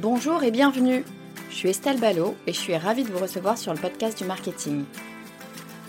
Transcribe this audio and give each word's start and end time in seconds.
Bonjour 0.00 0.42
et 0.44 0.50
bienvenue. 0.50 1.04
Je 1.50 1.54
suis 1.54 1.68
Estelle 1.68 2.00
Ballot 2.00 2.34
et 2.46 2.54
je 2.54 2.58
suis 2.58 2.74
ravie 2.74 3.04
de 3.04 3.10
vous 3.10 3.18
recevoir 3.18 3.58
sur 3.58 3.74
le 3.74 3.78
podcast 3.78 4.16
du 4.16 4.24
marketing. 4.24 4.86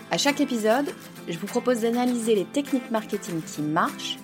À 0.09 0.17
chaque 0.17 0.41
épisode, 0.41 0.93
je 1.29 1.39
vous 1.39 1.47
propose 1.47 1.79
d'analyser 1.79 2.35
les 2.35 2.43
techniques 2.43 2.91
marketing 2.91 3.41
qui 3.41 3.61
marchent, 3.61 4.19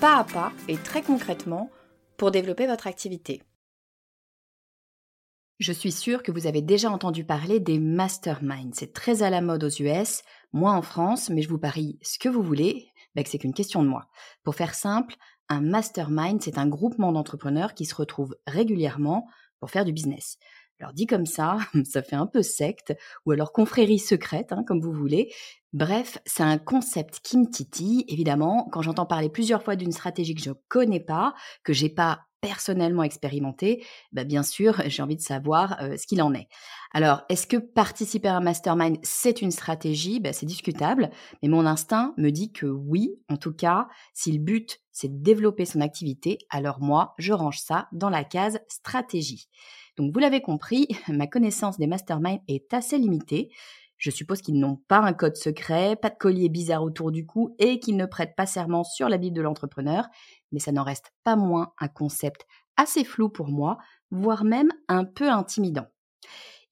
pas 0.00 0.18
à 0.18 0.24
pas 0.24 0.52
et 0.68 0.76
très 0.76 1.00
concrètement, 1.00 1.70
pour 2.18 2.30
développer 2.30 2.66
votre 2.66 2.86
activité. 2.86 3.40
Je 5.60 5.72
suis 5.72 5.92
sûre 5.92 6.22
que 6.22 6.30
vous 6.30 6.46
avez 6.46 6.60
déjà 6.60 6.90
entendu 6.90 7.24
parler 7.24 7.58
des 7.58 7.78
masterminds. 7.78 8.74
C'est 8.74 8.92
très 8.92 9.22
à 9.22 9.30
la 9.30 9.40
mode 9.40 9.64
aux 9.64 9.82
US, 9.82 10.20
moi 10.52 10.72
en 10.72 10.82
France, 10.82 11.30
mais 11.30 11.40
je 11.40 11.48
vous 11.48 11.58
parie 11.58 11.98
ce 12.02 12.18
que 12.18 12.28
vous 12.28 12.42
voulez, 12.42 12.92
c'est 13.26 13.38
qu'une 13.38 13.54
question 13.54 13.82
de 13.82 13.88
moi. 13.88 14.08
Pour 14.42 14.54
faire 14.54 14.74
simple, 14.74 15.16
un 15.52 15.60
mastermind, 15.60 16.42
c'est 16.42 16.58
un 16.58 16.66
groupement 16.66 17.12
d'entrepreneurs 17.12 17.74
qui 17.74 17.84
se 17.84 17.94
retrouvent 17.94 18.36
régulièrement 18.46 19.26
pour 19.60 19.70
faire 19.70 19.84
du 19.84 19.92
business. 19.92 20.38
Alors 20.80 20.92
dit 20.92 21.06
comme 21.06 21.26
ça, 21.26 21.58
ça 21.84 22.02
fait 22.02 22.16
un 22.16 22.26
peu 22.26 22.42
secte, 22.42 22.94
ou 23.24 23.30
alors 23.32 23.52
confrérie 23.52 24.00
secrète, 24.00 24.52
hein, 24.52 24.64
comme 24.66 24.80
vous 24.80 24.92
voulez. 24.92 25.32
Bref, 25.72 26.18
c'est 26.26 26.42
un 26.42 26.58
concept 26.58 27.20
qui 27.22 27.38
me 27.38 27.48
titille, 27.48 28.04
évidemment, 28.08 28.68
quand 28.72 28.82
j'entends 28.82 29.06
parler 29.06 29.30
plusieurs 29.30 29.62
fois 29.62 29.76
d'une 29.76 29.92
stratégie 29.92 30.34
que 30.34 30.42
je 30.42 30.50
ne 30.50 30.54
connais 30.68 31.00
pas, 31.00 31.34
que 31.62 31.72
j'ai 31.72 31.88
pas 31.88 32.26
personnellement 32.42 33.04
expérimenté, 33.04 33.86
bah 34.10 34.24
bien 34.24 34.42
sûr, 34.42 34.82
j'ai 34.86 35.02
envie 35.02 35.16
de 35.16 35.22
savoir 35.22 35.80
euh, 35.80 35.96
ce 35.96 36.06
qu'il 36.06 36.20
en 36.20 36.34
est. 36.34 36.48
Alors, 36.92 37.22
est-ce 37.30 37.46
que 37.46 37.56
participer 37.56 38.28
à 38.28 38.36
un 38.36 38.40
mastermind, 38.40 38.98
c'est 39.02 39.40
une 39.40 39.52
stratégie? 39.52 40.20
Bah, 40.20 40.32
C'est 40.32 40.46
discutable, 40.46 41.10
mais 41.42 41.48
mon 41.48 41.64
instinct 41.64 42.12
me 42.18 42.30
dit 42.30 42.52
que 42.52 42.66
oui, 42.66 43.14
en 43.30 43.36
tout 43.36 43.52
cas, 43.52 43.88
si 44.12 44.32
le 44.32 44.40
but, 44.40 44.81
c'est 44.92 45.08
de 45.08 45.22
développer 45.22 45.64
son 45.64 45.80
activité, 45.80 46.38
alors 46.50 46.80
moi, 46.80 47.14
je 47.18 47.32
range 47.32 47.58
ça 47.58 47.88
dans 47.92 48.10
la 48.10 48.24
case 48.24 48.60
stratégie. 48.68 49.48
Donc, 49.96 50.12
vous 50.12 50.18
l'avez 50.20 50.40
compris, 50.40 50.86
ma 51.08 51.26
connaissance 51.26 51.78
des 51.78 51.86
masterminds 51.86 52.42
est 52.48 52.72
assez 52.72 52.98
limitée. 52.98 53.50
Je 53.96 54.10
suppose 54.10 54.42
qu'ils 54.42 54.58
n'ont 54.58 54.80
pas 54.88 54.98
un 54.98 55.12
code 55.12 55.36
secret, 55.36 55.96
pas 55.96 56.10
de 56.10 56.16
collier 56.16 56.48
bizarre 56.48 56.82
autour 56.82 57.12
du 57.12 57.24
cou 57.24 57.54
et 57.58 57.78
qu'ils 57.78 57.96
ne 57.96 58.06
prêtent 58.06 58.36
pas 58.36 58.46
serment 58.46 58.84
sur 58.84 59.08
la 59.08 59.16
Bible 59.16 59.36
de 59.36 59.42
l'entrepreneur, 59.42 60.06
mais 60.50 60.58
ça 60.58 60.72
n'en 60.72 60.82
reste 60.82 61.12
pas 61.22 61.36
moins 61.36 61.72
un 61.78 61.88
concept 61.88 62.44
assez 62.76 63.04
flou 63.04 63.28
pour 63.28 63.48
moi, 63.48 63.78
voire 64.10 64.44
même 64.44 64.72
un 64.88 65.04
peu 65.04 65.30
intimidant. 65.30 65.86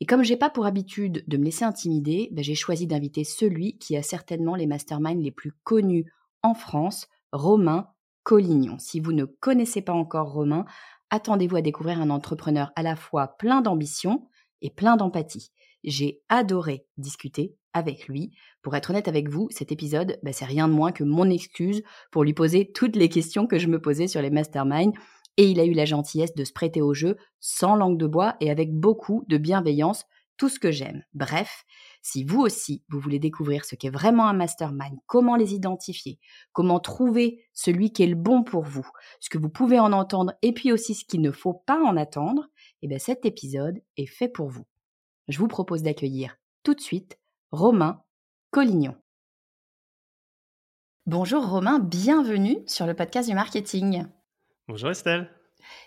Et 0.00 0.06
comme 0.06 0.24
j'ai 0.24 0.36
pas 0.36 0.50
pour 0.50 0.66
habitude 0.66 1.22
de 1.26 1.36
me 1.36 1.44
laisser 1.44 1.64
intimider, 1.64 2.30
ben 2.32 2.42
j'ai 2.42 2.54
choisi 2.54 2.86
d'inviter 2.86 3.22
celui 3.22 3.78
qui 3.78 3.96
a 3.96 4.02
certainement 4.02 4.56
les 4.56 4.66
masterminds 4.66 5.22
les 5.22 5.30
plus 5.30 5.52
connus 5.62 6.10
en 6.42 6.54
France, 6.54 7.06
Romain 7.32 7.86
Collignon. 8.22 8.78
Si 8.78 9.00
vous 9.00 9.12
ne 9.12 9.24
connaissez 9.24 9.82
pas 9.82 9.92
encore 9.92 10.32
Romain, 10.32 10.64
attendez-vous 11.10 11.56
à 11.56 11.62
découvrir 11.62 12.00
un 12.00 12.10
entrepreneur 12.10 12.72
à 12.76 12.82
la 12.82 12.96
fois 12.96 13.36
plein 13.38 13.60
d'ambition 13.60 14.28
et 14.62 14.70
plein 14.70 14.96
d'empathie. 14.96 15.50
J'ai 15.84 16.22
adoré 16.28 16.86
discuter 16.98 17.56
avec 17.72 18.08
lui. 18.08 18.32
Pour 18.62 18.76
être 18.76 18.90
honnête 18.90 19.08
avec 19.08 19.28
vous, 19.28 19.48
cet 19.50 19.72
épisode, 19.72 20.18
ben 20.22 20.32
c'est 20.32 20.44
rien 20.44 20.68
de 20.68 20.72
moins 20.72 20.92
que 20.92 21.04
mon 21.04 21.30
excuse 21.30 21.82
pour 22.10 22.24
lui 22.24 22.34
poser 22.34 22.70
toutes 22.72 22.96
les 22.96 23.08
questions 23.08 23.46
que 23.46 23.58
je 23.58 23.68
me 23.68 23.80
posais 23.80 24.08
sur 24.08 24.20
les 24.20 24.30
masterminds 24.30 24.92
et 25.36 25.44
il 25.44 25.60
a 25.60 25.64
eu 25.64 25.72
la 25.72 25.84
gentillesse 25.84 26.34
de 26.34 26.44
se 26.44 26.52
prêter 26.52 26.82
au 26.82 26.92
jeu 26.92 27.16
sans 27.38 27.76
langue 27.76 27.98
de 27.98 28.06
bois 28.06 28.36
et 28.40 28.50
avec 28.50 28.74
beaucoup 28.74 29.24
de 29.28 29.38
bienveillance, 29.38 30.04
tout 30.36 30.48
ce 30.48 30.58
que 30.58 30.70
j'aime. 30.70 31.02
Bref, 31.14 31.64
si 32.02 32.24
vous 32.24 32.40
aussi, 32.40 32.82
vous 32.88 32.98
voulez 32.98 33.18
découvrir 33.18 33.64
ce 33.64 33.74
qu'est 33.74 33.90
vraiment 33.90 34.28
un 34.28 34.32
mastermind, 34.32 34.98
comment 35.06 35.36
les 35.36 35.54
identifier, 35.54 36.18
comment 36.52 36.80
trouver 36.80 37.44
celui 37.52 37.92
qui 37.92 38.02
est 38.02 38.06
le 38.06 38.14
bon 38.14 38.42
pour 38.42 38.62
vous, 38.62 38.88
ce 39.20 39.28
que 39.28 39.38
vous 39.38 39.50
pouvez 39.50 39.78
en 39.78 39.92
entendre 39.92 40.32
et 40.42 40.52
puis 40.52 40.72
aussi 40.72 40.94
ce 40.94 41.04
qu'il 41.04 41.20
ne 41.20 41.30
faut 41.30 41.54
pas 41.54 41.80
en 41.82 41.96
attendre, 41.96 42.48
eh 42.82 42.88
bien 42.88 42.98
cet 42.98 43.26
épisode 43.26 43.80
est 43.96 44.06
fait 44.06 44.28
pour 44.28 44.48
vous. 44.48 44.66
Je 45.28 45.38
vous 45.38 45.48
propose 45.48 45.82
d'accueillir 45.82 46.36
tout 46.62 46.74
de 46.74 46.80
suite 46.80 47.18
Romain 47.50 48.02
Collignon. 48.50 48.96
Bonjour 51.06 51.48
Romain, 51.48 51.78
bienvenue 51.78 52.58
sur 52.66 52.86
le 52.86 52.94
podcast 52.94 53.28
du 53.28 53.34
marketing. 53.34 54.06
Bonjour 54.68 54.90
Estelle. 54.90 55.39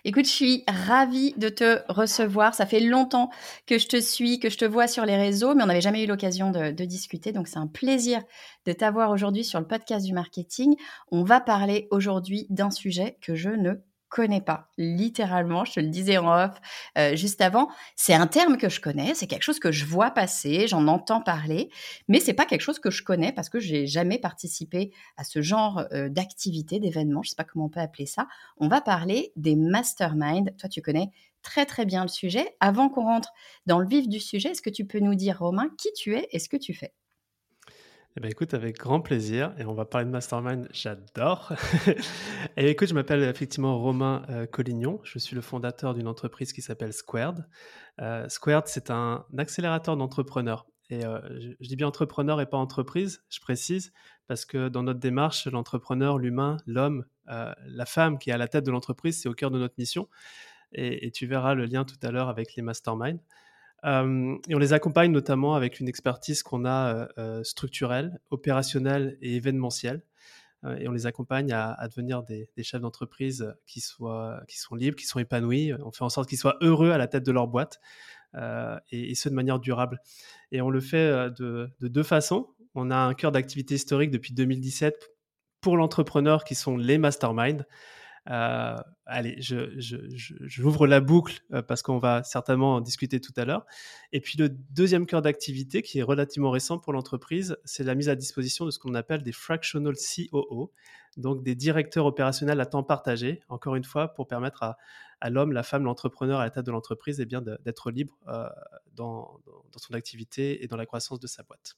Écoute, 0.05 0.25
je 0.25 0.31
suis 0.31 0.63
ravie 0.67 1.33
de 1.37 1.49
te 1.49 1.81
recevoir. 1.89 2.55
Ça 2.55 2.65
fait 2.65 2.79
longtemps 2.79 3.29
que 3.65 3.77
je 3.77 3.87
te 3.87 3.99
suis, 3.99 4.39
que 4.39 4.49
je 4.49 4.57
te 4.57 4.65
vois 4.65 4.87
sur 4.87 5.05
les 5.05 5.15
réseaux, 5.15 5.55
mais 5.55 5.63
on 5.63 5.67
n'avait 5.67 5.81
jamais 5.81 6.03
eu 6.03 6.07
l'occasion 6.07 6.51
de, 6.51 6.71
discuter. 6.83 7.31
Donc, 7.31 7.47
c'est 7.47 7.57
un 7.57 7.67
plaisir 7.67 8.21
de 8.65 8.73
t'avoir 8.73 9.11
aujourd'hui 9.11 9.43
sur 9.43 9.59
le 9.59 9.67
podcast 9.67 10.05
du 10.05 10.13
marketing. 10.13 10.75
On 11.11 11.23
va 11.23 11.39
parler 11.39 11.87
aujourd'hui 11.91 12.45
d'un 12.49 12.71
sujet 12.71 13.17
que 13.21 13.35
je 13.35 13.49
ne 13.49 13.75
connais 14.13 14.41
pas. 14.41 14.69
Littéralement, 14.77 15.65
je 15.65 15.73
te 15.73 15.79
le 15.79 15.87
disais 15.87 16.19
en 16.19 16.31
off 16.31 16.51
euh, 16.99 17.15
juste 17.15 17.41
avant, 17.41 17.67
c'est 17.95 18.13
un 18.13 18.27
terme 18.27 18.57
que 18.57 18.69
je 18.69 18.79
connais, 18.79 19.15
c'est 19.15 19.25
quelque 19.25 19.41
chose 19.41 19.57
que 19.57 19.71
je 19.71 19.85
vois 19.85 20.11
passer, 20.11 20.67
j'en 20.67 20.87
entends 20.87 21.19
parler, 21.19 21.71
mais 22.07 22.19
c'est 22.19 22.35
pas 22.35 22.45
quelque 22.45 22.61
chose 22.61 22.77
que 22.77 22.91
je 22.91 23.01
connais 23.01 23.31
parce 23.31 23.49
que 23.49 23.59
j'ai 23.59 23.87
jamais 23.87 24.19
participé 24.19 24.91
à 25.17 25.23
ce 25.23 25.41
genre 25.41 25.85
euh, 25.93 26.09
d'activité, 26.09 26.79
d'événement, 26.79 27.23
je 27.23 27.31
sais 27.31 27.35
pas 27.35 27.43
comment 27.43 27.65
on 27.65 27.69
peut 27.69 27.79
appeler 27.79 28.05
ça. 28.05 28.27
On 28.57 28.67
va 28.67 28.81
parler 28.81 29.31
des 29.35 29.55
masterminds. 29.55 30.51
Toi, 30.59 30.69
tu 30.69 30.83
connais 30.83 31.09
très 31.41 31.65
très 31.65 31.85
bien 31.85 32.03
le 32.03 32.07
sujet. 32.07 32.55
Avant 32.59 32.89
qu'on 32.89 33.05
rentre 33.05 33.33
dans 33.65 33.79
le 33.79 33.87
vif 33.87 34.07
du 34.07 34.19
sujet, 34.19 34.49
est-ce 34.49 34.61
que 34.61 34.69
tu 34.69 34.85
peux 34.85 34.99
nous 34.99 35.15
dire, 35.15 35.39
Romain, 35.39 35.69
qui 35.79 35.91
tu 35.93 36.15
es 36.15 36.27
et 36.31 36.37
ce 36.37 36.49
que 36.49 36.57
tu 36.57 36.75
fais? 36.75 36.93
Eh 38.15 38.19
bien, 38.19 38.29
écoute, 38.29 38.53
avec 38.53 38.77
grand 38.77 39.01
plaisir. 39.01 39.55
Et 39.57 39.65
on 39.65 39.73
va 39.73 39.85
parler 39.85 40.05
de 40.05 40.11
Mastermind, 40.11 40.67
j'adore. 40.71 41.51
et 42.57 42.69
écoute, 42.69 42.87
je 42.87 42.93
m'appelle 42.93 43.23
effectivement 43.23 43.79
Romain 43.79 44.23
euh, 44.29 44.45
Collignon. 44.45 44.99
Je 45.03 45.17
suis 45.17 45.35
le 45.35 45.41
fondateur 45.41 45.95
d'une 45.95 46.07
entreprise 46.07 46.53
qui 46.53 46.61
s'appelle 46.61 46.93
Squared. 46.93 47.43
Euh, 48.01 48.29
Squared, 48.29 48.67
c'est 48.67 48.91
un 48.91 49.25
accélérateur 49.35 49.97
d'entrepreneurs. 49.97 50.67
Et 50.91 51.03
euh, 51.03 51.21
je, 51.59 51.67
dis 51.67 51.75
bien 51.75 51.87
entrepreneur 51.87 52.39
et 52.39 52.45
pas 52.45 52.57
entreprise, 52.57 53.23
je 53.29 53.39
précise, 53.39 53.93
parce 54.27 54.45
que 54.45 54.69
dans 54.69 54.83
notre 54.83 54.99
démarche, 54.99 55.47
l'entrepreneur, 55.47 56.19
l'humain, 56.19 56.57
l'homme, 56.67 57.05
la 57.25 57.85
femme 57.85 58.19
qui 58.19 58.29
est 58.29 58.33
à 58.33 58.37
la 58.37 58.47
tête 58.47 58.65
de 58.65 58.71
l'entreprise, 58.71 59.21
c'est 59.21 59.29
au 59.29 59.33
cœur 59.33 59.49
de 59.49 59.57
notre 59.57 59.75
mission. 59.79 60.07
Et, 60.73 61.07
et, 61.07 61.11
tu 61.11 61.25
verras 61.25 61.53
le 61.53 61.65
lien 61.65 61.85
tout 61.85 61.95
à 62.03 62.11
l'heure 62.11 62.29
avec 62.29 62.55
les 62.55 62.61
masterminds. 62.61 63.19
Euh, 63.85 64.37
et 64.47 64.55
on 64.55 64.59
les 64.59 64.73
accompagne 64.73 65.11
notamment 65.11 65.55
avec 65.55 65.79
une 65.79 65.87
expertise 65.87 66.41
qu'on 66.43 66.65
a 66.65 66.95
euh, 66.95 67.07
euh, 67.17 67.43
structurelle, 67.43 68.19
opérationnelle 68.29 69.17
et 69.21 69.35
événementielle. 69.35 70.03
et 70.79 70.87
on 70.87 70.93
les 70.93 71.05
accompagne 71.05 71.51
à, 71.51 71.87
devenir 71.89 72.23
des, 72.23 72.47
chefs 72.61 72.79
d'entreprise 72.79 73.53
qui, 73.67 73.81
qui 74.47 74.59
sont 74.59 74.75
libres, 74.75 74.95
qui 74.95 75.05
sont 75.05 75.19
épanouis. 75.19 75.73
On 75.73 75.91
fait 75.91 76.05
en 76.05 76.09
sorte 76.09 76.29
qu'ils 76.29 76.37
soient 76.37 76.55
heureux 76.61 76.91
à 76.91 76.97
la 76.97 77.07
tête 77.07 77.25
de 77.25 77.33
leur 77.33 77.47
boîte 77.47 77.81
et, 78.89 79.13
ce 79.13 79.27
de 79.27 79.33
manière 79.33 79.59
durable. 79.59 79.99
Et 80.53 80.61
on 80.61 80.69
le 80.69 80.79
fait 80.79 81.29
de, 81.31 81.69
de 81.81 81.87
deux 81.89 82.03
façons. 82.03 82.47
On 82.75 82.91
a 82.91 82.95
un 82.95 83.13
cœur 83.13 83.33
d'activité 83.33 83.75
historique 83.75 84.09
depuis 84.09 84.33
2017 84.33 85.09
pour 85.59 85.75
l'entrepreneur 85.75 86.45
qui 86.45 86.55
sont 86.55 86.77
les 86.77 86.97
masterminds. 86.97 87.65
Euh, 88.29 88.77
allez, 89.05 89.41
je, 89.41 89.77
je, 89.79 89.97
j'ouvre 90.41 90.87
la 90.87 91.01
boucle 91.01 91.41
euh, 91.53 91.61
parce 91.61 91.81
qu'on 91.81 91.97
va 91.97 92.23
certainement 92.23 92.75
en 92.75 92.81
discuter 92.81 93.19
tout 93.19 93.33
à 93.35 93.45
l'heure. 93.45 93.65
Et 94.13 94.21
puis 94.21 94.37
le 94.37 94.49
deuxième 94.49 95.05
cœur 95.05 95.21
d'activité 95.21 95.81
qui 95.81 95.99
est 95.99 96.03
relativement 96.03 96.51
récent 96.51 96.79
pour 96.79 96.93
l'entreprise, 96.93 97.57
c'est 97.65 97.83
la 97.83 97.95
mise 97.95 98.09
à 98.09 98.15
disposition 98.15 98.65
de 98.65 98.71
ce 98.71 98.79
qu'on 98.79 98.93
appelle 98.93 99.23
des 99.23 99.33
fractional 99.33 99.95
COO, 99.95 100.71
donc 101.17 101.43
des 101.43 101.55
directeurs 101.55 102.05
opérationnels 102.05 102.61
à 102.61 102.65
temps 102.65 102.83
partagé, 102.83 103.41
encore 103.49 103.75
une 103.75 103.83
fois, 103.83 104.13
pour 104.13 104.27
permettre 104.27 104.63
à, 104.63 104.77
à 105.19 105.29
l'homme, 105.29 105.51
la 105.51 105.63
femme, 105.63 105.83
l'entrepreneur 105.83 106.39
à 106.39 106.45
la 106.45 106.49
tête 106.49 106.65
de 106.65 106.71
l'entreprise 106.71 107.19
eh 107.19 107.25
bien 107.25 107.41
d'être 107.41 107.91
libre 107.91 108.17
euh, 108.27 108.47
dans, 108.93 109.39
dans 109.45 109.79
son 109.79 109.93
activité 109.93 110.63
et 110.63 110.67
dans 110.67 110.77
la 110.77 110.85
croissance 110.85 111.19
de 111.19 111.27
sa 111.27 111.43
boîte. 111.43 111.75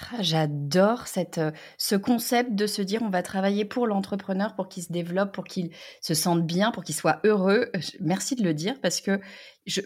Ah, 0.00 0.22
j'adore 0.22 1.06
cette, 1.06 1.38
euh, 1.38 1.52
ce 1.78 1.94
concept 1.94 2.56
de 2.56 2.66
se 2.66 2.82
dire 2.82 3.00
on 3.02 3.10
va 3.10 3.22
travailler 3.22 3.64
pour 3.64 3.86
l'entrepreneur 3.86 4.56
pour 4.56 4.68
qu'il 4.68 4.82
se 4.82 4.90
développe, 4.92 5.32
pour 5.32 5.44
qu'il 5.44 5.70
se 6.00 6.14
sente 6.14 6.44
bien, 6.44 6.72
pour 6.72 6.82
qu'il 6.82 6.96
soit 6.96 7.20
heureux. 7.22 7.70
Merci 8.00 8.34
de 8.34 8.42
le 8.42 8.54
dire 8.54 8.74
parce 8.80 9.00
que 9.00 9.20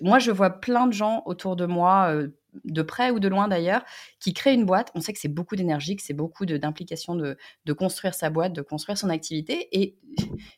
moi, 0.00 0.18
je 0.18 0.30
vois 0.30 0.48
plein 0.48 0.86
de 0.86 0.94
gens 0.94 1.22
autour 1.26 1.56
de 1.56 1.66
moi, 1.66 2.10
euh, 2.10 2.28
de 2.64 2.80
près 2.80 3.10
ou 3.10 3.20
de 3.20 3.28
loin 3.28 3.48
d'ailleurs, 3.48 3.84
qui 4.18 4.32
créent 4.32 4.54
une 4.54 4.64
boîte. 4.64 4.90
On 4.94 5.02
sait 5.02 5.12
que 5.12 5.18
c'est 5.18 5.28
beaucoup 5.28 5.56
d'énergie, 5.56 5.94
que 5.94 6.02
c'est 6.02 6.14
beaucoup 6.14 6.46
d'implication 6.46 7.14
de, 7.14 7.36
de, 7.66 7.72
construire 7.74 8.14
sa 8.14 8.30
boîte, 8.30 8.54
de 8.54 8.62
construire 8.62 8.96
son 8.96 9.10
activité. 9.10 9.68
Et 9.78 9.98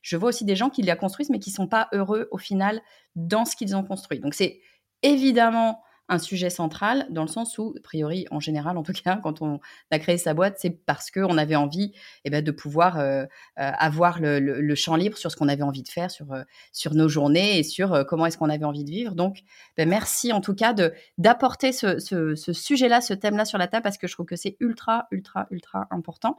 je 0.01 0.17
vois 0.17 0.29
aussi 0.29 0.45
des 0.45 0.55
gens 0.55 0.71
qui 0.71 0.83
la 0.83 0.95
construisent 0.95 1.31
mais 1.31 1.41
qui 1.41 1.51
ne 1.51 1.57
sont 1.57 1.67
pas 1.67 1.89
heureux 1.93 2.29
au 2.31 2.39
final 2.39 2.81
dans 3.17 3.45
ce 3.45 3.57
qu'ils 3.57 3.75
ont 3.75 3.83
construit. 3.83 4.21
Donc 4.21 4.35
c'est 4.35 4.61
évidemment 5.03 5.83
un 6.11 6.19
sujet 6.19 6.51
central 6.51 7.07
dans 7.11 7.23
le 7.23 7.29
sens 7.29 7.57
où, 7.57 7.73
a 7.77 7.81
priori, 7.81 8.27
en 8.31 8.41
général, 8.41 8.77
en 8.77 8.83
tout 8.83 8.93
cas, 8.93 9.17
quand 9.23 9.41
on 9.41 9.61
a 9.91 9.99
créé 9.99 10.19
sa 10.19 10.35
boîte, 10.35 10.57
c'est 10.59 10.71
parce 10.71 11.11
qu'on 11.11 11.39
avait 11.39 11.57
envie 11.57 11.93
eh 12.25 12.31
ben, 12.31 12.45
de 12.45 12.51
pouvoir 12.51 12.99
euh, 12.99 13.23
euh, 13.23 13.27
avoir 13.57 14.19
le, 14.21 14.75
champ 14.75 14.97
libre 14.97 15.17
sur 15.17 15.31
ce 15.31 15.37
qu'on 15.37 15.49
avait 15.49 15.63
envie 15.63 15.83
de 15.83 15.89
faire, 15.89 16.11
sur, 16.11 16.33
euh, 16.33 16.43
sur 16.73 16.95
nos 16.95 17.09
journées 17.09 17.59
et 17.59 17.63
sur 17.63 18.05
comment 18.07 18.27
est-ce 18.27 18.39
qu'on 18.39 18.51
avait 18.51 18.65
envie 18.65 18.85
de 18.85 18.91
vivre. 18.91 19.15
Donc, 19.15 19.39
ben, 19.77 19.89
merci 19.89 20.33
en 20.33 20.41
tout 20.41 20.55
cas 20.55 20.75
d'apporter 21.19 21.73
ce, 21.73 21.99
ce 21.99 22.53
sujet-là, 22.53 23.01
ce 23.01 23.15
thème-là 23.15 23.45
sur 23.45 23.59
la 23.59 23.69
table 23.69 23.83
parce 23.83 23.99
que 23.99 24.07
je 24.07 24.15
trouve 24.15 24.27
que 24.27 24.37
c'est 24.37 24.57
ultra, 24.61 25.07
ultra, 25.13 25.47
ultra 25.51 25.87
important. 25.91 26.37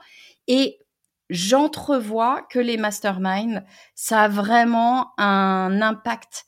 Et 0.47 0.79
j'entrevois 1.29 2.41
que 2.49 2.59
les 2.59 2.77
masterminds, 2.77 3.63
ça 3.95 4.23
a 4.23 4.27
vraiment 4.27 5.13
un 5.17 5.81
impact 5.81 6.45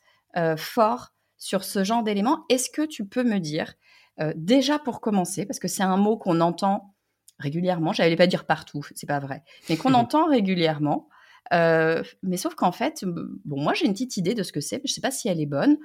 fort 0.58 1.13
sur 1.44 1.66
ce 1.66 1.84
genre 1.84 2.04
d'éléments. 2.04 2.46
Est-ce 2.48 2.70
que 2.70 2.84
tu 2.86 3.06
peux 3.06 3.24
me 3.24 3.40
dire, 3.40 3.74
euh, 4.22 4.32
déjà 4.38 4.80
pour 4.80 5.02
commencer, 5.02 5.46
parce 5.46 5.60
que 5.60 5.68
c'est 5.68 5.84
un 5.84 5.98
mot 5.98 6.16
qu'on 6.16 6.40
entend 6.40 6.96
régulièrement, 7.38 7.92
j'allais 7.92 8.16
pas 8.16 8.28
dire 8.28 8.46
partout, 8.46 8.82
c'est 8.96 9.08
pas 9.08 9.20
vrai, 9.20 9.44
mais 9.68 9.76
qu'on 9.76 9.94
entend 9.94 10.26
régulièrement. 10.28 11.10
Euh, 11.52 12.02
mais 12.22 12.38
sauf 12.38 12.56
qu'en 12.56 12.72
fait, 12.72 13.04
bon, 13.04 13.62
moi 13.62 13.74
j'ai 13.74 13.86
une 13.86 13.92
petite 13.92 14.16
idée 14.16 14.36
de 14.36 14.44
ce 14.44 14.54
que 14.54 14.62
c'est, 14.62 14.78
mais 14.78 14.84
je 14.86 14.94
sais 14.94 15.02
pas 15.02 15.12
si 15.12 15.28
elle 15.28 15.42
est 15.42 15.46
bonne. 15.46 15.78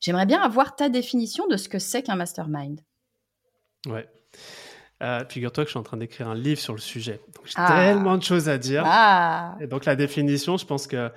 J'aimerais 0.00 0.26
bien 0.26 0.42
avoir 0.42 0.74
ta 0.74 0.88
définition 0.88 1.46
de 1.46 1.56
ce 1.56 1.68
que 1.68 1.78
c'est 1.78 2.02
qu'un 2.02 2.16
mastermind. 2.16 2.80
Ouais. 3.86 4.08
Euh, 5.00 5.24
figure-toi 5.28 5.62
que 5.62 5.68
je 5.68 5.72
suis 5.72 5.78
en 5.78 5.84
train 5.84 5.96
d'écrire 5.96 6.26
un 6.26 6.34
livre 6.34 6.60
sur 6.60 6.74
le 6.74 6.80
sujet. 6.80 7.20
Donc 7.36 7.46
j'ai 7.46 7.54
ah. 7.56 7.68
tellement 7.68 8.16
de 8.16 8.24
choses 8.24 8.48
à 8.48 8.58
dire. 8.58 8.82
Ah. 8.84 9.56
Et 9.60 9.68
donc 9.68 9.84
la 9.84 9.94
définition, 9.94 10.56
je 10.56 10.66
pense 10.66 10.88
que 10.88 11.12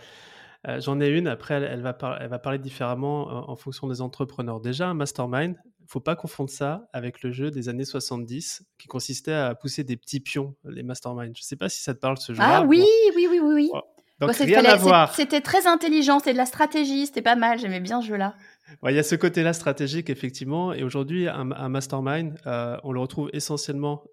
euh, 0.67 0.81
j'en 0.81 0.99
ai 0.99 1.07
une, 1.07 1.27
après, 1.27 1.55
elle, 1.55 1.81
va 1.81 1.97
elle, 2.19 2.27
va 2.27 2.39
parler 2.39 2.59
différemment 2.59 3.29
euh, 3.29 3.51
en 3.51 3.55
fonction 3.55 3.87
des 3.87 4.01
entrepreneurs. 4.01 4.59
Déjà, 4.59 4.87
un 4.89 4.93
mastermind, 4.93 5.55
il 5.79 5.83
ne 5.83 5.87
faut 5.87 6.01
pas 6.01 6.15
confondre 6.15 6.49
ça 6.49 6.89
avec 6.91 7.21
le 7.21 7.31
jeu 7.31 7.51
des 7.51 7.69
années 7.69 7.85
70 7.85 8.63
qui 8.77 8.87
consistait 8.87 9.33
à 9.33 9.55
pousser 9.55 9.85
des 9.85 9.95
petits 9.95 10.19
pions, 10.19 10.55
les 10.65 10.83
masterminds. 10.83 11.33
Je 11.35 11.41
ne 11.41 11.45
sais 11.45 11.55
pas 11.55 11.69
si 11.69 11.81
ça 11.81 11.93
te 11.93 11.99
parle, 11.99 12.17
ce 12.17 12.33
jeu 12.33 12.41
Ah 12.43 12.63
oui, 12.63 12.85
oui, 13.15 13.27
oui, 13.29 13.39
oui, 13.41 13.53
oui. 13.53 13.71
Donc, 14.19 14.31
rien 14.35 14.65
à 14.65 14.75
voir. 14.75 15.13
C'était 15.13 15.41
très 15.41 15.67
intelligent, 15.67 16.19
c'était 16.19 16.33
de 16.33 16.37
la 16.37 16.47
stratégie, 16.47 17.05
c'était 17.05 17.21
pas 17.21 17.35
mal, 17.35 17.59
j'aimais 17.59 17.79
bien 17.79 18.01
ce 18.01 18.07
jeu-là. 18.07 18.35
Il 18.83 18.95
y 18.95 18.99
a 18.99 19.03
ce 19.03 19.15
côté-là 19.15 19.53
stratégique, 19.53 20.09
effectivement. 20.09 20.73
Et 20.73 20.83
aujourd'hui, 20.83 21.27
un, 21.29 21.69
mastermind, 21.69 22.35
euh, 22.47 22.77
on 22.83 22.91
le 22.91 22.99
retrouve 22.99 23.29
essentiellement 23.31 24.03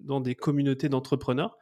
dans 0.00 0.20
des 0.20 0.36
communautés 0.36 0.88
d'entrepreneurs 0.88 1.58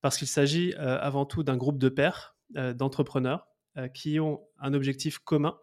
parce 0.00 0.16
qu'il 0.16 0.26
s'agit 0.26 0.74
avant 0.74 1.26
tout 1.26 1.42
d'un 1.42 1.56
groupe 1.56 1.78
de 1.78 1.88
pairs, 1.88 2.36
d'entrepreneurs, 2.54 3.47
qui 3.94 4.18
ont 4.20 4.40
un 4.58 4.74
objectif 4.74 5.18
commun, 5.18 5.58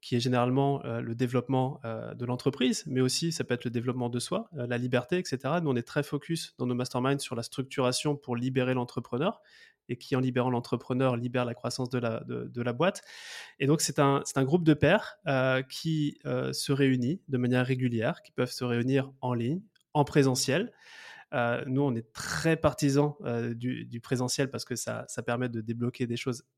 qui 0.00 0.16
est 0.16 0.20
généralement 0.20 0.84
euh, 0.84 1.00
le 1.00 1.14
développement 1.14 1.80
euh, 1.84 2.14
de 2.14 2.24
l'entreprise, 2.24 2.84
mais 2.86 3.00
aussi 3.00 3.32
ça 3.32 3.44
peut 3.44 3.54
être 3.54 3.64
le 3.64 3.70
développement 3.70 4.08
de 4.08 4.18
soi, 4.18 4.48
la 4.52 4.78
liberté, 4.78 5.18
etc. 5.18 5.38
Nous, 5.62 5.70
on 5.70 5.76
est 5.76 5.86
très 5.86 6.02
focus 6.02 6.54
dans 6.58 6.66
nos 6.66 6.74
masterminds 6.74 7.18
sur 7.18 7.34
la 7.34 7.42
structuration 7.42 8.16
pour 8.16 8.36
libérer 8.36 8.74
l'entrepreneur 8.74 9.40
et 9.88 9.96
qui, 9.96 10.14
en 10.14 10.20
libérant 10.20 10.50
l'entrepreneur, 10.50 11.16
libère 11.16 11.46
la 11.46 11.54
croissance 11.54 11.88
de 11.88 11.98
la, 11.98 12.72
boîte. 12.74 13.02
Et 13.58 13.66
donc, 13.66 13.80
c'est 13.80 13.98
un, 13.98 14.22
un, 14.34 14.44
groupe 14.44 14.62
de 14.62 14.74
pairs 14.74 15.16
qui 15.70 16.18
se 16.52 16.72
réunit 16.72 17.22
de 17.28 17.38
manière 17.38 17.64
régulière, 17.64 18.20
qui 18.20 18.30
peuvent 18.30 18.50
se 18.50 18.64
réunir 18.64 19.10
en 19.22 19.32
ligne, 19.32 19.62
en 19.94 20.04
présentiel. 20.04 20.74
nous, 21.32 21.80
on 21.80 21.94
est 21.94 22.12
très 22.12 22.58
partisans 22.58 23.14
du, 23.56 23.86
du, 23.86 24.00
présentiel 24.00 24.50
parce 24.50 24.66
que 24.66 24.76
ça, 24.76 25.06
ça 25.08 25.22
permet 25.22 25.48
de 25.48 25.62
débloquer 25.62 26.06
des 26.06 26.18
choses 26.18 26.44
euh, 26.44 26.57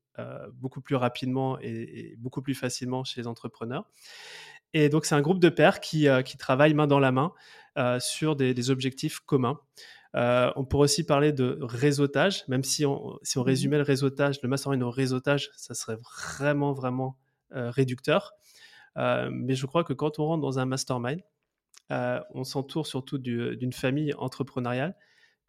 beaucoup 0.53 0.81
plus 0.81 0.95
rapidement 0.95 1.57
et, 1.59 2.15
beaucoup 2.17 2.41
plus 2.41 2.55
facilement 2.55 3.03
chez 3.03 3.21
les 3.21 3.27
entrepreneurs. 3.27 3.85
Et 4.73 4.89
donc, 4.89 5.05
c'est 5.05 5.15
un 5.15 5.21
groupe 5.21 5.39
de 5.39 5.49
pairs 5.49 5.79
qui, 5.79 6.07
euh, 6.07 6.21
qui 6.21 6.37
travaillent 6.37 6.73
main 6.73 6.87
dans 6.87 6.99
la 6.99 7.11
main 7.11 7.33
euh, 7.77 7.99
sur 7.99 8.35
des, 8.35 8.69
objectifs 8.69 9.19
communs. 9.19 9.59
on 10.13 10.65
pourrait 10.65 10.85
aussi 10.85 11.05
parler 11.05 11.31
de 11.33 11.57
réseautage, 11.61 12.47
même 12.47 12.63
si 12.63 12.85
on, 12.85 13.17
si 13.23 13.37
on 13.37 13.41
mmh 13.41 13.45
résumait 13.45 13.77
le 13.77 13.83
réseautage, 13.83 14.41
le 14.41 14.49
mastermind 14.49 14.83
au 14.83 14.91
réseautage, 14.91 15.49
ça 15.55 15.73
serait 15.73 15.97
vraiment, 15.97 16.73
vraiment 16.73 17.17
réducteur. 17.51 18.33
mais 18.95 19.55
je 19.55 19.65
crois 19.65 19.83
que 19.83 19.93
quand 19.93 20.19
on 20.19 20.25
rentre 20.25 20.41
dans 20.41 20.59
un 20.59 20.65
mastermind, 20.65 21.21
on 21.89 22.43
s'entoure 22.43 22.87
surtout 22.87 23.17
d'une 23.17 23.73
famille 23.73 24.13
entrepreneuriale 24.15 24.95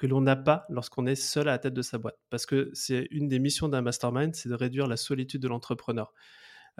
que 0.03 0.09
l'on 0.09 0.21
n'a 0.21 0.35
pas 0.35 0.67
lorsqu'on 0.69 1.07
est 1.07 1.15
seul 1.15 1.47
à 1.47 1.53
la 1.53 1.59
tête 1.61 1.75
de 1.75 1.83
sa 1.83 1.97
boîte. 1.97 2.19
Parce 2.29 2.45
que 2.45 2.73
c'est 2.75 3.07
une 3.13 3.29
des 3.29 3.39
missions 3.39 3.69
d'un 3.69 3.83
mastermind, 3.83 4.35
c'est 4.35 4.49
de 4.49 4.55
réduire 4.55 4.89
la 4.89 4.97
solitude 4.97 5.41
de 5.41 5.47
l'entrepreneur. 5.47 6.13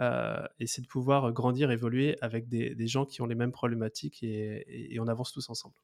Euh, 0.01 0.45
et 0.59 0.67
c'est 0.67 0.81
de 0.81 0.87
pouvoir 0.87 1.31
grandir, 1.31 1.71
évoluer 1.71 2.17
avec 2.19 2.49
des, 2.49 2.75
gens 2.87 3.05
qui 3.05 3.21
ont 3.21 3.25
les 3.25 3.35
mêmes 3.35 3.53
problématiques 3.53 4.23
et 4.23 4.97
on 4.99 5.07
avance 5.07 5.31
tous 5.31 5.49
ensemble. 5.49 5.75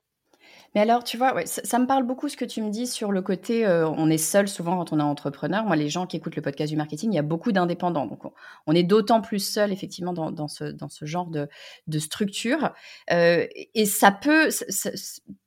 Mais 0.75 0.81
alors, 0.81 1.03
tu 1.03 1.17
vois, 1.17 1.33
ça, 1.45 1.79
me 1.79 1.87
parle 1.87 2.03
beaucoup 2.03 2.29
ce 2.29 2.37
que 2.37 2.45
tu 2.45 2.61
me 2.61 2.69
dis 2.69 2.85
sur 2.85 3.11
le 3.11 3.21
côté, 3.21 3.65
euh, 3.65 3.89
on 3.89 4.09
est 4.09 4.19
seul 4.19 4.47
souvent 4.47 4.77
quand 4.77 4.93
on 4.93 4.99
est 4.99 5.03
entrepreneur. 5.03 5.63
Moi, 5.65 5.75
les 5.75 5.89
gens 5.89 6.05
qui 6.05 6.17
écoutent 6.17 6.35
le 6.35 6.41
podcast 6.41 6.69
du 6.69 6.77
marketing, 6.77 7.11
il 7.11 7.15
y 7.15 7.19
a 7.19 7.23
beaucoup 7.23 7.51
d'indépendants. 7.51 8.05
Donc, 8.05 8.21
on, 8.67 8.73
est 8.73 8.83
d'autant 8.83 9.21
plus 9.21 9.39
seul, 9.39 9.71
effectivement, 9.71 10.13
dans, 10.13 10.47
ce, 10.47 10.75
genre 11.01 11.27
de, 11.27 11.49
structure. 11.99 12.73
Euh, 13.11 13.47
et 13.73 13.85
ça 13.85 14.11
peut, 14.11 14.49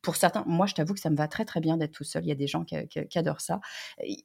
pour 0.03 0.17
certains, 0.17 0.45
moi, 0.47 0.67
je 0.67 0.75
t'avoue 0.75 0.95
que 0.95 1.01
ça 1.01 1.11
me 1.11 1.17
va 1.17 1.29
très, 1.29 1.45
très 1.45 1.61
bien 1.61 1.77
d'être 1.77 1.93
tout 1.93 2.05
seul. 2.05 2.25
Il 2.25 2.29
y 2.29 2.33
a 2.33 2.37
des 2.37 2.49
gens 2.49 2.65
qui, 2.65 2.77
qui, 2.89 3.19
adorent 3.19 3.41
ça. 3.41 3.61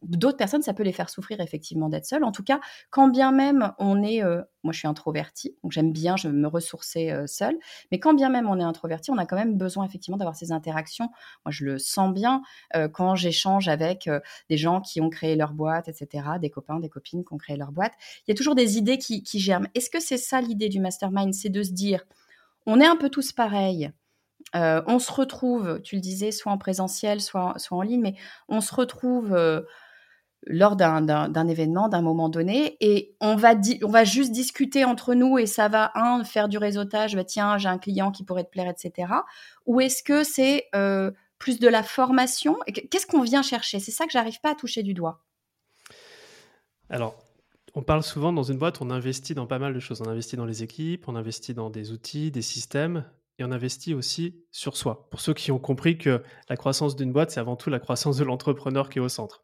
D'autres 0.01 0.37
personnes, 0.37 0.63
ça 0.63 0.73
peut 0.73 0.83
les 0.83 0.93
faire 0.93 1.09
souffrir, 1.09 1.41
effectivement, 1.41 1.89
d'être 1.89 2.05
seul. 2.05 2.23
En 2.23 2.31
tout 2.31 2.43
cas, 2.43 2.59
quand 2.89 3.07
bien 3.07 3.31
même 3.31 3.71
on 3.77 4.01
est, 4.01 4.23
euh, 4.23 4.41
moi, 4.67 4.73
je 4.73 4.79
suis 4.79 4.87
introvertie, 4.87 5.55
donc 5.63 5.71
j'aime 5.71 5.91
bien 5.91 6.15
je 6.17 6.27
me 6.27 6.47
ressourcer 6.47 7.13
seule. 7.25 7.57
Mais 7.91 7.99
quand 7.99 8.13
bien 8.13 8.29
même 8.29 8.47
on 8.47 8.59
est 8.59 8.63
introverti, 8.63 9.11
on 9.11 9.17
a 9.17 9.25
quand 9.25 9.37
même 9.37 9.57
besoin, 9.57 9.85
effectivement, 9.85 10.17
d'avoir 10.17 10.35
ces 10.35 10.51
interactions 10.51 10.97
moi, 11.45 11.51
je 11.51 11.65
le 11.65 11.77
sens 11.77 12.13
bien 12.13 12.41
euh, 12.75 12.87
quand 12.87 13.15
j'échange 13.15 13.67
avec 13.67 14.07
euh, 14.07 14.19
des 14.49 14.57
gens 14.57 14.81
qui 14.81 15.01
ont 15.01 15.09
créé 15.09 15.35
leur 15.35 15.53
boîte, 15.53 15.87
etc., 15.87 16.25
des 16.41 16.49
copains, 16.49 16.79
des 16.79 16.89
copines 16.89 17.23
qui 17.23 17.33
ont 17.33 17.37
créé 17.37 17.57
leur 17.57 17.71
boîte. 17.71 17.93
Il 18.27 18.31
y 18.31 18.33
a 18.33 18.35
toujours 18.35 18.55
des 18.55 18.77
idées 18.77 18.97
qui, 18.97 19.23
germent. 19.39 19.67
Est-ce 19.75 19.89
que 19.89 19.99
c'est 19.99 20.17
ça 20.17 20.41
l'idée 20.41 20.69
du 20.69 20.79
mastermind? 20.79 21.33
C'est 21.33 21.49
de 21.49 21.63
se 21.63 21.71
dire, 21.71 22.03
on 22.65 22.79
est 22.79 22.85
un 22.85 22.95
peu 22.95 23.09
tous 23.09 23.31
pareils. 23.31 23.91
Euh, 24.55 24.81
on 24.87 24.99
se 24.99 25.11
retrouve, 25.11 25.81
tu 25.83 25.95
le 25.95 26.01
disais, 26.01 26.31
soit 26.31 26.51
en 26.51 26.57
présentiel, 26.57 27.21
soit 27.21 27.55
en 27.71 27.81
ligne, 27.81 28.01
mais 28.01 28.15
on 28.47 28.61
se 28.61 28.73
retrouve 28.73 29.35
lors 30.45 30.75
d'un 30.75 31.47
événement, 31.47 31.89
d'un 31.89 32.01
moment 32.01 32.29
donné, 32.29 32.77
et 32.79 33.15
on 33.19 33.35
va, 33.35 33.53
on 33.83 33.89
va 33.89 34.03
juste 34.03 34.31
discuter 34.31 34.85
entre 34.85 35.13
nous 35.13 35.37
et 35.37 35.45
ça 35.45 35.67
va, 35.67 35.91
un, 35.95 36.23
faire 36.23 36.47
du 36.47 36.57
réseautage, 36.57 37.15
bah, 37.15 37.23
tiens, 37.23 37.57
j'ai 37.57 37.69
un 37.69 37.77
client 37.77 38.11
qui 38.11 38.23
pourrait 38.23 38.43
te 38.43 38.49
plaire, 38.49 38.69
etc. 38.69 39.11
Ou 39.65 39.81
est-ce 39.81 40.03
que 40.03 40.23
c'est 40.23 40.65
euh, 40.75 41.11
plus 41.39 41.59
de 41.59 41.67
la 41.67 41.83
formation 41.83 42.57
Qu'est-ce 42.67 43.07
qu'on 43.07 43.21
vient 43.21 43.41
chercher? 43.41 43.79
C'est 43.79 43.91
ça 43.91 44.05
que 44.05 44.11
j'arrive 44.11 44.39
pas 44.41 44.51
à 44.51 44.55
toucher 44.55 44.83
du 44.83 44.93
doigt. 44.93 45.23
Alors, 46.89 47.17
on 47.73 47.83
parle 47.83 48.03
souvent 48.03 48.31
dans 48.31 48.43
une 48.43 48.57
boîte, 48.57 48.81
on 48.81 48.89
investit 48.89 49.35
dans 49.35 49.45
pas 49.45 49.59
mal 49.59 49.73
de 49.73 49.79
choses. 49.79 50.01
On 50.01 50.09
investit 50.09 50.37
dans 50.37 50.45
les 50.45 50.63
équipes, 50.63 51.07
on 51.07 51.15
investit 51.15 51.53
dans 51.53 51.69
des 51.69 51.91
outils, 51.91 52.31
des 52.31 52.41
systèmes, 52.41 53.03
et 53.39 53.43
on 53.43 53.51
investit 53.51 53.93
aussi 53.93 54.43
sur 54.51 54.77
soi. 54.77 55.07
Pour 55.11 55.21
ceux 55.21 55.33
qui 55.33 55.51
ont 55.51 55.59
compris 55.59 55.97
que 55.97 56.23
la 56.49 56.57
croissance 56.57 56.95
d'une 56.95 57.11
boîte, 57.11 57.31
c'est 57.31 57.39
avant 57.39 57.55
tout 57.55 57.69
la 57.69 57.79
croissance 57.79 58.17
de 58.17 58.23
l'entrepreneur 58.23 58.89
qui 58.89 58.97
est 58.97 59.01
au 59.01 59.09
centre. 59.09 59.43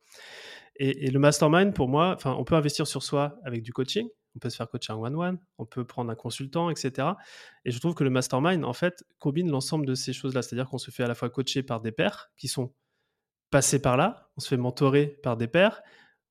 Et, 0.78 1.12
le 1.12 1.20
mastermind, 1.20 1.74
pour 1.74 1.88
moi, 1.88 2.18
on 2.26 2.44
peut 2.44 2.56
investir 2.56 2.88
sur 2.88 3.04
soi 3.04 3.40
avec 3.44 3.62
du 3.62 3.72
coaching, 3.72 4.08
on 4.36 4.40
peut 4.40 4.50
se 4.50 4.56
faire 4.56 4.68
coacher 4.68 4.92
en 4.92 5.02
one-one, 5.02 5.38
on 5.60 5.66
peut 5.66 5.86
prendre 5.86 6.12
un 6.12 6.16
consultant, 6.16 6.70
etc. 6.70 7.10
Et 7.66 7.72
je 7.72 7.80
trouve 7.80 7.94
que 7.94 8.04
le 8.04 8.10
mastermind, 8.10 8.66
en 8.66 8.74
fait, 8.74 9.04
combine 9.20 9.50
l'ensemble 9.52 9.86
de 9.86 9.94
ces 9.94 10.14
choses-là. 10.14 10.42
C'est-à-dire 10.42 10.68
qu'on 10.70 10.80
se 10.80 10.90
fait 10.90 11.04
à 11.04 11.08
la 11.08 11.16
fois 11.16 11.30
coacher 11.30 11.62
par 11.62 11.82
des 11.82 11.92
pairs 11.92 12.32
qui 12.38 12.48
sont 12.48 12.74
passés 13.52 13.80
par 13.80 13.98
là, 13.98 14.32
on 14.36 14.42
se 14.42 14.48
fait 14.48 14.58
mentorer 14.58 15.20
par 15.22 15.38
des 15.38 15.48
pairs, 15.48 15.84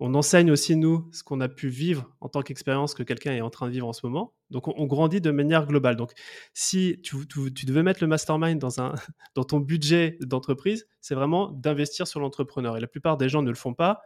on 0.05 0.15
enseigne 0.15 0.51
aussi, 0.51 0.75
nous, 0.75 1.09
ce 1.13 1.23
qu'on 1.23 1.41
a 1.41 1.49
pu 1.49 1.69
vivre 1.69 2.11
en 2.21 2.29
tant 2.29 2.43
qu'expérience 2.43 2.93
que 2.93 3.05
quelqu'un 3.05 3.35
est 3.35 3.41
en 3.41 3.51
train 3.51 3.69
de 3.69 3.73
vivre 3.73 3.87
en 3.87 3.93
ce 3.93 4.05
moment. 4.05 4.35
Donc, 4.51 4.67
on, 4.67 4.87
grandit 4.87 5.21
de 5.21 5.31
manière 5.31 5.65
globale. 5.65 5.95
Donc, 5.95 6.11
si 6.55 7.01
tu, 7.05 7.17
devais 7.65 7.85
mettre 7.85 8.03
le 8.03 8.09
mastermind 8.09 8.63
un, 8.79 8.95
dans 9.37 9.45
ton 9.45 9.61
budget 9.61 10.19
d'entreprise, 10.21 10.89
c'est 11.01 11.15
vraiment 11.15 11.53
d'investir 11.53 12.09
sur 12.09 12.19
l'entrepreneur. 12.19 12.77
Et 12.77 12.81
la 12.81 12.89
plupart 12.89 13.17
des 13.17 13.29
gens 13.29 13.43
ne 13.43 13.49
le 13.49 13.55
font 13.55 13.75
pas. 13.75 14.03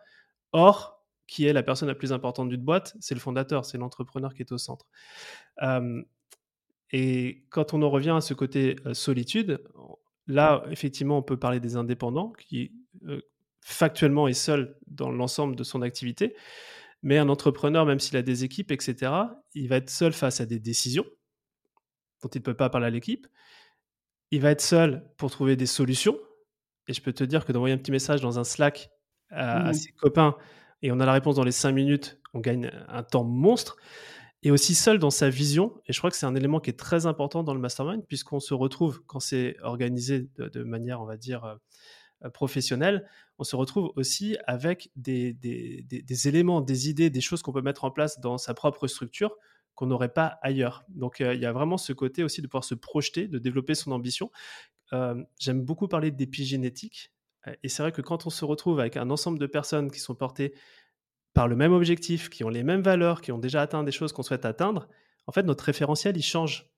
Or, 0.58 1.04
qui 1.26 1.44
est 1.44 1.52
la 1.52 1.62
personne 1.62 1.86
la 1.86 1.94
plus 1.94 2.14
importante 2.14 2.48
d'une 2.48 2.62
boîte 2.62 2.96
C'est 2.98 3.14
le 3.14 3.20
fondateur, 3.20 3.66
c'est 3.66 3.76
l'entrepreneur 3.76 4.32
qui 4.32 4.40
est 4.40 4.52
au 4.52 4.58
centre. 4.58 4.86
et 6.92 7.44
quand 7.50 7.74
on 7.74 7.82
en 7.82 7.90
revient 7.90 8.14
à 8.16 8.22
ce 8.22 8.32
côté 8.32 8.76
euh, 8.86 8.94
solitude, 8.94 9.62
là, 10.26 10.64
effectivement, 10.70 11.18
on 11.18 11.22
peut 11.22 11.38
parler 11.38 11.60
des 11.60 11.76
indépendants 11.76 12.32
qui 12.32 12.72
euh, 13.06 13.20
factuellement 13.60 14.28
est 14.28 14.32
seul 14.32 14.78
dans 14.86 15.10
l'ensemble 15.10 15.56
de 15.56 15.64
son 15.64 15.82
activité. 15.82 16.34
Mais 17.02 17.18
un 17.18 17.28
entrepreneur, 17.28 17.84
même 17.84 18.00
s'il 18.00 18.16
a 18.16 18.22
des 18.22 18.44
équipes, 18.44 18.72
etc., 18.72 19.12
il 19.52 19.68
va 19.68 19.76
être 19.76 19.90
seul 19.90 20.14
face 20.14 20.40
à 20.40 20.46
des 20.46 20.58
décisions 20.58 21.04
dont 22.22 22.30
il 22.30 22.38
ne 22.38 22.44
peut 22.44 22.54
pas 22.54 22.70
parler 22.70 22.86
à 22.86 22.90
l'équipe. 22.90 23.26
Il 24.30 24.40
va 24.40 24.52
être 24.52 24.62
seul 24.62 25.06
pour 25.18 25.30
trouver 25.30 25.54
des 25.54 25.66
solutions. 25.66 26.18
Et 26.88 26.94
je 26.94 27.02
peux 27.02 27.12
te 27.12 27.24
dire 27.24 27.44
que 27.44 27.52
d'envoyer 27.52 27.74
un 27.74 27.78
petit 27.78 27.90
message 27.90 28.22
dans 28.22 28.38
un 28.38 28.44
Slack 28.44 28.90
à, 29.30 29.70
mmh 29.70 29.74
ses 29.74 29.92
copains 29.92 30.36
et 30.82 30.92
on 30.92 31.00
a 31.00 31.06
la 31.06 31.12
réponse 31.12 31.36
dans 31.36 31.44
les 31.44 31.52
cinq 31.52 31.72
minutes, 31.72 32.20
on 32.34 32.40
gagne 32.40 32.70
un 32.88 33.02
temps 33.02 33.24
monstre. 33.24 33.76
Et 34.42 34.50
aussi 34.50 34.74
seul 34.74 34.98
dans 34.98 35.10
sa 35.10 35.30
vision. 35.30 35.72
Et 35.86 35.92
je 35.92 35.98
crois 35.98 36.10
que 36.10 36.16
c'est 36.16 36.26
un 36.26 36.34
élément 36.36 36.60
qui 36.60 36.70
est 36.70 36.78
très 36.78 37.06
important 37.06 37.42
dans 37.42 37.54
le 37.54 37.58
mastermind, 37.58 38.04
puisqu'on 38.06 38.38
se 38.38 38.54
retrouve, 38.54 39.02
quand 39.06 39.18
c'est 39.18 39.56
organisé 39.62 40.28
de, 40.36 40.62
manière, 40.62 41.00
on 41.00 41.06
va 41.06 41.16
dire, 41.16 41.44
euh, 41.44 41.54
euh, 42.24 42.30
professionnel, 42.30 43.06
on 43.38 43.44
se 43.44 43.56
retrouve 43.56 43.92
aussi 43.96 44.36
avec 44.46 44.90
des, 44.96 45.34
des, 45.34 46.28
éléments, 46.28 46.60
des 46.62 46.88
idées, 46.88 47.10
des 47.10 47.20
choses 47.20 47.42
qu'on 47.42 47.52
peut 47.52 47.62
mettre 47.62 47.84
en 47.84 47.90
place 47.90 48.20
dans 48.20 48.38
sa 48.38 48.54
propre 48.54 48.86
structure 48.86 49.36
qu'on 49.74 49.86
n'aurait 49.86 50.12
pas 50.12 50.38
ailleurs. 50.40 50.84
Donc 50.88 51.20
euh, 51.20 51.34
il 51.34 51.40
y 51.40 51.46
a 51.46 51.52
vraiment 51.52 51.76
ce 51.76 51.92
côté 51.92 52.24
aussi 52.24 52.40
de 52.40 52.46
pouvoir 52.46 52.64
se 52.64 52.74
projeter, 52.74 53.28
de 53.28 53.38
développer 53.38 53.74
son 53.74 53.92
ambition. 53.92 54.30
Euh, 54.94 55.22
j'aime 55.38 55.62
beaucoup 55.62 55.88
parler 55.88 56.10
d'épigénétique. 56.10 57.12
Et 57.62 57.68
c'est 57.68 57.82
vrai 57.82 57.92
que 57.92 58.02
quand 58.02 58.26
on 58.26 58.30
se 58.30 58.44
retrouve 58.44 58.80
avec 58.80 58.96
un 58.96 59.10
ensemble 59.10 59.38
de 59.38 59.46
personnes 59.46 59.90
qui 59.90 60.00
sont 60.00 60.14
portées 60.14 60.54
par 61.34 61.48
le 61.48 61.56
même 61.56 61.72
objectif, 61.72 62.30
qui 62.30 62.44
ont 62.44 62.48
les 62.48 62.62
mêmes 62.62 62.82
valeurs, 62.82 63.20
qui 63.20 63.32
ont 63.32 63.38
déjà 63.38 63.62
atteint 63.62 63.84
des 63.84 63.92
choses 63.92 64.12
qu'on 64.12 64.22
souhaite 64.22 64.44
atteindre, 64.44 64.88
en 65.26 65.32
fait, 65.32 65.42
notre 65.42 65.64
référentiel, 65.64 66.16
il 66.16 66.22
change. 66.22 66.70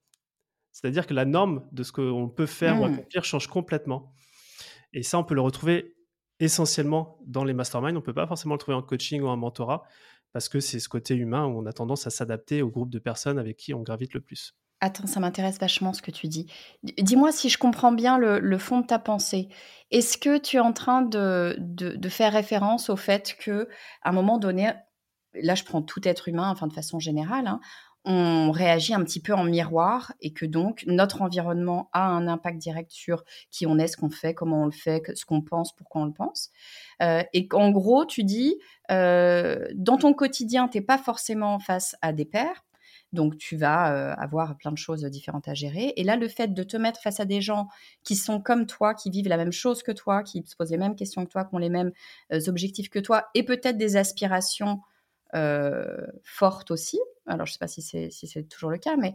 C'est-à-dire 0.71 1.07
que 1.07 1.13
la 1.13 1.25
norme 1.25 1.67
de 1.71 1.83
ce 1.83 1.91
qu'on 1.91 2.29
peut 2.29 2.45
faire 2.45 2.79
ou 2.79 2.85
mmh. 2.85 2.93
accomplir 2.93 3.23
change 3.23 3.47
complètement. 3.47 4.13
Et 4.93 5.03
ça, 5.03 5.17
on 5.17 5.23
peut 5.23 5.35
le 5.35 5.41
retrouver 5.41 5.95
essentiellement 6.39 7.19
dans 7.25 7.43
les 7.43 7.53
masterminds. 7.53 7.95
On 7.95 7.99
ne 7.99 8.05
peut 8.05 8.13
pas 8.13 8.27
forcément 8.27 8.55
le 8.55 8.59
trouver 8.59 8.75
en 8.75 8.81
coaching 8.81 9.21
ou 9.21 9.27
en 9.27 9.37
mentorat 9.37 9.83
parce 10.31 10.49
que 10.49 10.59
c'est 10.59 10.79
ce 10.79 10.89
côté 10.89 11.15
humain 11.15 11.45
où 11.45 11.59
on 11.59 11.65
a 11.65 11.73
tendance 11.73 12.07
à 12.07 12.09
s'adapter 12.09 12.61
au 12.61 12.69
groupe 12.69 12.89
de 12.89 12.99
personnes 12.99 13.39
avec 13.39 13.57
qui 13.57 13.73
on 13.73 13.81
gravite 13.81 14.13
le 14.13 14.21
plus. 14.21 14.55
Attends, 14.81 15.07
ça 15.07 15.19
m'intéresse 15.19 15.59
vachement 15.59 15.91
ce 15.91 16.01
que 16.01 16.11
tu 16.11 16.27
dis. 16.27 16.47
Dis-moi 16.83 17.33
si 17.33 17.49
je 17.49 17.57
comprends 17.57 17.91
bien 17.91 18.17
le, 18.17 18.57
fond 18.57 18.79
de 18.79 18.85
ta 18.85 18.97
pensée. 18.97 19.49
Est-ce 19.91 20.17
que 20.17 20.37
tu 20.37 20.55
es 20.57 20.61
en 20.61 20.71
train 20.71 21.01
de, 21.01 21.57
faire 22.09 22.31
référence 22.31 22.89
au 22.89 22.95
fait 22.95 23.35
que, 23.37 23.67
à 24.03 24.09
un 24.09 24.13
moment 24.13 24.37
donné, 24.37 24.71
là 25.33 25.55
je 25.55 25.65
prends 25.65 25.81
tout 25.81 26.07
être 26.07 26.29
humain, 26.29 26.49
enfin 26.49 26.67
de 26.67 26.73
façon 26.73 26.97
générale, 26.97 27.47
hein, 27.47 27.59
on 28.05 28.51
réagit 28.51 28.93
un 28.93 29.03
petit 29.03 29.21
peu 29.21 29.33
en 29.33 29.43
miroir 29.43 30.13
et 30.21 30.31
que 30.31 30.45
donc 30.45 30.85
notre 30.87 31.21
environnement 31.21 31.89
a 31.91 32.07
un 32.07 32.27
impact 32.27 32.57
direct 32.57 32.91
sur 32.91 33.25
qui 33.51 33.67
on 33.67 33.77
est, 33.77 33.87
ce 33.87 33.97
qu'on 33.97 34.09
fait, 34.09 34.33
comment 34.33 34.63
on 34.63 34.65
le 34.65 34.71
fait, 34.71 35.11
ce 35.13 35.25
qu'on 35.25 35.41
pense, 35.41 35.75
pourquoi 35.75 36.03
on 36.03 36.05
le 36.05 36.13
pense. 36.13 36.51
Euh, 37.01 37.23
et 37.33 37.47
qu'en 37.47 37.71
gros, 37.71 38.05
tu 38.05 38.23
dis, 38.23 38.57
euh, 38.91 39.67
dans 39.75 39.97
ton 39.97 40.13
quotidien, 40.13 40.69
tu 40.69 40.77
n'es 40.77 40.83
pas 40.83 40.97
forcément 40.97 41.59
face 41.59 41.97
à 42.01 42.13
des 42.13 42.25
pairs, 42.25 42.63
donc 43.13 43.37
tu 43.37 43.57
vas 43.57 44.13
avoir 44.13 44.55
plein 44.57 44.71
de 44.71 44.77
choses 44.77 45.03
différentes 45.05 45.47
à 45.47 45.53
gérer. 45.53 45.93
Et 45.95 46.03
là, 46.03 46.15
le 46.15 46.27
fait 46.27 46.53
de 46.53 46.63
te 46.63 46.77
mettre 46.77 47.01
face 47.01 47.19
à 47.19 47.25
des 47.25 47.41
gens 47.41 47.67
qui 48.03 48.15
sont 48.15 48.39
comme 48.41 48.65
toi, 48.65 48.93
qui 48.93 49.09
vivent 49.09 49.27
la 49.27 49.37
même 49.37 49.51
chose 49.51 49.83
que 49.83 49.91
toi, 49.91 50.23
qui 50.23 50.43
se 50.45 50.55
posent 50.55 50.71
les 50.71 50.77
mêmes 50.77 50.95
questions 50.95 51.25
que 51.25 51.31
toi, 51.31 51.45
qui 51.45 51.55
ont 51.55 51.59
les 51.59 51.69
mêmes 51.69 51.91
objectifs 52.47 52.89
que 52.89 52.99
toi, 52.99 53.27
et 53.33 53.43
peut-être 53.43 53.77
des 53.77 53.97
aspirations 53.97 54.81
fortes 56.23 56.71
aussi, 56.71 56.99
alors, 57.27 57.45
je 57.45 57.51
ne 57.51 57.53
sais 57.53 57.59
pas 57.59 57.67
si 57.67 57.83
c'est 58.11 58.49
toujours 58.49 58.71
le 58.71 58.79
cas, 58.79 58.95
mais 58.97 59.13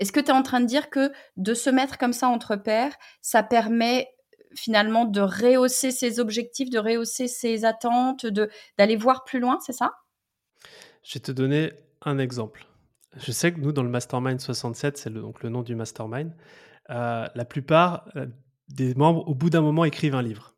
est-ce 0.00 0.10
que 0.10 0.18
tu 0.18 0.26
es 0.26 0.32
en 0.32 0.42
train 0.42 0.60
de 0.60 0.66
dire 0.66 0.90
que 0.90 1.12
de 1.36 1.54
se 1.54 1.70
mettre 1.70 1.96
comme 1.96 2.12
ça 2.12 2.26
entre 2.28 2.56
pairs, 2.56 2.96
ça 3.22 3.44
permet 3.44 4.08
finalement 4.56 5.04
de 5.04 5.20
rehausser 5.20 5.92
ses 5.92 6.18
objectifs, 6.18 6.70
de 6.70 6.78
rehausser 6.78 7.28
ses 7.28 7.64
attentes, 7.64 8.26
d'aller 8.78 8.96
voir 8.96 9.22
plus 9.22 9.38
loin, 9.38 9.58
c'est 9.64 9.72
ça? 9.72 9.92
Je 11.04 11.14
vais 11.14 11.20
te 11.20 11.30
donner 11.30 11.72
un 12.02 12.18
exemple. 12.18 12.66
Je 13.16 13.32
sais 13.32 13.52
que 13.52 13.60
nous, 13.60 13.72
dans 13.72 13.82
le 13.82 13.88
Mastermind 13.88 14.40
67, 14.40 14.98
c'est 14.98 15.10
le, 15.10 15.20
donc 15.20 15.42
le 15.42 15.48
nom 15.48 15.62
du 15.62 15.74
Mastermind, 15.74 16.32
euh, 16.90 17.26
la 17.34 17.44
plupart 17.44 18.08
euh, 18.16 18.26
des 18.68 18.94
membres, 18.94 19.26
au 19.28 19.34
bout 19.34 19.50
d'un 19.50 19.62
moment, 19.62 19.84
écrivent 19.84 20.14
un 20.14 20.22
livre. 20.22 20.54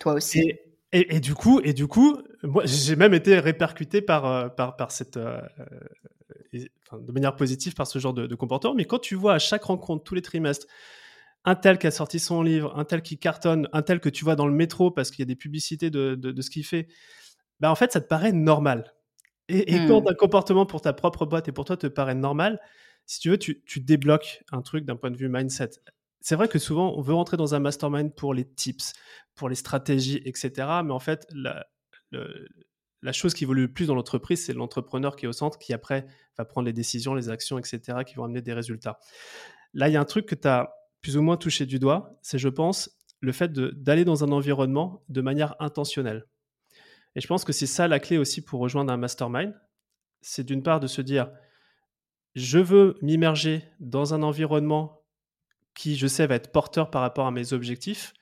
Toi 0.00 0.14
aussi. 0.14 0.54
Et, 0.94 1.20
du 1.20 1.34
coup, 1.34 1.58
et 1.64 1.72
du 1.72 1.86
coup, 1.86 2.18
moi, 2.42 2.64
j'ai 2.66 2.96
même 2.96 3.14
été 3.14 3.38
répercuté 3.38 4.02
par, 4.02 4.26
euh, 4.26 4.48
par, 4.48 4.76
par 4.76 4.90
cette, 4.90 5.16
euh, 5.16 5.40
de 6.52 7.12
manière 7.12 7.34
positive 7.34 7.72
par 7.72 7.86
ce 7.86 7.98
genre 7.98 8.12
de, 8.12 8.34
comportement. 8.34 8.74
Mais 8.74 8.84
quand 8.84 8.98
tu 8.98 9.14
vois 9.14 9.34
à 9.34 9.38
chaque 9.38 9.64
rencontre, 9.64 10.04
tous 10.04 10.14
les 10.14 10.20
trimestres, 10.20 10.66
un 11.44 11.54
tel 11.54 11.78
qui 11.78 11.86
a 11.86 11.90
sorti 11.90 12.18
son 12.18 12.42
livre, 12.42 12.76
un 12.76 12.84
tel 12.84 13.00
qui 13.00 13.18
cartonne, 13.18 13.70
un 13.72 13.80
tel 13.80 14.00
que 14.00 14.10
tu 14.10 14.22
vois 14.22 14.36
dans 14.36 14.46
le 14.46 14.52
métro 14.52 14.90
parce 14.90 15.10
qu'il 15.10 15.20
y 15.20 15.22
a 15.22 15.26
des 15.26 15.34
publicités 15.36 15.88
de, 15.88 16.14
de, 16.14 16.42
ce 16.42 16.50
qu'il 16.50 16.64
fait, 16.64 16.88
ben 17.58 17.70
en 17.70 17.74
fait, 17.74 17.90
ça 17.90 18.02
te 18.02 18.06
paraît 18.06 18.32
normal. 18.32 18.92
Et, 19.48 19.74
et 19.74 19.86
quand 19.86 20.02
hmm. 20.02 20.08
un 20.08 20.14
comportement 20.14 20.66
pour 20.66 20.80
ta 20.80 20.92
propre 20.92 21.26
boîte 21.26 21.48
et 21.48 21.52
pour 21.52 21.64
toi 21.64 21.76
te 21.76 21.86
paraît 21.86 22.14
normal, 22.14 22.60
si 23.06 23.20
tu 23.20 23.30
veux, 23.30 23.38
tu, 23.38 23.62
tu 23.64 23.80
débloques 23.80 24.42
un 24.52 24.62
truc 24.62 24.84
d'un 24.84 24.96
point 24.96 25.10
de 25.10 25.16
vue 25.16 25.28
mindset 25.28 25.70
c'est 26.22 26.36
vrai 26.36 26.48
que 26.48 26.58
souvent, 26.58 26.94
on 26.96 27.02
veut 27.02 27.14
rentrer 27.14 27.36
dans 27.36 27.54
un 27.54 27.58
mastermind 27.58 28.14
pour 28.14 28.32
les 28.32 28.44
tips, 28.44 28.92
pour 29.34 29.48
les 29.48 29.56
stratégies, 29.56 30.22
etc. 30.24 30.52
Mais 30.84 30.92
en 30.92 31.00
fait, 31.00 31.26
la, 31.34 31.66
la 33.02 33.12
chose 33.12 33.34
qui 33.34 33.44
évolue 33.44 33.62
le 33.62 33.72
plus 33.72 33.86
dans 33.86 33.94
l'entreprise, 33.94 34.46
c'est 34.46 34.52
l'entrepreneur 34.52 35.16
qui 35.16 35.26
est 35.26 35.28
au 35.28 35.32
centre, 35.32 35.58
qui 35.58 35.72
après 35.72 36.06
va 36.38 36.44
prendre 36.44 36.66
les 36.66 36.72
décisions, 36.72 37.14
les 37.14 37.28
actions, 37.28 37.58
etc., 37.58 38.04
qui 38.06 38.14
vont 38.14 38.24
amener 38.24 38.40
des 38.40 38.52
résultats. 38.52 39.00
Là, 39.74 39.88
il 39.88 39.92
y 39.92 39.96
a 39.96 40.00
un 40.00 40.04
truc 40.04 40.26
que 40.26 40.34
tu 40.34 40.48
as 40.48 40.72
plus 41.00 41.16
ou 41.16 41.22
moins 41.22 41.36
touché 41.36 41.66
du 41.66 41.80
doigt, 41.80 42.16
c'est, 42.22 42.38
je 42.38 42.48
pense, 42.48 42.96
le 43.20 43.32
fait 43.32 43.52
d'aller 43.52 44.04
dans 44.04 44.22
un 44.22 44.30
environnement 44.30 45.02
de 45.08 45.20
manière 45.20 45.56
intentionnelle. 45.58 46.26
Et 47.14 47.20
je 47.20 47.26
pense 47.26 47.44
que 47.44 47.52
c'est 47.52 47.66
ça 47.66 47.88
la 47.88 48.00
clé 48.00 48.18
aussi 48.18 48.42
pour 48.42 48.60
rejoindre 48.60 48.92
un 48.92 48.96
mastermind. 48.96 49.54
C'est 50.20 50.44
d'une 50.44 50.62
part 50.62 50.80
de 50.80 50.86
se 50.86 51.02
dire, 51.02 51.30
je 52.34 52.58
veux 52.58 52.96
m'immerger 53.02 53.64
dans 53.80 54.14
un 54.14 54.22
environnement 54.22 55.02
qui, 55.74 55.96
je 55.96 56.06
sais, 56.06 56.26
va 56.26 56.36
être 56.36 56.52
porteur 56.52 56.90
par 56.90 57.02
rapport 57.02 57.26
à 57.26 57.30
mes 57.30 57.52
objectifs. 57.52 58.14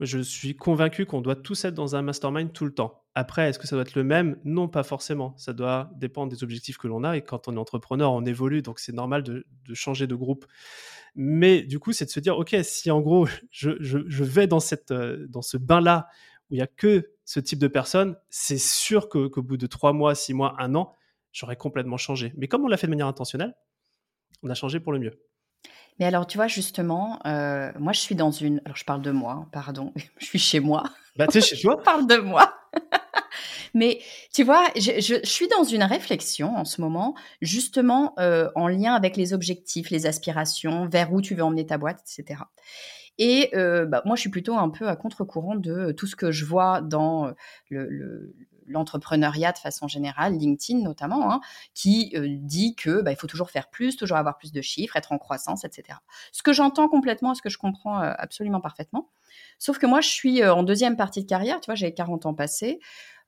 Je 0.00 0.18
suis 0.18 0.56
convaincu 0.56 1.06
qu'on 1.06 1.20
doit 1.20 1.36
tous 1.36 1.64
être 1.64 1.74
dans 1.74 1.96
un 1.96 2.02
mastermind 2.02 2.52
tout 2.52 2.64
le 2.64 2.74
temps. 2.74 3.02
Après, 3.14 3.48
est-ce 3.48 3.58
que 3.58 3.66
ça 3.66 3.76
doit 3.76 3.82
être 3.82 3.94
le 3.94 4.04
même? 4.04 4.38
Non, 4.44 4.68
pas 4.68 4.82
forcément. 4.82 5.34
Ça 5.38 5.54
doit 5.54 5.90
dépendre 5.96 6.30
des 6.30 6.44
objectifs 6.44 6.76
que 6.76 6.86
l'on 6.86 7.02
a. 7.02 7.16
Et 7.16 7.22
quand 7.22 7.48
on 7.48 7.54
est 7.54 7.58
entrepreneur, 7.58 8.12
on 8.12 8.24
évolue, 8.26 8.60
donc 8.60 8.78
c'est 8.78 8.92
normal 8.92 9.22
de, 9.22 9.46
changer 9.72 10.06
de 10.06 10.14
groupe. 10.14 10.44
Mais 11.14 11.62
du 11.62 11.78
coup, 11.78 11.92
c'est 11.92 12.04
de 12.04 12.10
se 12.10 12.20
dire, 12.20 12.36
OK, 12.36 12.54
si 12.62 12.90
en 12.90 13.00
gros, 13.00 13.26
je, 13.50 14.22
vais 14.22 14.46
dans, 14.46 14.60
cette, 14.60 14.90
euh, 14.90 15.26
dans 15.28 15.40
ce 15.40 15.56
bain-là 15.56 16.08
où 16.50 16.54
il 16.54 16.58
n'y 16.58 16.62
a 16.62 16.66
que 16.66 17.12
ce 17.24 17.40
type 17.40 17.58
de 17.58 17.68
personnes, 17.68 18.16
c'est 18.30 18.58
sûr 18.58 19.08
qu'au 19.08 19.42
bout 19.42 19.56
de 19.56 19.66
trois 19.66 19.92
mois, 19.92 20.14
six 20.14 20.34
mois, 20.34 20.54
un 20.58 20.74
an, 20.74 20.92
j'aurais 21.32 21.56
complètement 21.56 21.96
changé. 21.96 22.32
Mais 22.36 22.48
comme 22.48 22.64
on 22.64 22.68
l'a 22.68 22.76
fait 22.76 22.86
de 22.86 22.92
manière 22.92 23.06
intentionnelle, 23.06 23.54
on 24.42 24.50
a 24.50 24.54
changé 24.54 24.80
pour 24.80 24.92
le 24.92 24.98
mieux. 24.98 25.20
Mais 25.98 26.04
alors, 26.04 26.26
tu 26.26 26.36
vois, 26.36 26.46
justement, 26.46 27.18
euh, 27.26 27.72
moi, 27.78 27.92
je 27.92 28.00
suis 28.00 28.14
dans 28.14 28.30
une. 28.30 28.60
Alors, 28.64 28.76
je 28.76 28.84
parle 28.84 29.02
de 29.02 29.10
moi, 29.10 29.32
hein, 29.32 29.48
pardon. 29.52 29.92
je 30.18 30.26
suis 30.26 30.38
chez 30.38 30.60
moi. 30.60 30.84
Bah, 31.16 31.26
tu 31.26 31.38
es 31.38 31.40
chez 31.40 31.58
toi 31.60 31.76
Je 31.80 31.84
parle 31.84 32.06
de 32.06 32.16
moi. 32.16 32.54
Mais 33.74 34.00
tu 34.32 34.42
vois, 34.42 34.64
je, 34.76 35.00
je, 35.00 35.26
suis 35.26 35.48
dans 35.48 35.64
une 35.64 35.82
réflexion 35.82 36.56
en 36.56 36.64
ce 36.64 36.80
moment, 36.80 37.14
justement 37.42 38.14
euh, 38.18 38.48
en 38.54 38.68
lien 38.68 38.94
avec 38.94 39.18
les 39.18 39.34
objectifs, 39.34 39.90
les 39.90 40.06
aspirations, 40.06 40.88
vers 40.88 41.12
où 41.12 41.20
tu 41.20 41.34
veux 41.34 41.42
emmener 41.42 41.66
ta 41.66 41.76
boîte, 41.76 42.00
etc. 42.00 42.40
Et 43.18 43.50
euh, 43.54 43.86
bah, 43.86 44.02
moi, 44.04 44.16
je 44.16 44.20
suis 44.20 44.30
plutôt 44.30 44.56
un 44.56 44.68
peu 44.68 44.88
à 44.88 44.96
contre-courant 44.96 45.56
de 45.56 45.92
tout 45.92 46.06
ce 46.06 46.16
que 46.16 46.30
je 46.30 46.44
vois 46.44 46.80
dans 46.80 47.32
le, 47.70 48.34
l'entrepreneuriat 48.68 49.52
de 49.52 49.58
façon 49.58 49.88
générale, 49.88 50.36
LinkedIn 50.36 50.82
notamment, 50.82 51.32
hein, 51.32 51.40
qui 51.74 52.12
euh, 52.14 52.26
dit 52.28 52.74
que 52.74 53.02
bah, 53.02 53.12
il 53.12 53.16
faut 53.16 53.26
toujours 53.26 53.50
faire 53.50 53.68
plus, 53.68 53.96
toujours 53.96 54.16
avoir 54.16 54.38
plus 54.38 54.52
de 54.52 54.60
chiffres, 54.60 54.96
être 54.96 55.12
en 55.12 55.18
croissance, 55.18 55.64
etc. 55.64 55.98
Ce 56.32 56.42
que 56.42 56.52
j'entends 56.52 56.88
complètement, 56.88 57.34
ce 57.34 57.42
que 57.42 57.48
je 57.48 57.58
comprends 57.58 58.02
euh, 58.02 58.12
absolument 58.18 58.60
parfaitement. 58.60 59.08
Sauf 59.58 59.78
que 59.78 59.86
moi, 59.86 60.00
je 60.00 60.08
suis 60.08 60.42
euh, 60.42 60.54
en 60.54 60.62
deuxième 60.62 60.96
partie 60.96 61.22
de 61.22 61.28
carrière, 61.28 61.60
tu 61.60 61.66
vois, 61.66 61.74
j'ai 61.74 61.92
40 61.92 62.26
ans 62.26 62.34
passés. 62.34 62.80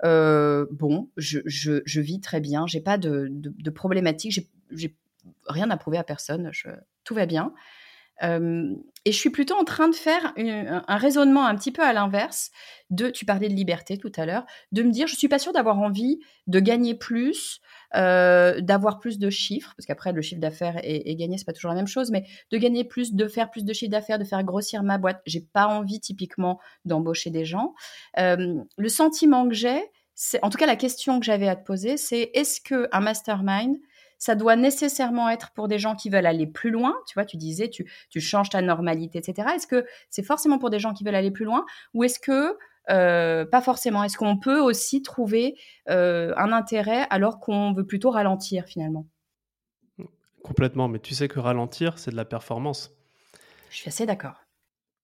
bon, 0.02 1.08
je, 1.16 2.00
vis 2.00 2.20
très 2.20 2.40
bien, 2.40 2.66
j'ai 2.66 2.80
pas 2.80 2.98
de, 2.98 3.28
de, 3.30 3.52
de 3.56 3.70
problématiques, 3.70 4.32
j'ai 4.72 4.96
rien 5.46 5.70
à 5.70 5.76
prouver 5.76 5.98
à 5.98 6.04
personne, 6.04 6.50
tout 7.04 7.14
va 7.14 7.26
bien. 7.26 7.52
Et 8.22 9.12
je 9.12 9.16
suis 9.16 9.30
plutôt 9.30 9.54
en 9.54 9.64
train 9.64 9.88
de 9.88 9.94
faire 9.94 10.34
un 10.36 10.96
raisonnement 10.96 11.46
un 11.46 11.54
petit 11.54 11.72
peu 11.72 11.82
à 11.82 11.92
l'inverse 11.92 12.50
de, 12.90 13.10
tu 13.10 13.24
parlais 13.24 13.48
de 13.48 13.54
liberté 13.54 13.98
tout 13.98 14.12
à 14.16 14.26
l'heure, 14.26 14.44
de 14.72 14.82
me 14.82 14.90
dire, 14.90 15.06
je 15.06 15.16
suis 15.16 15.28
pas 15.28 15.38
sûre 15.38 15.52
d'avoir 15.52 15.78
envie 15.78 16.18
de 16.46 16.60
gagner 16.60 16.94
plus, 16.94 17.60
d'avoir 17.94 18.98
plus 18.98 19.18
de 19.18 19.30
chiffres, 19.30 19.74
parce 19.76 19.86
qu'après 19.86 20.12
le 20.12 20.22
chiffre 20.22 20.40
d'affaires 20.40 20.78
et, 20.82 21.10
et, 21.10 21.16
gagner 21.16 21.38
c'est 21.38 21.44
pas 21.44 21.52
toujours 21.52 21.70
la 21.70 21.76
même 21.76 21.86
chose, 21.86 22.10
mais 22.10 22.24
de 22.50 22.58
gagner 22.58 22.84
plus, 22.84 23.14
de 23.14 23.28
faire 23.28 23.50
plus 23.50 23.64
de 23.64 23.72
chiffre 23.72 23.90
d'affaires, 23.90 24.18
de 24.18 24.24
faire 24.24 24.42
grossir 24.42 24.82
ma 24.82 24.98
boîte. 24.98 25.20
J'ai 25.26 25.40
pas 25.40 25.66
envie 25.66 26.00
typiquement 26.00 26.58
d'embaucher 26.84 27.30
des 27.30 27.44
gens. 27.44 27.74
le 28.16 28.88
sentiment 28.88 29.48
que 29.48 29.54
j'ai, 29.54 29.80
en 30.42 30.50
tout 30.50 30.58
cas 30.58 30.66
la 30.66 30.76
question 30.76 31.20
que 31.20 31.26
j'avais 31.26 31.48
à 31.48 31.56
te 31.56 31.64
poser, 31.64 31.96
c'est 31.96 32.30
est-ce 32.34 32.60
que 32.60 32.88
un 32.92 33.00
mastermind 33.00 33.76
ça 34.18 34.34
doit 34.34 34.56
nécessairement 34.56 35.28
être 35.30 35.52
pour 35.52 35.68
des 35.68 35.78
gens 35.78 35.94
qui 35.94 36.10
veulent 36.10 36.26
aller 36.26 36.46
plus 36.46 36.70
loin. 36.70 36.94
Tu 37.06 37.14
vois, 37.14 37.24
tu 37.24 37.36
disais, 37.36 37.68
tu, 37.68 37.90
tu 38.10 38.20
changes 38.20 38.50
ta 38.50 38.60
normalité, 38.60 39.18
etc. 39.18 39.48
Est-ce 39.54 39.66
que 39.66 39.86
c'est 40.10 40.22
forcément 40.22 40.58
pour 40.58 40.70
des 40.70 40.78
gens 40.78 40.92
qui 40.92 41.04
veulent 41.04 41.14
aller 41.14 41.30
plus 41.30 41.44
loin 41.44 41.64
ou 41.94 42.04
est-ce 42.04 42.18
que 42.18 42.56
euh, 42.90 43.44
pas 43.44 43.60
forcément? 43.60 44.02
Est-ce 44.02 44.16
qu'on 44.16 44.38
peut 44.38 44.60
aussi 44.60 45.02
trouver 45.02 45.58
euh, 45.88 46.32
un 46.36 46.52
intérêt 46.52 47.06
alors 47.10 47.38
qu'on 47.38 47.72
veut 47.72 47.86
plutôt 47.86 48.10
ralentir 48.10 48.64
finalement? 48.64 49.06
Complètement, 50.42 50.88
mais 50.88 50.98
tu 50.98 51.14
sais 51.14 51.28
que 51.28 51.40
ralentir, 51.40 51.98
c'est 51.98 52.10
de 52.10 52.16
la 52.16 52.24
performance. 52.24 52.90
Je 53.70 53.76
suis 53.76 53.88
assez 53.88 54.06
d'accord. 54.06 54.47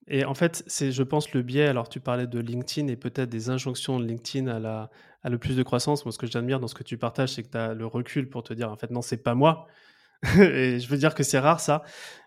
Et 0.07 0.25
en 0.25 0.35
fait, 0.35 0.63
c'est, 0.67 0.93
je 0.93 1.03
pense, 1.03 1.33
le 1.33 1.43
biais. 1.43 1.67
Alors, 1.67 1.89
tu 1.89 2.01
parlais 2.01 2.27
de 2.27 2.39
LinkedIn 2.39 2.89
et 2.89 2.97
peut-être 2.97 3.31
des 3.31 3.49
injonctions 3.49 3.99
de 3.99 4.05
LinkedIn 4.05 4.49
à, 4.49 4.59
la, 4.59 4.91
à 5.23 5.31
le 5.31 5.39
plus 5.39 5.57
de 5.57 5.63
croissance. 5.63 6.05
Moi, 6.05 6.13
ce 6.13 6.19
que 6.19 6.27
j'admire 6.27 6.61
dans 6.61 6.69
ce 6.69 6.75
que 6.75 6.83
tu 6.83 6.99
partages, 6.99 7.35
c'est 7.35 7.43
que 7.43 7.49
tu 7.49 7.57
as 7.57 7.75
le 7.75 7.87
recul 7.87 8.29
pour 8.29 8.43
te 8.43 8.53
dire, 8.53 8.71
en 8.71 8.77
fait, 8.77 8.91
non, 8.91 9.01
c'est 9.03 9.23
pas 9.23 9.35
moi. 9.35 9.67
et 10.39 10.79
je 10.79 10.89
veux 10.89 10.99
dire 10.99 11.15
que 11.15 11.23
c'est 11.23 11.39
rare, 11.39 11.61
ça. 11.61 11.83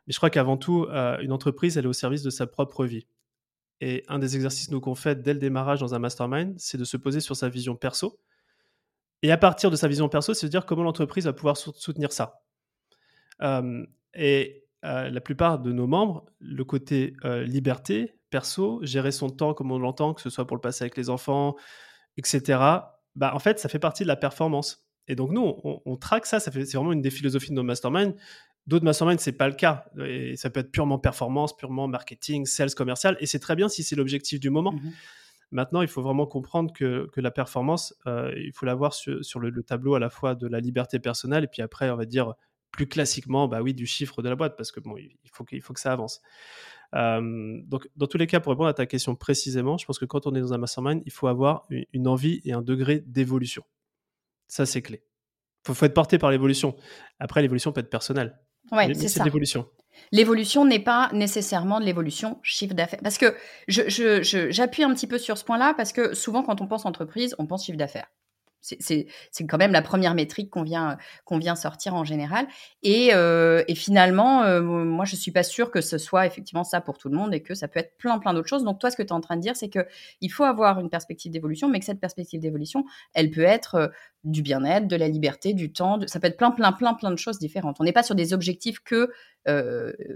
Mais 0.07 0.13
je 0.13 0.17
crois 0.17 0.29
qu'avant 0.29 0.57
tout, 0.57 0.85
euh, 0.85 1.17
une 1.19 1.31
entreprise, 1.31 1.77
elle 1.77 1.85
est 1.85 1.89
au 1.89 1.93
service 1.93 2.23
de 2.23 2.29
sa 2.29 2.47
propre 2.47 2.85
vie. 2.85 3.07
Et 3.79 4.03
un 4.07 4.17
des 4.17 4.35
exercices 4.35 4.71
nous 4.71 4.81
qu'on 4.81 4.95
fait 4.95 5.21
dès 5.21 5.33
le 5.33 5.39
démarrage 5.39 5.79
dans 5.79 5.93
un 5.93 5.99
mastermind, 5.99 6.55
c'est 6.57 6.79
de 6.79 6.83
se 6.83 6.97
poser 6.97 7.19
sur 7.19 7.35
sa 7.35 7.47
vision 7.47 7.75
perso. 7.75 8.19
Et 9.21 9.31
à 9.31 9.37
partir 9.37 9.69
de 9.71 9.75
sa 9.75 9.87
vision 9.87 10.09
perso, 10.09 10.33
c'est 10.33 10.47
de 10.47 10.51
dire 10.51 10.65
comment 10.65 10.83
l'entreprise 10.83 11.25
va 11.25 11.33
pouvoir 11.33 11.57
soutenir 11.57 12.11
ça. 12.11 12.41
Euh, 13.41 13.85
et 14.15 14.66
euh, 14.87 15.09
la 15.09 15.21
plupart 15.21 15.59
de 15.59 15.71
nos 15.71 15.85
membres, 15.85 16.25
le 16.39 16.63
côté 16.63 17.13
euh, 17.25 17.43
liberté, 17.43 18.19
perso, 18.29 18.79
gérer 18.83 19.11
son 19.11 19.29
temps 19.29 19.53
comme 19.53 19.71
on 19.71 19.79
l'entend, 19.79 20.13
que 20.13 20.21
ce 20.21 20.29
soit 20.29 20.47
pour 20.47 20.55
le 20.55 20.61
passer 20.61 20.83
avec 20.83 20.97
les 20.97 21.09
enfants, 21.09 21.55
etc., 22.17 22.59
bah, 23.15 23.31
en 23.33 23.39
fait, 23.39 23.59
ça 23.59 23.67
fait 23.67 23.79
partie 23.79 24.03
de 24.03 24.07
la 24.07 24.15
performance. 24.15 24.87
Et 25.07 25.15
donc, 25.15 25.31
nous, 25.31 25.55
on, 25.63 25.95
traque 25.97 26.25
ça, 26.25 26.39
ça 26.39 26.51
c'est 26.51 26.73
vraiment 26.73 26.91
une 26.91 27.01
des 27.01 27.09
philosophies 27.09 27.49
de 27.49 27.55
nos 27.55 27.63
masterminds. 27.63 28.13
D'autres 28.67 28.85
masterminds, 28.85 29.19
c'est 29.19 29.31
pas 29.31 29.47
le 29.47 29.55
cas. 29.55 29.85
Et 30.05 30.35
ça 30.35 30.49
peut 30.49 30.59
être 30.59 30.71
purement 30.71 30.99
performance, 30.99 31.55
purement 31.55 31.87
marketing, 31.87 32.45
sales, 32.45 32.75
commercial. 32.75 33.17
Et 33.19 33.25
c'est 33.25 33.39
très 33.39 33.55
bien 33.55 33.69
si 33.69 33.83
c'est 33.83 33.95
l'objectif 33.95 34.39
du 34.39 34.49
moment. 34.49 34.73
Mmh 34.73 34.91
Maintenant, 35.51 35.81
il 35.81 35.87
faut 35.87 36.01
vraiment 36.01 36.25
comprendre 36.25 36.73
que, 36.73 37.07
que 37.13 37.21
la 37.21 37.31
performance, 37.31 37.95
euh, 38.05 38.33
il 38.35 38.51
faut 38.53 38.65
l'avoir 38.65 38.93
sur, 38.93 39.23
sur 39.23 39.39
le, 39.39 39.49
le, 39.49 39.63
tableau 39.63 39.95
à 39.95 39.99
la 39.99 40.09
fois 40.09 40.35
de 40.35 40.45
la 40.45 40.59
liberté 40.59 40.99
personnelle 40.99 41.45
et 41.45 41.47
puis 41.47 41.61
après, 41.61 41.89
on 41.89 41.95
va 41.95 42.03
dire, 42.03 42.33
plus 42.77 42.87
classiquement, 42.87 43.47
bah 43.47 43.61
oui, 43.61 43.73
du 43.73 43.87
chiffre 43.87 44.21
de 44.21 44.29
la 44.29 44.35
boîte, 44.35 44.55
parce 44.55 44.71
que 44.71 44.79
bon, 44.79 44.95
il 44.97 45.17
faut, 45.33 45.43
qu'il 45.43 45.61
faut 45.61 45.73
que 45.73 45.79
ça 45.79 45.91
avance. 45.91 46.21
donc, 46.93 47.89
dans 47.97 48.07
tous 48.07 48.19
les 48.19 48.27
cas, 48.27 48.39
pour 48.39 48.51
répondre 48.51 48.69
à 48.69 48.73
ta 48.73 48.85
question 48.85 49.15
précisément, 49.15 49.77
je 49.77 49.85
pense 49.85 49.97
que 49.97 50.05
quand 50.05 50.27
on 50.27 50.35
est 50.35 50.39
dans 50.39 50.53
un 50.53 50.59
mastermind, 50.59 51.01
il 51.05 51.11
faut 51.11 51.27
avoir 51.27 51.67
une, 51.69 52.07
envie 52.07 52.39
et 52.45 52.53
un 52.53 52.61
degré 52.61 53.03
d'évolution. 53.07 53.63
Ça, 54.47 54.65
c'est 54.65 54.83
clé. 54.83 55.03
Il 55.67 55.73
faut, 55.73 55.85
être 55.85 55.93
porté 55.95 56.19
par 56.19 56.29
l'évolution. 56.29 56.77
Après, 57.19 57.41
l'évolution 57.41 57.73
peut 57.73 57.81
être 57.81 57.89
personnelle. 57.89 58.39
C'est 58.93 59.07
ça. 59.07 59.23
l'évolution. 59.25 59.67
L'évolution 60.11 60.63
n'est 60.63 60.79
pas 60.79 61.09
nécessairement 61.13 61.79
de 61.79 61.85
l'évolution 61.85 62.39
chiffre 62.43 62.75
d'affaires. 62.75 62.99
Parce 63.01 63.17
que 63.17 63.35
j'appuie 63.67 64.21
je, 64.21 64.51
je, 64.51 64.83
un 64.83 64.93
petit 64.93 65.07
peu 65.07 65.17
sur 65.17 65.37
ce 65.37 65.43
point-là, 65.43 65.73
parce 65.73 65.91
que 65.91 66.13
souvent, 66.13 66.43
quand 66.43 66.61
on 66.61 66.67
pense 66.67 66.85
entreprise, 66.85 67.35
on 67.39 67.47
pense 67.47 67.65
chiffre 67.65 67.77
d'affaires. 67.77 68.07
C'est 68.61 69.07
quand 69.47 69.57
même 69.57 69.71
la 69.71 69.81
première 69.81 70.13
métrique 70.13 70.49
qu'on 70.49 70.63
vient, 70.63 70.97
qu'on 71.25 71.37
vient 71.37 71.55
sortir 71.55 71.95
en 71.95 72.03
général. 72.03 72.47
Et, 72.83 73.13
euh, 73.13 73.63
et 73.67 73.75
finalement, 73.75 74.43
euh, 74.43 74.61
moi, 74.61 75.05
je 75.05 75.15
suis 75.15 75.31
pas 75.31 75.43
sûre 75.43 75.71
que 75.71 75.81
ce 75.81 75.97
soit 75.97 76.25
effectivement 76.25 76.63
ça 76.63 76.81
pour 76.81 76.97
tout 76.97 77.09
le 77.09 77.15
monde 77.15 77.33
et 77.33 77.41
que 77.41 77.55
ça 77.55 77.67
peut 77.67 77.79
être 77.79 77.97
plein, 77.97 78.19
plein 78.19 78.33
d'autres 78.33 78.47
choses. 78.47 78.63
Donc, 78.63 78.79
toi, 78.79 78.91
ce 78.91 78.97
que 78.97 79.03
tu 79.03 79.09
es 79.09 79.13
en 79.13 79.21
train 79.21 79.37
de 79.37 79.41
dire, 79.41 79.55
c'est 79.55 79.69
qu'il 79.69 80.31
faut 80.31 80.43
avoir 80.43 80.79
une 80.79 80.89
perspective 80.89 81.31
d'évolution, 81.31 81.69
mais 81.69 81.79
que 81.79 81.85
cette 81.85 81.99
perspective 81.99 82.41
d'évolution, 82.41 82.85
elle 83.13 83.31
peut 83.31 83.41
être 83.41 83.75
euh, 83.75 83.87
du 84.23 84.41
bien-être, 84.41 84.87
de 84.87 84.95
la 84.95 85.07
liberté, 85.07 85.53
du 85.53 85.71
temps. 85.71 85.99
ça 86.07 86.19
peut 86.19 86.27
être 86.27 86.37
plein, 86.37 86.51
plein, 86.51 86.73
plein, 86.73 86.93
plein 86.93 87.11
de 87.11 87.17
choses 87.17 87.39
différentes. 87.39 87.77
On 87.79 87.83
n'est 87.83 87.93
pas 87.93 88.03
sur 88.03 88.15
des 88.15 88.33
objectifs 88.33 88.79
que 88.79 89.11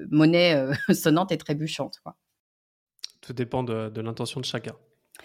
monnaie 0.10 0.68
sonnante 0.94 1.32
et 1.32 1.38
trébuchante. 1.38 2.00
Quoi. 2.04 2.18
Tout 3.22 3.32
dépend 3.32 3.64
de, 3.64 3.90
de 3.90 4.02
l'intention 4.02 4.42
de 4.42 4.46
chacun. 4.46 4.76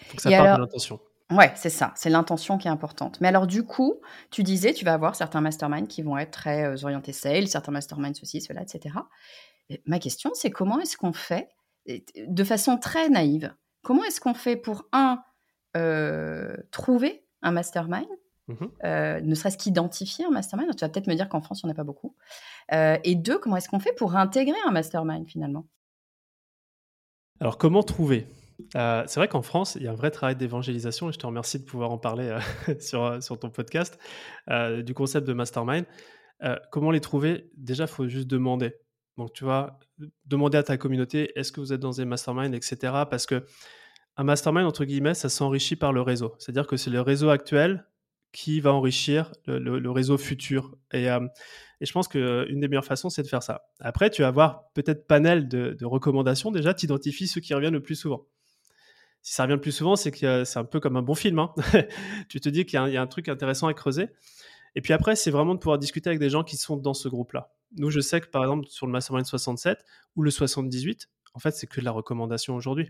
Il 0.01 0.07
faut 0.07 0.17
que 0.17 0.23
ça 0.23 0.31
parte 0.31 0.59
de 0.59 0.63
l'intention. 0.63 1.01
Ouais, 1.33 1.53
c'est 1.57 1.71
ça, 1.71 1.93
c'est 1.97 2.09
l'intention 2.09 2.57
qui 2.57 2.69
est 2.69 2.71
importante. 2.71 3.21
Mais 3.21 3.27
alors 3.27 3.49
du 3.49 3.65
coup, 3.65 4.01
tu 4.31 4.45
disais, 4.45 4.73
tu 4.73 4.85
vas 4.85 4.93
avoir 4.93 5.17
certains 5.17 5.41
masterminds 5.41 5.89
qui 5.89 6.03
vont 6.03 6.17
être 6.17 6.31
très 6.31 6.65
euh, 6.65 6.85
orientés 6.85 7.13
sales, 7.13 7.49
certains 7.49 7.73
masterminds 7.73 8.15
ceci, 8.15 8.41
cela, 8.41 8.63
etc. 8.63 8.95
ma 9.87 9.99
question, 9.99 10.31
c'est 10.35 10.51
comment 10.51 10.79
est-ce 10.79 10.97
qu'on 10.97 11.13
fait, 11.13 11.49
de 11.87 12.45
façon 12.45 12.79
très 12.79 13.09
naïve, 13.09 13.53
comment 13.83 14.05
est-ce 14.05 14.21
qu'on 14.21 14.35
fait 14.35 14.55
pour, 14.55 14.85
un, 14.93 15.21
euh, 15.77 16.57
trouver 16.71 17.27
un 17.43 17.51
mastermind, 17.51 18.07
mmh 18.47 18.55
euh, 18.85 19.21
ne 19.21 19.35
serait-ce 19.35 19.59
qu'identifier 19.59 20.25
un 20.25 20.31
mastermind, 20.31 20.71
tu 20.77 20.85
vas 20.85 20.89
peut-être 20.89 21.09
me 21.09 21.17
dire 21.17 21.29
qu'en 21.29 21.41
France, 21.41 21.63
il 21.63 21.67
n'y 21.67 21.71
en 21.71 21.75
a 21.75 21.77
pas 21.77 21.83
beaucoup, 21.83 22.15
et 22.71 23.17
deux, 23.17 23.39
comment 23.39 23.57
est-ce 23.57 23.69
qu'on 23.69 23.81
fait 23.81 23.95
pour 23.95 24.15
intégrer 24.15 24.59
un 24.65 24.71
mastermind 24.71 25.27
finalement? 25.27 25.67
Alors 27.41 27.59
comment 27.59 27.83
trouver? 27.83 28.29
Euh, 28.75 29.05
c'est 29.07 29.21
vrai 29.21 29.29
qu'en 29.29 29.43
France, 29.43 29.77
il 29.77 29.83
y 29.83 29.87
a 29.87 29.93
un 29.93 29.97
vrai 29.97 30.11
travail 30.11 30.37
d'évangélisation 30.37 31.09
et 31.09 31.13
je 31.13 31.19
te 31.19 31.27
remercie 31.27 31.59
de 31.59 31.65
pouvoir 31.65 31.91
en 31.91 31.99
parler 31.99 32.29
euh, 32.29 32.75
sur, 32.81 33.05
euh, 33.05 33.21
sur 33.21 33.39
ton 33.39 33.51
podcast 33.51 33.99
du 34.85 34.95
concept 34.95 35.27
de 35.27 35.33
mastermind. 35.33 35.85
comment 36.71 36.91
les 36.91 37.01
trouver? 37.01 37.51
Déjà, 37.57 37.85
il 37.85 37.91
faut 37.91 38.09
juste 38.09 38.29
demander. 38.29 38.75
Donc, 39.17 39.33
tu 39.33 39.45
vois, 39.45 39.79
demander 40.27 40.59
à 40.59 40.63
ta 40.63 40.77
communauté 40.77 41.33
est-ce 41.37 41.53
que 41.53 41.61
vous 41.61 41.73
êtes 41.73 41.81
dans 41.81 41.93
des 41.93 42.05
masterminds, 42.05 42.55
etc. 42.55 42.77
Parce 43.11 43.27
que 43.27 43.45
un 44.17 44.25
mastermind, 44.25 44.67
entre 44.67 44.85
guillemets, 44.85 45.15
ça 45.15 45.29
s'enrichit 45.29 45.77
par 45.77 45.93
le 45.93 46.03
réseau. 46.03 46.35
C'est-à-dire 46.39 46.67
que 46.67 46.77
c'est 46.77 46.91
le 46.91 47.01
réseau 47.01 47.31
actuel 47.31 47.87
qui 48.33 48.61
va 48.61 48.73
enrichir 48.73 49.33
le, 49.47 49.91
réseau 49.91 50.19
futur. 50.19 50.77
Et, 50.93 51.05
et 51.07 51.87
je 51.87 51.93
pense 51.93 52.09
qu'une 52.09 52.61
des 52.61 52.69
meilleures 52.69 52.85
façons, 52.85 53.09
c'est 53.09 53.23
de 53.23 53.29
faire 53.29 53.43
ça. 53.43 53.69
Après, 53.81 54.11
tu 54.11 54.23
vas 54.23 54.29
avoir 54.29 54.71
peut-être 54.75 55.07
panel 55.07 55.49
de, 55.49 55.77
de 55.79 55.87
recommandations. 55.87 56.51
Déjà, 56.51 56.75
tu 56.75 56.85
identifies 56.85 57.27
ceux 57.27 57.41
qui 57.41 57.55
reviennent 57.55 57.75
le 57.75 57.83
plus 57.83 57.97
souvent 57.97 58.27
si 59.27 59.33
ça 59.33 59.43
revient 59.43 59.55
le 59.55 59.61
plus 59.61 59.73
souvent, 59.73 59.97
c'est 59.97 60.13
que 60.13 60.45
c'est 60.45 60.59
un 60.61 60.65
peu 60.65 60.79
comme 60.79 60.95
un 60.95 61.03
bon 61.03 61.17
film. 61.17 61.41
Hein. 61.41 61.53
tu 62.29 62.39
te 62.39 62.49
dis 62.49 62.65
qu'il 62.65 62.79
y, 62.79 62.97
a 62.97 63.03
un 63.03 63.07
truc 63.09 63.29
intéressant 63.29 63.67
à 63.67 63.75
creuser. 63.75 64.07
Et 64.77 64.81
puis 64.81 64.93
après, 64.93 65.17
c'est 65.17 65.33
vraiment 65.33 65.57
de 65.57 65.59
pouvoir 65.59 65.81
discuter 65.81 66.09
avec 66.09 66.21
des 66.21 66.31
gens 66.31 66.45
qui 66.45 66.57
sont 66.57 66.77
dans 66.77 66.95
ce 66.95 67.09
groupe-là. 67.09 67.53
Nous, 67.77 67.91
je 67.91 67.99
sais 67.99 68.21
que 68.21 68.29
par 68.29 68.45
exemple, 68.45 68.69
sur 68.69 68.87
le 68.87 68.93
Mastermind 68.93 69.27
67 69.27 69.85
ou 70.15 70.23
le 70.23 70.31
78, 70.31 71.09
en 71.35 71.41
fait, 71.41 71.51
c'est 71.57 71.67
que 71.67 71.81
de 71.81 71.85
la 71.85 71.91
recommandation 71.91 72.55
aujourd'hui. 72.55 72.89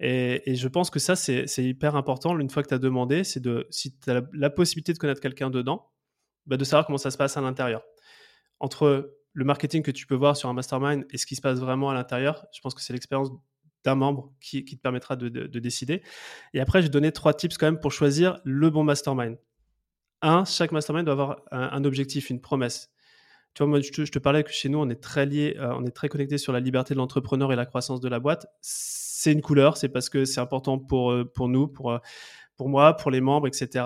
Et, 0.00 0.56
je 0.56 0.66
pense 0.66 0.90
que 0.90 0.98
ça, 0.98 1.14
c'est 1.14 1.46
hyper 1.58 1.94
important. 1.94 2.36
Une 2.36 2.50
fois 2.50 2.64
que 2.64 2.68
tu 2.68 2.74
as 2.74 2.78
demandé, 2.78 3.22
c'est 3.22 3.38
de, 3.38 3.68
si 3.70 3.96
tu 3.96 4.10
as 4.10 4.22
la, 4.32 4.50
possibilité 4.50 4.92
de 4.92 4.98
connaître 4.98 5.20
quelqu'un 5.20 5.50
dedans, 5.50 5.88
bah, 6.46 6.56
de 6.56 6.64
savoir 6.64 6.84
comment 6.84 6.98
ça 6.98 7.12
se 7.12 7.16
passe 7.16 7.36
à 7.36 7.40
l'intérieur. 7.40 7.84
Entre 8.58 9.16
le 9.32 9.44
marketing 9.44 9.84
que 9.84 9.92
tu 9.92 10.08
peux 10.08 10.16
voir 10.16 10.36
sur 10.36 10.48
un 10.48 10.52
mastermind 10.52 11.06
et 11.10 11.16
ce 11.16 11.26
qui 11.26 11.36
se 11.36 11.40
passe 11.40 11.60
vraiment 11.60 11.90
à 11.90 11.94
l'intérieur, 11.94 12.44
je 12.52 12.60
pense 12.60 12.74
que 12.74 12.80
c'est 12.80 12.92
l'expérience 12.92 13.30
d'un 13.84 13.94
membre 13.94 14.32
qui, 14.40 14.64
te 14.64 14.80
permettra 14.80 15.14
de, 15.16 15.28
décider. 15.58 16.02
Et 16.54 16.60
après, 16.60 16.80
je 16.80 16.86
vais 16.86 16.90
donner 16.90 17.12
trois 17.12 17.34
tips 17.34 17.58
quand 17.58 17.66
même 17.66 17.78
pour 17.78 17.92
choisir 17.92 18.40
le 18.44 18.70
bon 18.70 18.82
mastermind. 18.82 19.38
Un, 20.22 20.44
chaque 20.44 20.72
mastermind 20.72 21.04
doit 21.04 21.12
avoir 21.12 21.42
un, 21.50 21.84
objectif, 21.84 22.30
une 22.30 22.40
promesse. 22.40 22.90
Tu 23.52 23.62
vois, 23.62 23.68
moi, 23.68 23.80
je 23.80 23.90
te, 23.90 24.18
parlais 24.18 24.42
que 24.42 24.50
chez 24.50 24.68
nous, 24.68 24.78
on 24.78 24.88
est 24.88 25.00
très 25.00 25.26
lié, 25.26 25.56
euh, 25.58 25.74
on 25.76 25.84
est 25.84 25.90
très 25.90 26.08
connecté 26.08 26.38
sur 26.38 26.52
la 26.52 26.60
liberté 26.60 26.94
de 26.94 26.98
l'entrepreneur 26.98 27.52
et 27.52 27.56
la 27.56 27.66
croissance 27.66 28.00
de 28.00 28.08
la 28.08 28.18
boîte. 28.18 28.46
C'est 28.62 29.32
une 29.32 29.42
couleur, 29.42 29.76
c'est 29.76 29.90
parce 29.90 30.08
que 30.08 30.24
c'est 30.24 30.40
important 30.40 30.78
pour, 30.78 31.12
euh, 31.12 31.24
pour 31.24 31.48
nous, 31.48 31.68
pour, 31.68 31.92
euh, 31.92 31.98
pour 32.56 32.68
moi, 32.68 32.96
pour 32.96 33.10
les 33.10 33.20
membres, 33.20 33.46
etc. 33.46 33.84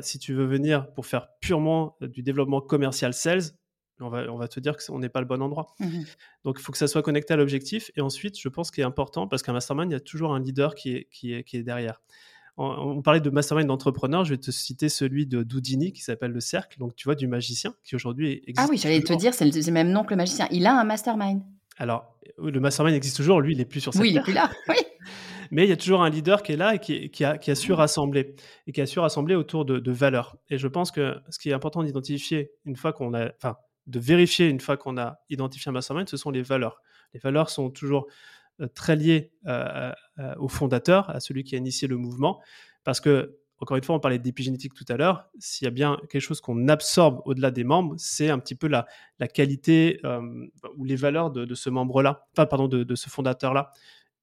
si 0.00 0.18
tu 0.18 0.34
veux 0.34 0.46
venir 0.46 0.92
pour 0.94 1.06
faire 1.06 1.28
purement 1.40 1.96
du 2.00 2.24
développement 2.24 2.60
commercial 2.60 3.14
sales, 3.14 3.52
on 4.00 4.08
va, 4.08 4.30
on 4.30 4.36
va 4.36 4.48
te 4.48 4.60
dire 4.60 4.76
qu'on 4.76 4.98
n'est 4.98 5.08
pas 5.08 5.20
le 5.20 5.26
bon 5.26 5.42
endroit. 5.42 5.74
Mmh 5.80 6.02
Donc, 6.44 6.56
il 6.58 6.62
faut 6.62 6.72
que 6.72 6.78
ça 6.78 6.86
soit 6.86 7.02
connecté 7.02 7.34
à 7.34 7.36
l'objectif. 7.36 7.90
Et 7.96 8.00
ensuite, 8.00 8.38
je 8.38 8.48
pense 8.48 8.70
qu'il 8.70 8.82
est 8.82 8.86
important, 8.86 9.26
parce 9.26 9.42
qu'un 9.42 9.52
mastermind, 9.52 9.90
il 9.90 9.94
y 9.94 9.96
a 9.96 10.00
toujours 10.00 10.34
un 10.34 10.40
leader 10.40 10.74
qui 10.74 10.94
est, 10.94 11.08
qui 11.10 11.32
est, 11.32 11.44
qui 11.44 11.56
est 11.56 11.62
derrière. 11.62 12.02
On, 12.58 13.02
parlait 13.02 13.20
de 13.20 13.28
mastermind 13.28 13.68
d'entrepreneur, 13.68 14.24
je 14.24 14.30
vais 14.30 14.40
te 14.40 14.50
citer 14.50 14.88
celui 14.88 15.26
de 15.26 15.42
Doudini 15.42 15.92
qui 15.92 16.02
s'appelle 16.02 16.30
Le 16.30 16.40
Cercle, 16.40 16.78
donc 16.78 16.96
tu 16.96 17.04
vois, 17.04 17.14
du 17.14 17.26
magicien, 17.26 17.74
qui 17.84 17.94
aujourd'hui 17.94 18.42
existe. 18.46 18.58
Ah 18.58 18.66
oui, 18.70 18.78
j'allais 18.78 19.02
te 19.02 19.12
dire, 19.12 19.34
c'est 19.34 19.44
le 19.44 19.72
même 19.72 19.90
nom 19.90 20.04
que 20.04 20.10
le 20.10 20.16
magicien. 20.16 20.48
Il 20.50 20.66
a 20.66 20.78
un 20.78 20.84
mastermind. 20.84 21.42
Alors, 21.76 22.16
le 22.38 22.58
mastermind 22.58 22.96
existe 22.96 23.16
toujours, 23.16 23.42
lui, 23.42 23.52
il 23.52 23.58
n'est 23.58 23.66
plus 23.66 23.80
sur 23.80 23.92
cette 23.92 24.00
Oui, 24.00 24.08
il 24.08 24.14
n'est 24.14 24.22
plus 24.22 24.32
là, 24.32 24.50
oui. 24.70 24.76
Mais 25.50 25.64
il 25.64 25.68
y 25.68 25.72
a 25.72 25.76
toujours 25.76 26.02
un 26.02 26.08
leader 26.08 26.42
qui 26.42 26.52
est 26.52 26.56
là 26.56 26.74
et 26.74 26.78
qui, 26.78 27.10
qui, 27.10 27.24
a, 27.24 27.38
qui 27.38 27.50
a, 27.50 27.54
su 27.54 27.72
rassembler, 27.72 28.34
et 28.66 28.72
qui 28.72 28.80
a 28.80 28.86
su 28.86 28.98
rassembler 28.98 29.34
autour 29.34 29.64
de, 29.64 29.78
de 29.78 29.92
valeurs. 29.92 30.36
Et 30.50 30.58
je 30.58 30.66
pense 30.66 30.90
que 30.90 31.16
ce 31.28 31.38
qui 31.38 31.50
est 31.50 31.52
important 31.52 31.82
d'identifier, 31.82 32.50
une 32.64 32.74
fois 32.74 32.92
qu'on 32.92 33.14
a, 33.14 33.30
enfin, 33.36 33.56
de 33.86 33.98
vérifier 33.98 34.48
une 34.48 34.60
fois 34.60 34.76
qu'on 34.76 34.98
a 34.98 35.20
identifié 35.30 35.68
un 35.70 35.72
mastermind, 35.72 36.08
ce 36.08 36.16
sont 36.16 36.30
les 36.30 36.42
valeurs. 36.42 36.80
Les 37.14 37.20
valeurs 37.20 37.50
sont 37.50 37.70
toujours 37.70 38.06
très 38.74 38.96
liées 38.96 39.32
au 40.38 40.48
fondateur, 40.48 41.10
à 41.10 41.20
celui 41.20 41.44
qui 41.44 41.54
a 41.54 41.58
initié 41.58 41.86
le 41.88 41.96
mouvement, 41.96 42.40
parce 42.84 43.00
que 43.00 43.38
encore 43.58 43.76
une 43.76 43.84
fois, 43.84 43.94
on 43.94 44.00
parlait 44.00 44.18
d'épigénétique 44.18 44.74
tout 44.74 44.84
à 44.88 44.96
l'heure. 44.96 45.30
S'il 45.38 45.64
y 45.64 45.68
a 45.68 45.70
bien 45.70 45.98
quelque 46.10 46.20
chose 46.20 46.42
qu'on 46.42 46.68
absorbe 46.68 47.22
au-delà 47.24 47.50
des 47.50 47.64
membres, 47.64 47.94
c'est 47.96 48.28
un 48.28 48.38
petit 48.38 48.54
peu 48.54 48.66
la, 48.66 48.86
la 49.18 49.28
qualité 49.28 50.00
ou 50.76 50.84
les 50.84 50.96
valeurs 50.96 51.30
de, 51.30 51.54
ce 51.54 51.70
membre-là, 51.70 52.26
enfin, 52.32 52.46
pardon, 52.46 52.68
de, 52.68 52.94
ce 52.94 53.08
fondateur-là. 53.08 53.72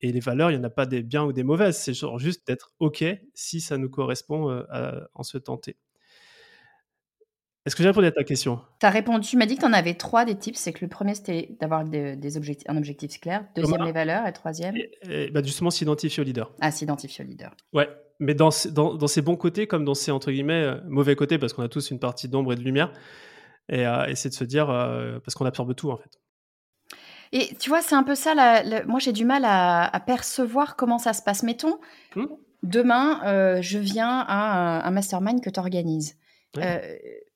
Et 0.02 0.12
les 0.12 0.20
valeurs, 0.20 0.52
il 0.52 0.56
n'y 0.56 0.60
en 0.60 0.66
a 0.66 0.70
pas 0.70 0.86
des 0.86 1.02
biens 1.02 1.24
ou 1.24 1.34
des 1.34 1.44
mauvaises. 1.44 1.78
C'est 1.78 1.96
juste 2.18 2.46
d'être 2.46 2.74
OK 2.80 3.04
si 3.34 3.62
ça 3.62 3.78
nous 3.78 3.90
correspond 3.90 4.64
en 5.14 5.24
ce 5.24 5.38
temps 5.38 5.58
T. 5.58 5.78
Est-ce 7.66 7.78
que 7.78 7.84
j'ai 7.84 7.90
répondu 7.90 8.08
à 8.08 8.12
ta 8.12 8.26
question? 8.26 8.60
Tu 8.80 8.86
as 8.86 8.90
répondu, 8.90 9.26
tu 9.26 9.38
m'as 9.38 9.46
dit 9.46 9.56
que 9.56 9.62
tu 9.62 9.66
en 9.66 9.72
avais 9.72 9.94
trois 9.94 10.26
des 10.26 10.36
types. 10.36 10.58
C'est 10.58 10.74
que 10.74 10.84
le 10.84 10.90
premier, 10.90 11.16
c'était 11.16 11.56
d'avoir 11.62 11.86
des, 11.86 12.38
objectifs, 12.38 12.70
un 12.70 12.76
objectif 12.76 13.22
clair. 13.22 13.46
Deuxième, 13.56 13.84
les 13.84 13.94
valeurs. 13.94 14.28
Et 14.28 14.34
troisième 14.34 14.76
bah, 15.32 15.42
Justement, 15.42 15.70
s'identifier 15.70 16.22
au 16.22 16.26
leader. 16.26 16.52
Ah, 16.60 16.72
s'identifier 16.72 17.24
au 17.24 17.28
leader. 17.28 17.56
Ouais, 17.72 17.88
mais 18.20 18.34
dans, 18.34 18.50
dans, 18.72 18.96
dans, 18.96 19.08
ses 19.08 19.22
bons 19.22 19.38
côtés 19.38 19.66
comme 19.66 19.86
dans 19.86 19.94
ses, 19.94 20.12
entre 20.12 20.32
guillemets, 20.32 20.62
euh, 20.62 20.76
mauvais 20.88 21.16
côtés, 21.16 21.38
parce 21.38 21.54
qu'on 21.54 21.64
a 21.64 21.70
tous 21.70 21.90
une 21.90 22.00
partie 22.00 22.28
d'ombre 22.28 22.52
et 22.52 22.58
de 22.58 22.62
lumière. 22.62 22.92
Et 23.70 23.88
euh, 23.88 24.08
essayer 24.08 24.30
de 24.30 24.36
se 24.36 24.44
dire, 24.44 24.70
euh, 24.70 25.20
parce 25.20 25.36
qu'on 25.36 25.46
absorbe 25.46 25.74
tout, 25.74 25.90
en 25.90 25.96
fait. 25.96 26.20
Et 27.32 27.56
tu 27.56 27.70
vois, 27.70 27.82
c'est 27.82 27.96
un 27.96 28.04
peu 28.04 28.14
ça. 28.14 28.36
moi, 28.88 29.00
j'ai 29.00 29.14
du 29.14 29.24
mal 29.24 29.44
à, 29.46 30.04
percevoir 30.06 30.76
comment 30.76 30.98
ça 30.98 31.14
se 31.14 31.22
passe. 31.22 31.44
Mettons, 31.44 31.80
mmh. 32.18 32.26
demain, 32.64 33.62
je 33.62 33.80
viens 33.80 34.20
à 34.20 34.82
un, 34.82 34.82
un 34.82 34.92
mastermind 34.92 35.42
que 35.42 35.50
tu 35.50 35.62
organises. 35.62 36.18
Euh, 36.58 36.80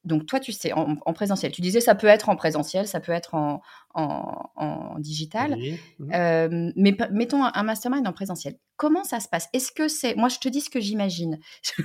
donc 0.08 0.26
toi, 0.26 0.40
tu 0.40 0.52
sais, 0.52 0.72
en, 0.74 1.14
présentiel, 1.14 1.52
tu 1.52 1.62
disais 1.62 1.82
ça 1.82 1.96
peut 1.96 2.08
être 2.08 2.30
en 2.30 2.36
présentiel, 2.36 2.88
ça 2.88 3.00
peut 3.00 3.12
être 3.12 3.36
en, 3.36 3.62
en, 3.94 4.96
digital, 5.00 5.58
mmh. 6.00 6.14
euh, 6.14 6.72
mais 6.76 6.96
mettons 7.12 7.44
un, 7.44 7.64
mastermind 7.64 8.08
en 8.08 8.14
présentiel. 8.14 8.56
Comment 8.78 9.04
ça 9.04 9.20
se 9.20 9.28
passe? 9.28 9.50
Est-ce 9.54 9.72
que 9.72 9.88
c'est... 9.88 10.16
Moi, 10.16 10.30
je 10.30 10.40
te 10.40 10.48
dis 10.50 10.62
ce 10.62 10.70
que 10.70 10.80
j'imagine. 10.80 11.40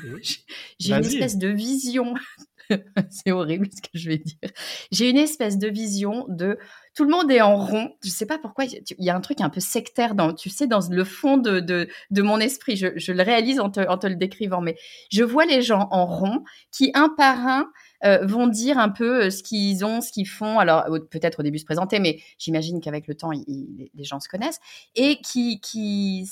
J'ai 0.79 0.95
une 0.95 1.05
espèce 1.05 1.39
de 1.39 1.49
vision. 1.49 2.15
c'est 3.11 3.33
horrible 3.33 3.69
ce 3.75 3.83
que 3.83 3.91
je 3.95 4.09
vais 4.09 4.19
dire. 4.19 4.51
J'ai 4.91 5.11
une 5.11 5.17
espèce 5.17 5.59
de 5.59 5.69
vision 5.69 6.27
de 6.29 6.59
tout 6.95 7.05
le 7.05 7.11
monde 7.11 7.31
est 7.31 7.41
en 7.41 7.57
rond. 7.57 7.95
Je 8.05 8.11
sais 8.11 8.27
pas 8.27 8.39
pourquoi. 8.39 8.65
Il 8.65 8.83
y 8.99 9.11
a 9.11 9.17
un 9.17 9.21
truc 9.21 9.41
un 9.41 9.49
peu 9.49 9.61
sectaire 9.61 10.15
dans, 10.15 10.35
tu 10.35 10.51
sais, 10.51 10.67
dans 10.67 10.81
le 10.91 11.05
fond 11.05 11.39
de, 11.39 11.61
de, 11.61 11.89
de 12.11 12.23
mon 12.23 12.39
esprit. 12.39 12.77
Je, 12.77 12.89
je, 12.97 13.13
le 13.13 13.23
réalise 13.23 13.61
en 13.61 13.71
te, 13.71 13.81
en 13.81 13.97
te 13.97 14.07
le 14.07 14.17
décrivant, 14.17 14.61
mais 14.61 14.77
je 15.11 15.25
vois 15.25 15.47
les 15.47 15.63
gens 15.63 15.89
en 15.91 16.07
rond 16.07 16.45
qui, 16.71 16.91
un 16.95 17.09
par 17.09 17.39
un, 17.47 17.71
euh, 18.05 18.27
vont 18.27 18.49
dire 18.49 18.79
un 18.79 18.89
peu 18.89 19.27
euh, 19.27 19.31
ce 19.31 19.45
qu'ils 19.45 19.85
ont, 19.85 20.01
ce 20.01 20.11
qu'ils 20.11 20.27
font. 20.27 20.59
Alors 20.59 20.87
peut-être 21.11 21.39
au 21.41 21.43
début 21.45 21.59
se 21.59 21.65
présenter, 21.65 22.01
mais 22.01 22.19
j'imagine 22.37 22.81
qu'avec 22.81 23.07
le 23.07 23.15
temps, 23.15 23.31
les 23.31 24.05
gens 24.05 24.19
se 24.19 24.29
connaissent 24.29 24.59
et 24.97 25.21
qui, 25.21 25.61
qui, 25.61 26.29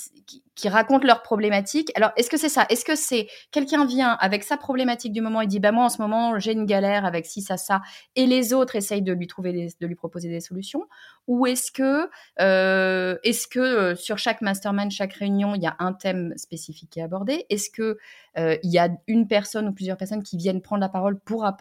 qui, 0.55 0.69
racontent 0.69 1.07
leurs 1.07 1.21
problématiques. 1.21 1.91
Alors 1.95 2.11
est-ce 2.17 2.29
que 2.29 2.37
c'est 2.37 2.49
ça? 2.49 2.65
Est-ce 2.69 2.83
que 2.83 2.95
c'est 2.95 3.27
quelqu'un 3.51 3.85
vient 3.85 4.11
avec 4.19 4.43
sa 4.43 4.57
problématique 4.57 5.13
du 5.13 5.21
moment 5.21 5.41
et 5.41 5.47
dit 5.47 5.59
bah 5.59 5.71
moi 5.71 5.85
en 5.85 5.89
ce 5.89 6.01
moment 6.01 6.37
j'ai 6.39 6.51
une 6.51 6.65
galère 6.65 7.05
avec 7.05 7.25
ci 7.25 7.41
ça 7.41 7.57
ça 7.57 7.81
et 8.15 8.25
les 8.25 8.53
autres 8.53 8.75
essayent 8.75 9.01
de 9.01 9.13
lui 9.13 9.27
trouver 9.27 9.69
de 9.79 9.87
lui 9.87 9.95
proposer 9.95 10.29
des 10.29 10.41
solutions? 10.41 10.87
Ou 11.27 11.45
est-ce 11.45 11.71
que 11.71 12.09
euh, 12.41 13.17
est-ce 13.23 13.47
que 13.47 13.95
sur 13.95 14.17
chaque 14.17 14.41
mastermind, 14.41 14.91
chaque 14.91 15.13
réunion, 15.13 15.55
il 15.55 15.63
y 15.63 15.67
a 15.67 15.75
un 15.79 15.93
thème 15.93 16.33
spécifique 16.35 16.89
qui 16.89 16.99
est 16.99 17.03
abordé 17.03 17.45
Est-ce 17.49 17.69
que 17.69 17.97
il 18.37 18.71
y 18.71 18.77
a 18.77 18.89
une 19.07 19.27
personne 19.27 19.67
ou 19.67 19.73
plusieurs 19.73 19.97
personnes 19.97 20.23
qui 20.23 20.37
viennent 20.37 20.61
prendre 20.61 20.81
la 20.81 20.89
parole 20.89 21.19
pour 21.19 21.43
apporter 21.45 21.60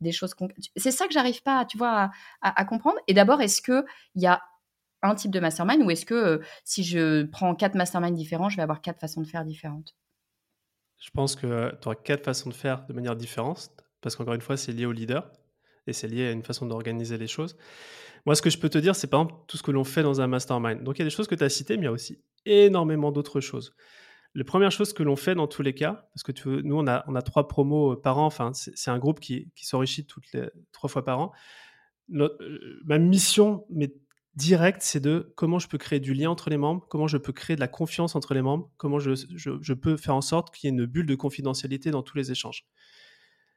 des 0.00 0.12
choses 0.12 0.34
C'est 0.76 0.90
ça 0.90 1.06
que 1.06 1.12
j'arrive 1.12 1.42
pas, 1.42 1.64
tu 1.64 1.78
vois, 1.78 2.10
à, 2.40 2.64
comprendre. 2.64 2.98
Et 3.06 3.14
d'abord, 3.14 3.40
est-ce 3.40 3.62
que 3.62 3.84
il 4.14 4.22
y 4.22 4.26
a 4.26 4.42
un 5.02 5.14
type 5.14 5.30
de 5.30 5.40
mastermind 5.40 5.82
ou 5.82 5.90
est-ce 5.90 6.04
que 6.04 6.14
euh, 6.14 6.38
si 6.64 6.84
je 6.84 7.24
prends 7.24 7.54
quatre 7.54 7.74
masterminds 7.74 8.14
différents, 8.14 8.48
je 8.48 8.56
vais 8.56 8.62
avoir 8.62 8.82
quatre 8.82 9.00
façons 9.00 9.22
de 9.22 9.26
faire 9.26 9.44
différentes? 9.44 9.96
Je 10.98 11.10
pense 11.10 11.36
que 11.36 11.70
tu 11.80 11.88
auras 11.88 11.94
quatre 11.94 12.24
façons 12.24 12.50
de 12.50 12.54
faire 12.54 12.86
de 12.86 12.92
manière 12.92 13.16
différente 13.16 13.70
parce 14.02 14.16
qu'encore 14.16 14.34
une 14.34 14.42
fois, 14.42 14.56
c'est 14.56 14.72
lié 14.72 14.86
au 14.86 14.92
leader 14.92 15.30
et 15.86 15.92
c'est 15.92 16.08
lié 16.08 16.28
à 16.28 16.32
une 16.32 16.42
façon 16.42 16.66
d'organiser 16.66 17.16
les 17.16 17.26
choses. 17.26 17.56
Moi, 18.26 18.34
ce 18.34 18.42
que 18.42 18.50
je 18.50 18.58
peux 18.58 18.68
te 18.68 18.78
dire, 18.78 18.94
c'est 18.94 19.06
par 19.06 19.22
exemple 19.22 19.42
tout 19.46 19.56
ce 19.56 19.62
que 19.62 19.70
l'on 19.70 19.84
fait 19.84 20.02
dans 20.02 20.20
un 20.20 20.26
mastermind. 20.26 20.82
Donc, 20.82 20.98
il 20.98 21.00
y 21.00 21.02
a 21.02 21.06
des 21.06 21.14
choses 21.14 21.26
que 21.26 21.34
tu 21.34 21.44
as 21.44 21.48
citées, 21.48 21.76
mais 21.76 21.84
il 21.84 21.86
y 21.86 21.88
a 21.88 21.92
aussi 21.92 22.22
énormément 22.44 23.12
d'autres 23.12 23.40
choses. 23.40 23.74
La 24.34 24.44
première 24.44 24.70
chose 24.70 24.92
que 24.92 25.02
l'on 25.02 25.16
fait 25.16 25.34
dans 25.34 25.48
tous 25.48 25.62
les 25.62 25.74
cas, 25.74 26.08
parce 26.14 26.22
que 26.22 26.60
nous, 26.62 26.76
on 26.76 26.86
a, 26.86 27.22
trois 27.22 27.48
promos 27.48 27.92
euh, 27.92 28.00
par 28.00 28.18
an, 28.18 28.26
enfin, 28.26 28.52
c'est 28.52 28.90
un 28.90 28.98
groupe 28.98 29.18
qui, 29.18 29.50
s'enrichit 29.56 30.06
trois 30.72 30.88
fois 30.88 31.04
par 31.04 31.18
an. 31.18 31.32
Euh, 32.14 32.80
ma 32.84 32.98
mission, 32.98 33.66
mais 33.70 33.92
directe, 34.36 34.82
c'est 34.82 35.00
de 35.00 35.32
comment 35.36 35.58
je 35.58 35.66
peux 35.66 35.78
créer 35.78 35.98
du 35.98 36.14
lien 36.14 36.30
entre 36.30 36.48
les 36.48 36.58
membres, 36.58 36.86
comment 36.88 37.08
je 37.08 37.16
peux 37.16 37.32
créer 37.32 37.56
de 37.56 37.60
la 37.60 37.68
confiance 37.68 38.14
entre 38.14 38.34
les 38.34 38.42
membres, 38.42 38.70
comment 38.76 39.00
je, 39.00 39.14
je, 39.14 39.50
je 39.60 39.74
peux 39.74 39.96
faire 39.96 40.14
en 40.14 40.20
sorte 40.20 40.54
qu'il 40.54 40.68
y 40.68 40.72
ait 40.72 40.76
une 40.76 40.86
bulle 40.86 41.06
de 41.06 41.16
confidentialité 41.16 41.90
dans 41.90 42.02
tous 42.02 42.16
les 42.16 42.30
échanges. 42.30 42.66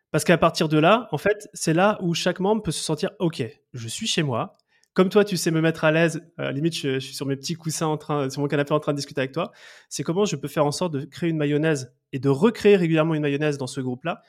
Parce 0.10 0.24
qu'à 0.24 0.38
partir 0.38 0.70
de 0.70 0.78
là, 0.78 1.08
en 1.12 1.18
fait, 1.18 1.50
c'est 1.54 1.74
là 1.74 1.98
où 2.02 2.14
chaque 2.14 2.40
membre 2.40 2.64
peut 2.64 2.72
se 2.72 2.84
sentir 2.84 3.12
OK, 3.20 3.44
je 3.74 3.88
suis 3.88 4.08
chez 4.08 4.24
moi, 4.24 4.58
comme 4.94 5.10
toi, 5.10 5.26
tu 5.26 5.38
sais 5.38 5.50
me 5.52 5.62
mettre 5.62 5.86
à 5.86 5.92
l'aise, 5.92 6.22
euh, 6.40 6.52
limite, 6.52 6.76
je, 6.76 7.00
suis 7.00 7.16
sur 7.16 7.26
mes 7.26 7.36
petits 7.36 7.56
coussins 7.56 7.88
en 7.88 7.98
train, 7.98 8.30
sur 8.30 8.42
mon 8.42 8.48
canapé 8.48 8.74
en 8.74 8.80
train 8.80 8.94
de 8.94 8.98
discuter 8.98 9.22
avec 9.22 9.32
toi. 9.32 9.52
C'est 9.90 10.04
comment 10.04 10.26
je 10.26 10.36
peux 10.36 10.48
faire 10.48 10.66
en 10.66 10.72
sorte 10.72 10.94
de 10.94 11.06
créer 11.06 11.30
une 11.30 11.38
mayonnaise 11.38 11.96
et 12.12 12.20
de 12.20 12.30
recréer 12.30 12.76
régulièrement 12.76 13.16
une 13.16 13.24
mayonnaise 13.24 13.58
dans 13.58 13.68
ce 13.68 13.82
groupe-là 13.82 14.22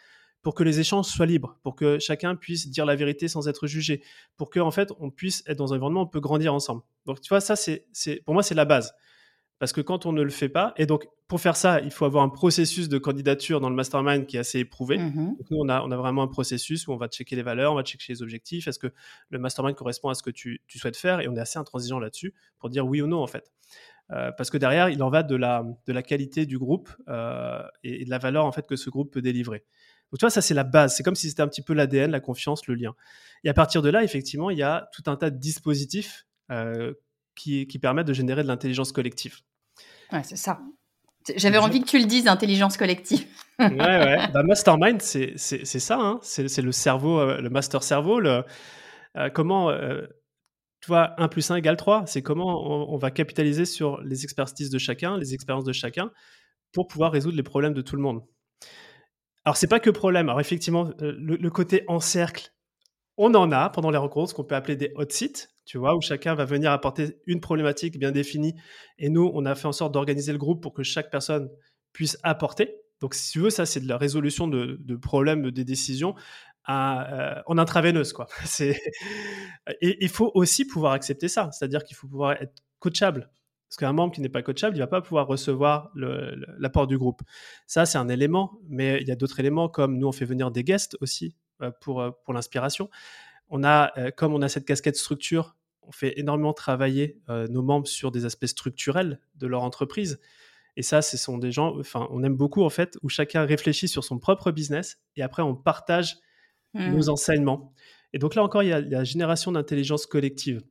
pour 0.42 0.54
que 0.54 0.62
les 0.62 0.78
échanges 0.78 1.06
soient 1.06 1.26
libres, 1.26 1.58
pour 1.62 1.74
que 1.74 1.98
chacun 1.98 2.36
puisse 2.36 2.68
dire 2.68 2.84
la 2.84 2.96
vérité 2.96 3.28
sans 3.28 3.48
être 3.48 3.66
jugé, 3.66 4.02
pour 4.36 4.50
que 4.50 4.60
en 4.60 4.70
fait 4.70 4.90
on 5.00 5.10
puisse 5.10 5.42
être 5.46 5.56
dans 5.56 5.72
un 5.72 5.76
environnement 5.76 6.00
où 6.00 6.04
on 6.04 6.06
peut 6.08 6.20
grandir 6.20 6.54
ensemble. 6.54 6.82
Donc 7.06 7.20
tu 7.20 7.30
vois, 7.30 7.40
ça 7.40 7.56
c'est, 7.56 7.86
pour 8.24 8.34
moi 8.34 8.42
c'est 8.42 8.54
la 8.54 8.66
base. 8.66 8.94
Parce 9.58 9.72
que 9.72 9.80
quand 9.80 10.04
on 10.04 10.12
ne 10.12 10.22
le 10.22 10.30
fait 10.30 10.48
pas, 10.48 10.74
et 10.76 10.86
donc 10.86 11.06
pour 11.28 11.40
faire 11.40 11.56
ça, 11.56 11.80
il 11.80 11.90
faut 11.90 12.04
avoir 12.04 12.22
un 12.22 12.28
processus 12.28 12.88
de 12.88 12.98
candidature 12.98 13.60
dans 13.60 13.70
le 13.70 13.76
mastermind 13.76 14.26
qui 14.26 14.36
est 14.36 14.40
assez 14.40 14.58
éprouvé. 14.58 14.98
Mmh 14.98 15.36
nous, 15.50 15.58
on 15.58 15.68
a, 15.68 15.82
on 15.82 15.90
a 15.90 15.96
vraiment 15.96 16.22
un 16.22 16.28
processus 16.28 16.86
où 16.86 16.92
on 16.92 16.96
va 16.96 17.08
checker 17.08 17.36
les 17.36 17.42
valeurs, 17.42 17.72
on 17.72 17.76
va 17.76 17.82
checker 17.82 18.12
les 18.12 18.22
objectifs. 18.22 18.66
Est-ce 18.66 18.78
que 18.78 18.92
le 19.30 19.38
mastermind 19.38 19.74
correspond 19.76 20.08
à 20.08 20.14
ce 20.14 20.22
que 20.22 20.30
tu, 20.30 20.60
souhaites 20.68 20.96
faire? 20.96 21.20
Et 21.20 21.28
on 21.28 21.36
est 21.36 21.40
assez 21.40 21.58
intransigeant 21.58 21.98
là-dessus 21.98 22.34
pour 22.58 22.68
dire 22.68 22.86
oui 22.86 23.00
ou 23.00 23.06
non, 23.06 23.22
en 23.22 23.26
fait. 23.26 23.52
Euh, 24.10 24.32
parce 24.32 24.50
que 24.50 24.58
derrière, 24.58 24.90
il 24.90 25.02
en 25.02 25.08
va 25.08 25.22
de 25.22 25.34
la, 25.34 25.64
de 25.86 25.92
la 25.92 26.02
qualité 26.02 26.44
du 26.44 26.58
groupe 26.58 26.90
euh, 27.08 27.62
et, 27.82 28.04
de 28.04 28.10
la 28.10 28.18
valeur 28.18 28.44
en 28.44 28.52
fait 28.52 28.66
que 28.66 28.76
ce 28.76 28.90
groupe 28.90 29.12
peut 29.12 29.22
délivrer. 29.22 29.64
Donc 30.12 30.18
tu 30.18 30.24
vois, 30.24 30.30
ça 30.30 30.42
c'est 30.42 30.54
la 30.54 30.64
base. 30.64 30.94
C'est 30.94 31.02
comme 31.02 31.14
si 31.14 31.28
c'était 31.30 31.42
un 31.42 31.48
petit 31.48 31.62
peu 31.62 31.72
l'ADN, 31.72 32.10
la 32.10 32.20
confiance, 32.20 32.66
le 32.66 32.74
lien. 32.74 32.94
Et 33.44 33.48
à 33.48 33.54
partir 33.54 33.80
de 33.80 33.88
là, 33.88 34.04
effectivement, 34.04 34.50
il 34.50 34.58
y 34.58 34.62
a 34.62 34.90
tout 34.92 35.02
un 35.06 35.16
tas 35.16 35.30
de 35.30 35.38
dispositifs 35.38 36.26
euh, 36.50 36.92
qui, 37.34 37.66
qui 37.66 37.78
permettent 37.78 38.06
de 38.06 38.12
générer 38.12 38.42
de 38.42 38.48
l'intelligence 38.48 38.92
collective. 38.92 39.38
Ouais, 40.12 40.22
c'est 40.22 40.36
ça. 40.36 40.60
J'avais 41.36 41.58
envie 41.58 41.80
que 41.80 41.86
tu 41.86 41.98
le 41.98 42.04
dises, 42.04 42.26
intelligence 42.26 42.76
collective. 42.76 43.26
ouais, 43.58 43.70
ouais. 43.70 44.28
Bah, 44.32 44.42
mastermind, 44.42 45.00
c'est 45.00 45.36
ça. 45.36 45.98
Hein. 45.98 46.18
C'est 46.22 46.62
le 46.62 46.72
cerveau, 46.72 47.18
euh, 47.18 47.40
le 47.40 47.48
master 47.48 47.82
cerveau. 47.82 48.20
Le, 48.20 48.44
euh, 49.16 49.30
comment, 49.30 49.70
euh, 49.70 50.02
tu 50.80 50.88
vois, 50.88 51.14
1 51.20 51.28
plus 51.28 51.50
1 51.50 51.56
égale 51.56 51.76
3. 51.76 52.04
C'est 52.06 52.22
comment 52.22 52.92
on, 52.92 52.96
va 52.98 53.10
capitaliser 53.10 53.64
sur 53.64 54.00
les 54.02 54.24
expertises 54.24 54.70
de 54.70 54.78
chacun, 54.78 55.16
les 55.16 55.32
expériences 55.32 55.64
de 55.64 55.72
chacun, 55.72 56.10
pour 56.72 56.88
pouvoir 56.88 57.12
résoudre 57.12 57.36
les 57.36 57.42
problèmes 57.42 57.74
de 57.74 57.82
tout 57.82 57.96
le 57.96 58.02
monde. 58.02 58.22
Alors, 59.46 59.56
c'est 59.56 59.66
pas 59.66 59.80
que 59.80 59.90
problème. 59.90 60.28
Alors, 60.28 60.40
effectivement, 60.40 60.90
le, 60.98 61.36
le 61.36 61.50
côté 61.50 61.84
en 61.88 62.00
cercle, 62.00 62.52
on 63.16 63.34
en 63.34 63.50
a 63.50 63.70
pendant 63.70 63.90
les 63.90 63.98
rencontres, 63.98 64.30
ce 64.30 64.34
qu'on 64.34 64.44
peut 64.44 64.56
appeler 64.56 64.76
des 64.76 64.92
hot 64.96 65.08
seats 65.08 65.48
tu 65.64 65.78
vois, 65.78 65.96
où 65.96 66.00
chacun 66.00 66.34
va 66.34 66.44
venir 66.44 66.70
apporter 66.72 67.18
une 67.26 67.40
problématique 67.40 67.98
bien 67.98 68.12
définie. 68.12 68.54
Et 68.98 69.08
nous, 69.08 69.30
on 69.34 69.44
a 69.46 69.54
fait 69.54 69.66
en 69.66 69.72
sorte 69.72 69.92
d'organiser 69.92 70.32
le 70.32 70.38
groupe 70.38 70.62
pour 70.62 70.74
que 70.74 70.82
chaque 70.82 71.10
personne 71.10 71.50
puisse 71.92 72.18
apporter. 72.22 72.76
Donc, 73.00 73.14
si 73.14 73.32
tu 73.32 73.40
veux, 73.40 73.50
ça, 73.50 73.66
c'est 73.66 73.80
de 73.80 73.88
la 73.88 73.96
résolution 73.96 74.46
de, 74.48 74.96
problèmes, 74.96 75.50
des 75.50 75.64
décisions 75.64 76.14
euh, 76.68 77.34
en 77.46 77.58
intraveineuse. 77.58 78.12
Quoi. 78.12 78.26
Et 78.60 80.04
il 80.04 80.08
faut 80.08 80.30
aussi 80.34 80.66
pouvoir 80.66 80.92
accepter 80.92 81.28
ça. 81.28 81.50
C'est-à-dire 81.52 81.84
qu'il 81.84 81.96
faut 81.96 82.08
pouvoir 82.08 82.32
être 82.32 82.62
coachable. 82.78 83.30
Parce 83.68 83.76
qu'un 83.78 83.92
membre 83.92 84.14
qui 84.14 84.20
n'est 84.20 84.28
pas 84.28 84.42
coachable, 84.42 84.76
il 84.76 84.78
ne 84.78 84.84
va 84.84 84.88
pas 84.88 85.00
pouvoir 85.00 85.26
recevoir 85.26 85.90
l'apport 85.94 86.86
du 86.86 86.96
groupe. 86.96 87.22
Ça, 87.66 87.86
c'est 87.86 87.98
un 87.98 88.08
élément, 88.08 88.60
mais 88.68 89.00
il 89.00 89.08
y 89.08 89.10
a 89.10 89.16
d'autres 89.16 89.40
éléments 89.40 89.68
comme 89.68 89.98
nous, 89.98 90.06
on 90.06 90.12
fait 90.12 90.26
venir 90.26 90.50
des 90.50 90.62
guests 90.62 90.96
aussi 91.00 91.34
euh, 91.62 91.70
euh, 91.88 92.10
pour 92.24 92.32
l'inspiration 92.32 92.88
on 93.48 93.64
a, 93.64 93.92
euh, 93.98 94.10
comme 94.10 94.34
on 94.34 94.42
a 94.42 94.48
cette 94.48 94.66
casquette 94.66 94.96
structure, 94.96 95.56
on 95.82 95.92
fait 95.92 96.18
énormément 96.18 96.52
travailler 96.52 97.20
euh, 97.28 97.46
nos 97.48 97.62
membres 97.62 97.86
sur 97.86 98.10
des 98.10 98.24
aspects 98.24 98.46
structurels 98.46 99.20
de 99.36 99.46
leur 99.46 99.62
entreprise. 99.62 100.20
Et 100.76 100.82
ça, 100.82 101.02
ce 101.02 101.16
sont 101.16 101.38
des 101.38 101.52
gens, 101.52 101.78
enfin, 101.78 102.08
on 102.10 102.22
aime 102.24 102.36
beaucoup 102.36 102.64
en 102.64 102.70
fait, 102.70 102.98
où 103.02 103.08
chacun 103.08 103.44
réfléchit 103.44 103.86
sur 103.86 104.02
son 104.02 104.18
propre 104.18 104.50
business 104.50 104.98
et 105.16 105.22
après 105.22 105.42
on 105.42 105.54
partage 105.54 106.16
nos 106.74 107.06
mmh. 107.06 107.10
enseignements. 107.10 107.72
Et 108.12 108.18
donc 108.18 108.34
là 108.34 108.42
encore, 108.42 108.62
il 108.62 108.70
y 108.70 108.72
a 108.72 108.80
la 108.80 109.04
génération 109.04 109.52
d'intelligence 109.52 110.06
collective. 110.06 110.62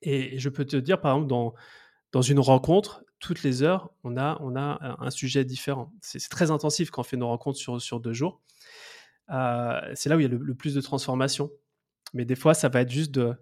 Et 0.00 0.38
je 0.38 0.48
peux 0.48 0.64
te 0.64 0.76
dire, 0.76 1.00
par 1.00 1.14
exemple, 1.14 1.28
dans, 1.28 1.54
dans 2.10 2.22
une 2.22 2.40
rencontre, 2.40 3.04
toutes 3.20 3.44
les 3.44 3.62
heures, 3.62 3.92
on 4.02 4.16
a, 4.16 4.36
on 4.40 4.56
a 4.56 4.96
un 4.98 5.10
sujet 5.10 5.44
différent. 5.44 5.92
C'est 6.00 6.18
très 6.28 6.50
intensif 6.50 6.90
quand 6.90 7.02
on 7.02 7.04
fait 7.04 7.16
nos 7.16 7.28
rencontres 7.28 7.58
sur, 7.58 7.80
sur 7.80 8.00
deux 8.00 8.12
jours. 8.12 8.40
Euh, 9.30 9.80
c'est 9.94 10.08
là 10.08 10.16
où 10.16 10.20
il 10.20 10.24
y 10.24 10.26
a 10.26 10.28
le, 10.28 10.38
le 10.38 10.54
plus 10.54 10.74
de 10.74 10.80
transformation. 10.80 11.50
Mais 12.12 12.24
des 12.24 12.36
fois, 12.36 12.54
ça 12.54 12.68
va 12.68 12.80
être 12.82 12.90
juste 12.90 13.10
de 13.12 13.36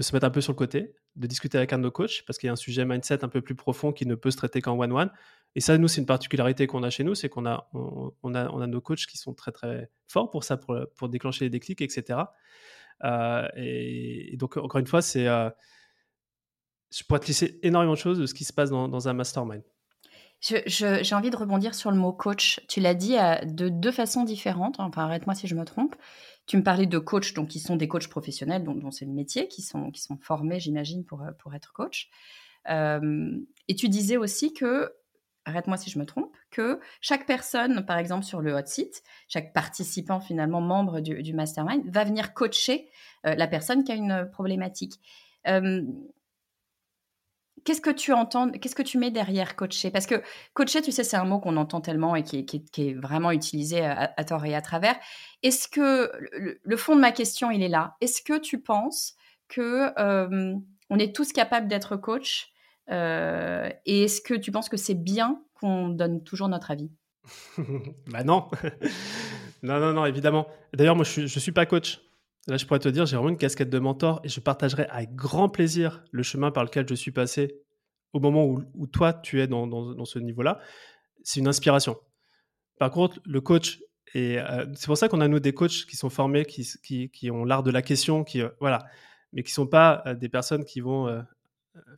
se 0.00 0.14
mettre 0.14 0.26
un 0.26 0.30
peu 0.30 0.40
sur 0.40 0.52
le 0.52 0.56
côté, 0.56 0.94
de 1.16 1.26
discuter 1.26 1.58
avec 1.58 1.72
un 1.72 1.78
de 1.78 1.84
nos 1.84 1.90
coachs, 1.90 2.22
parce 2.26 2.38
qu'il 2.38 2.46
y 2.46 2.50
a 2.50 2.52
un 2.52 2.56
sujet 2.56 2.84
mindset 2.84 3.24
un 3.24 3.28
peu 3.28 3.40
plus 3.40 3.54
profond 3.54 3.92
qui 3.92 4.06
ne 4.06 4.14
peut 4.14 4.30
se 4.30 4.36
traiter 4.36 4.60
qu'en 4.60 4.78
one-one. 4.78 5.10
Et 5.54 5.60
ça, 5.60 5.78
nous, 5.78 5.88
c'est 5.88 6.00
une 6.00 6.06
particularité 6.06 6.66
qu'on 6.66 6.82
a 6.82 6.90
chez 6.90 7.04
nous, 7.04 7.14
c'est 7.14 7.28
qu'on 7.28 7.46
a, 7.46 7.68
on, 7.72 8.34
a, 8.34 8.48
on 8.50 8.60
a 8.60 8.66
nos 8.66 8.80
coachs 8.80 9.06
qui 9.06 9.16
sont 9.16 9.32
très, 9.32 9.52
très 9.52 9.90
forts 10.06 10.30
pour 10.30 10.44
ça, 10.44 10.56
pour, 10.56 10.78
pour 10.96 11.08
déclencher 11.08 11.46
les 11.46 11.50
déclics, 11.50 11.80
etc. 11.80 12.20
Euh, 13.04 13.48
et, 13.56 14.36
donc, 14.36 14.56
encore 14.56 14.80
une 14.80 14.86
fois, 14.86 15.02
c'est... 15.02 15.26
Euh, 15.26 15.48
je 16.94 17.02
pourrais 17.04 17.20
te 17.20 17.26
laisser 17.26 17.58
énormément 17.62 17.94
de 17.94 17.98
choses 17.98 18.18
de 18.18 18.26
ce 18.26 18.34
qui 18.34 18.44
se 18.44 18.52
passe 18.52 18.70
dans, 18.70 18.88
dans 18.88 19.08
un 19.08 19.12
mastermind. 19.12 19.62
J'ai 20.40 21.14
envie 21.14 21.30
de 21.30 21.36
rebondir 21.36 21.74
sur 21.74 21.90
le 21.90 21.96
mot 21.96 22.12
coach. 22.12 22.60
Tu 22.68 22.80
l'as 22.80 22.94
dit 22.94 23.16
euh, 23.18 23.36
de 23.44 23.68
deux 23.68 23.90
façons 23.90 24.22
différentes. 24.22 24.78
Enfin, 24.78 25.04
arrête-moi 25.04 25.34
si 25.34 25.46
je 25.46 25.54
me 25.54 25.64
trompe. 25.64 25.96
Tu 26.46 26.56
me 26.56 26.62
parlais 26.62 26.86
de 26.86 26.98
coach, 26.98 27.34
donc 27.34 27.48
qui 27.48 27.60
sont 27.60 27.76
des 27.76 27.88
coachs 27.88 28.08
professionnels, 28.08 28.64
dont, 28.64 28.90
c'est 28.90 29.04
le 29.04 29.12
métier, 29.12 29.48
qui 29.48 29.62
sont, 29.62 29.90
formés, 30.20 30.60
j'imagine, 30.60 31.04
pour, 31.04 31.22
euh, 31.22 31.52
être 31.54 31.72
coach. 31.72 32.08
Euh, 32.68 33.38
et 33.68 33.74
tu 33.74 33.88
disais 33.88 34.16
aussi 34.16 34.52
que, 34.52 34.92
arrête-moi 35.44 35.76
si 35.76 35.90
je 35.90 35.98
me 35.98 36.06
trompe, 36.06 36.34
que 36.50 36.80
chaque 37.00 37.26
personne, 37.26 37.84
par 37.84 37.98
exemple 37.98 38.24
sur 38.24 38.40
le 38.40 38.54
hot 38.54 38.66
site, 38.66 39.02
chaque 39.28 39.52
participant 39.52 40.20
finalement 40.20 40.60
membre 40.60 41.00
du, 41.00 41.32
mastermind, 41.34 41.82
va 41.88 42.04
venir 42.04 42.34
coacher 42.34 42.88
la 43.24 43.46
personne 43.46 43.82
qui 43.84 43.92
a 43.92 43.94
une 43.96 44.28
problématique. 44.32 45.00
Qu'est-ce 47.66 47.80
que 47.80 47.90
tu 47.90 48.12
entends, 48.12 48.48
qu'est-ce 48.52 48.76
que 48.76 48.82
tu 48.82 48.96
mets 48.96 49.10
derrière 49.10 49.56
coacher 49.56 49.90
Parce 49.90 50.06
que 50.06 50.22
coacher, 50.54 50.82
tu 50.82 50.92
sais, 50.92 51.02
c'est 51.02 51.16
un 51.16 51.24
mot 51.24 51.40
qu'on 51.40 51.56
entend 51.56 51.80
tellement 51.80 52.14
et 52.14 52.22
qui 52.22 52.46
est, 52.78 52.94
vraiment 52.94 53.32
utilisé 53.32 53.84
à, 53.84 54.06
tort 54.22 54.46
et 54.46 54.54
à 54.54 54.62
travers. 54.62 54.94
Est-ce 55.42 55.66
que 55.66 56.12
le, 56.62 56.76
fond 56.76 56.94
de 56.94 57.00
ma 57.00 57.10
question, 57.10 57.50
il 57.50 57.64
est 57.64 57.68
là? 57.68 57.96
Est-ce 58.00 58.22
que 58.22 58.38
tu 58.38 58.60
penses 58.62 59.16
que 59.48 59.90
euh, 59.98 60.54
on 60.90 60.98
est 61.00 61.12
tous 61.12 61.32
capables 61.32 61.66
d'être 61.66 61.96
coach 61.96 62.52
euh, 62.92 63.68
Et 63.84 64.04
est-ce 64.04 64.20
que 64.20 64.34
tu 64.34 64.52
penses 64.52 64.68
que 64.68 64.76
c'est 64.76 64.94
bien 64.94 65.42
qu'on 65.54 65.88
donne 65.88 66.22
toujours 66.22 66.46
notre 66.46 66.70
avis? 66.70 66.92
Bah 68.06 68.22
non, 68.22 68.48
non, 69.64 69.80
non, 69.80 69.92
non, 69.92 70.06
évidemment. 70.06 70.46
D'ailleurs, 70.72 70.94
moi, 70.94 71.04
je 71.04 71.22
ne 71.22 71.26
suis 71.26 71.50
pas 71.50 71.66
coach. 71.66 72.00
Là, 72.46 72.56
je 72.56 72.64
pourrais 72.64 72.78
te 72.78 72.88
dire, 72.88 73.06
j'ai 73.06 73.16
vraiment 73.16 73.30
une 73.30 73.38
casquette 73.38 73.70
de 73.70 73.78
mentor 73.78 74.20
et 74.22 74.28
je 74.28 74.38
partagerai 74.38 74.86
avec 74.86 75.14
grand 75.14 75.48
plaisir 75.48 76.04
le 76.12 76.22
chemin 76.22 76.52
par 76.52 76.62
lequel 76.64 76.88
je 76.88 76.94
suis 76.94 77.10
passé 77.10 77.60
au 78.12 78.20
moment 78.20 78.46
où, 78.46 78.86
toi, 78.86 79.12
tu 79.12 79.40
es 79.42 79.46
dans, 79.46 80.04
ce 80.04 80.18
niveau-là. 80.18 80.60
C'est 81.22 81.40
une 81.40 81.48
inspiration. 81.48 81.98
Par 82.78 82.90
contre, 82.90 83.20
le 83.24 83.40
coach, 83.40 83.80
et 84.14 84.38
euh, 84.38 84.64
c'est 84.74 84.86
pour 84.86 84.96
ça 84.96 85.08
qu'on 85.08 85.20
a 85.20 85.28
nous 85.28 85.40
des 85.40 85.52
coachs 85.52 85.86
qui 85.86 85.96
sont 85.96 86.08
formés, 86.08 86.44
qui, 86.44 87.30
ont 87.30 87.44
l'art 87.44 87.62
de 87.62 87.70
la 87.70 87.82
question, 87.82 88.22
qui, 88.22 88.40
euh, 88.40 88.48
voilà, 88.60 88.86
mais 89.32 89.42
qui 89.42 89.50
ne 89.50 89.54
sont 89.54 89.66
pas 89.66 90.02
euh, 90.06 90.14
des 90.14 90.28
personnes 90.28 90.64
qui 90.64 90.80
vont 90.80 91.24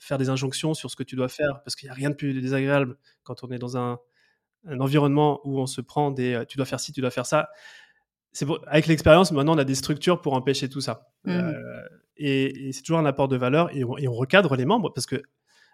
faire 0.01 0.19
des 0.19 0.29
injonctions 0.29 0.75
sur 0.75 0.91
ce 0.91 0.97
que 0.97 1.05
tu 1.05 1.15
dois 1.15 1.29
faire, 1.29 1.63
parce 1.63 1.77
qu'il 1.77 1.87
n'y 1.87 1.93
a 1.93 1.95
rien 1.95 2.11
de 2.11 2.17
plus 2.17 2.41
désagréable 2.41 2.97
quand 3.23 3.45
on 3.45 3.51
est 3.51 3.59
dans 3.59 3.77
un 3.77 4.01
environnement 4.81 5.41
où 5.45 5.61
on 5.61 5.67
se 5.67 5.81
prend 5.81 6.11
des 6.11 6.43
tu 6.49 6.57
dois 6.57 6.67
faire 6.67 6.81
ci, 6.81 6.93
tu 6.93 7.01
dois 7.01 7.11
faire 7.11 7.27
ça 7.27 7.49
avec 8.67 8.87
l'expérience, 8.87 9.33
maintenant, 9.33 9.55
on 9.55 9.59
a 9.59 9.65
des 9.65 9.75
structures 9.75 10.21
pour 10.21 10.35
empêcher 10.35 10.69
tout 10.69 10.81
ça. 10.81 11.09
Mmh. 11.25 11.31
Euh, 11.31 11.53
et, 12.19 12.73
c'est 12.73 12.83
toujours 12.83 12.99
un 12.99 13.07
apport 13.07 13.29
de 13.29 13.37
valeur 13.37 13.75
et 13.75 13.85
on, 13.85 14.13
recadre 14.13 14.57
les 14.57 14.65
membres 14.65 14.93
parce 14.93 15.07
que 15.07 15.23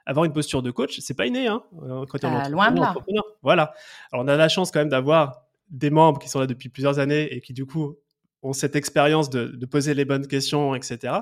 avoir 0.07 0.24
une 0.24 0.33
posture 0.33 0.62
de 0.62 0.70
coach, 0.70 1.00
c'est 1.00 1.14
pas 1.14 1.27
inné. 1.27 1.46
Hein, 1.46 1.62
euh, 1.83 2.05
quand 2.07 2.22
on 2.24 2.29
est 2.29 2.42
ah, 2.44 2.48
loin 2.50 2.70
de 2.70 2.79
là. 2.79 2.94
Voilà. 3.42 3.72
Alors, 4.12 4.24
on 4.24 4.29
a 4.29 4.37
la 4.37 4.48
chance 4.48 4.70
quand 4.70 4.81
même 4.81 4.90
d'avoir 4.90 5.46
des 5.70 5.90
membres 5.90 6.18
qui 6.18 6.29
sont 6.29 6.40
là 6.40 6.46
depuis 6.46 6.68
plusieurs 6.68 6.98
années 6.98 7.33
et 7.35 7.40
qui, 7.40 7.55
du 7.55 7.64
coup, 7.64 7.96
ont 8.42 8.53
cette 8.53 8.77
expérience 8.77 9.31
de, 9.31 9.64
poser 9.64 9.94
les 9.94 10.05
bonnes 10.05 10.27
questions, 10.27 10.74
etc. 10.74 11.14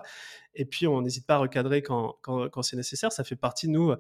Et 0.55 0.64
puis, 0.64 0.88
on 0.88 1.00
n'hésite 1.00 1.26
pas 1.26 1.37
à 1.37 1.38
recadrer 1.38 1.83
quand, 1.83 2.16
quand, 2.22 2.62
c'est 2.62 2.76
nécessaire. 2.76 3.12
Ça 3.12 3.22
fait 3.22 3.37
partie 3.37 3.68
de 3.68 3.72
nous. 3.72 3.94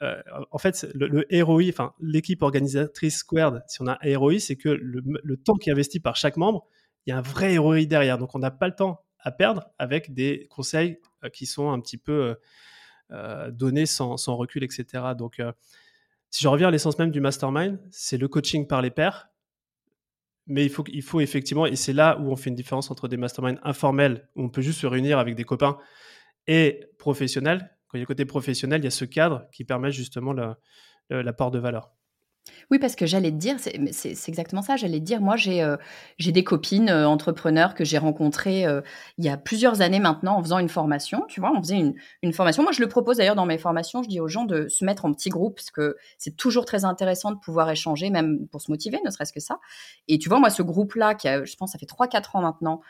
Euh, 0.00 0.22
en 0.50 0.58
fait, 0.58 0.86
le, 0.94 1.06
le 1.08 1.44
ROI, 1.44 1.64
enfin, 1.68 1.92
l'équipe 2.00 2.40
organisatrice 2.40 3.18
Squared, 3.18 3.62
si 3.68 3.82
on 3.82 3.86
a 3.86 3.98
un 4.02 4.18
ROI, 4.18 4.38
c'est 4.40 4.56
que 4.56 4.70
le, 4.70 5.02
le, 5.22 5.36
temps 5.36 5.54
qui 5.56 5.68
est 5.68 5.72
investi 5.72 6.00
par 6.00 6.16
chaque 6.16 6.38
membre, 6.38 6.66
il 7.06 7.10
y 7.10 7.12
a 7.12 7.18
un 7.18 7.22
vrai 7.22 7.56
ROI 7.56 7.84
derrière. 7.84 8.18
Donc, 8.18 8.34
on 8.34 8.38
n'a 8.38 8.50
pas 8.50 8.68
le 8.68 8.74
temps 8.74 9.04
à 9.18 9.30
perdre 9.30 9.70
avec 9.78 10.12
des 10.12 10.46
conseils 10.50 10.98
euh, 11.24 11.28
qui 11.28 11.46
sont 11.46 11.70
un 11.70 11.80
petit 11.80 11.98
peu 11.98 12.12
euh, 12.12 12.34
euh, 13.12 13.50
donnés 13.50 13.86
sans, 13.86 14.16
recul, 14.36 14.64
etc. 14.64 15.04
Donc, 15.16 15.40
si 16.30 16.42
je 16.42 16.48
reviens 16.48 16.68
à 16.68 16.70
l'essence 16.70 16.98
même 16.98 17.10
du 17.10 17.20
mastermind, 17.20 17.78
c'est 17.90 18.18
le 18.18 18.28
coaching 18.28 18.66
par 18.66 18.82
les 18.82 18.90
pairs. 18.90 19.28
Mais 20.48 20.64
il 20.64 21.02
faut 21.02 21.20
effectivement, 21.20 21.66
et 21.66 21.76
c'est 21.76 21.92
là 21.92 22.18
où 22.18 22.32
on 22.32 22.36
fait 22.36 22.50
une 22.50 22.56
différence 22.56 22.90
entre 22.90 23.06
des 23.06 23.16
masterminds 23.16 23.60
informels, 23.62 24.28
où 24.34 24.42
on 24.42 24.48
peut 24.48 24.60
juste 24.60 24.80
se 24.80 24.86
réunir 24.88 25.20
avec 25.20 25.36
des 25.36 25.44
copains, 25.44 25.78
et 26.48 26.84
professionnels. 26.98 27.70
Quand 27.86 27.96
il 27.96 27.98
y 27.98 28.00
a 28.00 28.04
le 28.04 28.06
côté 28.06 28.24
professionnel, 28.24 28.80
il 28.80 28.84
y 28.84 28.88
a 28.88 28.90
ce 28.90 29.04
cadre 29.04 29.46
qui 29.52 29.64
permet 29.64 29.92
justement 29.92 30.34
l'apport 31.10 31.52
de 31.52 31.60
valeur. 31.60 31.92
Oui, 32.70 32.78
parce 32.78 32.96
que 32.96 33.06
j'allais 33.06 33.30
te 33.30 33.36
dire, 33.36 33.56
c'est 33.92 34.28
exactement 34.28 34.62
ça, 34.62 34.76
j'allais 34.76 34.98
te 34.98 35.04
dire, 35.04 35.20
moi 35.20 35.36
j'ai 35.36 35.62
euh, 35.62 35.76
des 36.18 36.42
copines 36.42 36.88
euh, 36.88 37.06
entrepreneurs 37.06 37.74
que 37.74 37.84
j'ai 37.84 37.98
rencontrées 37.98 38.66
euh, 38.66 38.80
il 39.18 39.24
y 39.24 39.28
a 39.28 39.36
plusieurs 39.36 39.80
années 39.80 40.00
maintenant 40.00 40.38
en 40.38 40.42
faisant 40.42 40.58
une 40.58 40.68
formation, 40.68 41.24
tu 41.28 41.40
vois, 41.40 41.52
on 41.54 41.62
faisait 41.62 41.94
une, 42.22 42.32
formation. 42.32 42.62
Moi 42.62 42.72
je 42.72 42.80
le 42.80 42.88
propose 42.88 43.18
d'ailleurs 43.18 43.36
dans 43.36 43.46
mes 43.46 43.58
formations, 43.58 44.02
je 44.02 44.08
dis 44.08 44.20
aux 44.20 44.28
gens 44.28 44.44
de 44.44 44.68
se 44.68 44.84
mettre 44.84 45.04
en 45.04 45.12
petits 45.12 45.28
groupes, 45.28 45.56
parce 45.56 45.70
que 45.70 45.96
c'est 46.18 46.36
toujours 46.36 46.64
très 46.64 46.84
intéressant 46.84 47.30
de 47.30 47.38
pouvoir 47.38 47.70
échanger, 47.70 48.10
même 48.10 48.48
pour 48.48 48.60
se 48.60 48.70
motiver, 48.70 48.98
ne 49.04 49.10
serait-ce 49.10 49.32
que 49.32 49.40
ça. 49.40 49.60
Et 50.08 50.18
tu 50.18 50.28
vois, 50.28 50.40
moi 50.40 50.50
ce 50.50 50.62
groupe-là, 50.62 51.14
qui 51.14 51.28
a, 51.28 51.44
je 51.44 51.54
pense, 51.56 51.72
ça 51.72 51.78
fait 51.78 51.86
3-4 51.86 52.36
ans 52.36 52.40
maintenant 52.42 52.80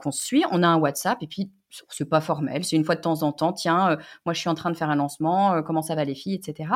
qu'on 0.00 0.10
se 0.10 0.24
suit, 0.24 0.44
on 0.50 0.62
a 0.62 0.66
un 0.68 0.78
WhatsApp, 0.78 1.18
et 1.22 1.26
puis 1.26 1.50
c'est 1.90 2.08
pas 2.08 2.22
formel, 2.22 2.64
c'est 2.64 2.76
une 2.76 2.84
fois 2.84 2.94
de 2.94 3.00
temps 3.02 3.22
en 3.22 3.32
temps, 3.32 3.52
tiens, 3.52 3.98
moi 4.24 4.32
je 4.32 4.40
suis 4.40 4.48
en 4.48 4.54
train 4.54 4.70
de 4.70 4.76
faire 4.76 4.88
un 4.88 4.96
lancement, 4.96 5.62
comment 5.62 5.82
ça 5.82 5.94
va 5.94 6.04
les 6.04 6.14
filles, 6.14 6.34
etc 6.34 6.70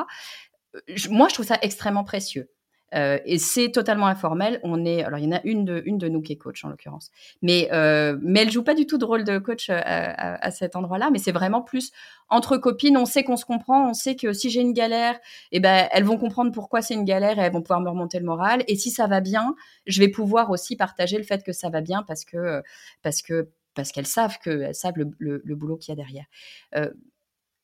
moi, 1.10 1.28
je 1.28 1.34
trouve 1.34 1.46
ça 1.46 1.58
extrêmement 1.62 2.04
précieux. 2.04 2.50
Euh, 2.94 3.18
et 3.24 3.38
c'est 3.38 3.70
totalement 3.70 4.06
informel. 4.06 4.60
On 4.62 4.84
est, 4.84 5.04
alors 5.04 5.18
il 5.18 5.24
y 5.24 5.28
en 5.28 5.36
a 5.36 5.40
une 5.44 5.64
de, 5.64 6.08
nous 6.08 6.22
qui 6.22 6.32
est 6.32 6.36
coach 6.36 6.64
en 6.64 6.68
l'occurrence, 6.68 7.10
mais 7.42 7.68
euh, 7.72 8.18
mais 8.22 8.40
elle 8.40 8.50
joue 8.50 8.64
pas 8.64 8.74
du 8.74 8.86
tout 8.86 8.98
de 8.98 9.04
rôle 9.04 9.24
de 9.24 9.38
coach 9.38 9.70
euh, 9.70 9.80
à, 9.84 10.50
cet 10.50 10.76
endroit-là. 10.76 11.10
Mais 11.12 11.18
c'est 11.18 11.32
vraiment 11.32 11.62
plus 11.62 11.92
entre 12.28 12.56
copines. 12.56 12.96
On 12.96 13.06
sait 13.06 13.22
qu'on 13.22 13.36
se 13.36 13.44
comprend. 13.44 13.90
On 13.90 13.94
sait 13.94 14.16
que 14.16 14.32
si 14.32 14.50
j'ai 14.50 14.60
une 14.60 14.72
galère, 14.72 15.18
eh 15.52 15.60
ben 15.60 15.88
elles 15.92 16.04
vont 16.04 16.18
comprendre 16.18 16.52
pourquoi 16.52 16.82
c'est 16.82 16.94
une 16.94 17.04
galère 17.04 17.38
et 17.38 17.42
elles 17.42 17.52
vont 17.52 17.62
pouvoir 17.62 17.80
me 17.80 17.88
remonter 17.88 18.18
le 18.18 18.24
moral. 18.24 18.64
Et 18.66 18.76
si 18.76 18.90
ça 18.90 19.06
va 19.06 19.20
bien, 19.20 19.54
je 19.86 20.00
vais 20.00 20.08
pouvoir 20.08 20.50
aussi 20.50 20.76
partager 20.76 21.16
le 21.16 21.24
fait 21.24 21.44
que 21.44 21.52
ça 21.52 21.70
va 21.70 21.80
bien 21.80 22.02
parce 22.02 22.24
que 22.24 22.62
parce 23.02 23.22
que 23.22 23.50
parce 23.74 23.92
qu'elles 23.92 24.06
savent 24.06 24.38
que 24.42 24.72
savent 24.72 24.94
le, 24.96 25.40
le, 25.44 25.54
boulot 25.54 25.76
qu'il 25.76 25.92
y 25.92 25.92
a 25.92 25.96
derrière. 25.96 26.26
Euh, 26.74 26.90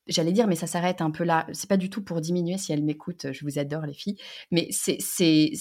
j'allais 0.07 0.31
dire, 0.31 0.47
mais 0.47 0.55
ça 0.55 0.67
s'arrête 0.67 1.01
un 1.01 1.11
peu 1.11 1.23
là. 1.23 1.45
C'est 1.53 1.69
pas 1.69 1.77
du 1.77 1.89
tout 1.89 2.03
pour 2.03 2.21
diminuer 2.21 2.57
si 2.57 2.71
elle 2.71 2.83
m'écoute. 2.83 3.27
Je 3.31 3.45
vous 3.45 3.59
adore 3.59 3.85
les 3.85 3.93
filles, 3.93 4.17
mais 4.51 4.67
c'est, 4.71 4.97
c'est, 4.99 5.51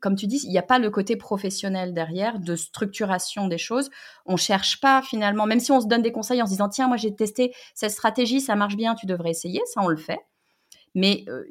comme 0.00 0.14
tu 0.14 0.26
dis, 0.26 0.40
il 0.44 0.50
n'y 0.50 0.58
a 0.58 0.62
pas 0.62 0.78
le 0.78 0.90
côté 0.90 1.16
professionnel 1.16 1.94
derrière 1.94 2.38
de 2.38 2.56
structuration 2.56 3.48
des 3.48 3.58
choses. 3.58 3.90
On 4.26 4.36
cherche 4.36 4.80
pas 4.80 5.02
finalement, 5.02 5.46
même 5.46 5.60
si 5.60 5.72
on 5.72 5.80
se 5.80 5.86
donne 5.86 6.02
des 6.02 6.12
conseils 6.12 6.42
en 6.42 6.46
se 6.46 6.52
disant 6.52 6.68
tiens, 6.68 6.88
moi 6.88 6.96
j'ai 6.96 7.14
testé 7.14 7.52
cette 7.74 7.90
stratégie, 7.90 8.40
ça 8.40 8.56
marche 8.56 8.76
bien, 8.76 8.94
tu 8.94 9.06
devrais 9.06 9.30
essayer. 9.30 9.60
Ça, 9.72 9.80
on 9.82 9.88
le 9.88 9.96
fait. 9.96 10.20
Mais 10.94 11.24
euh, 11.28 11.44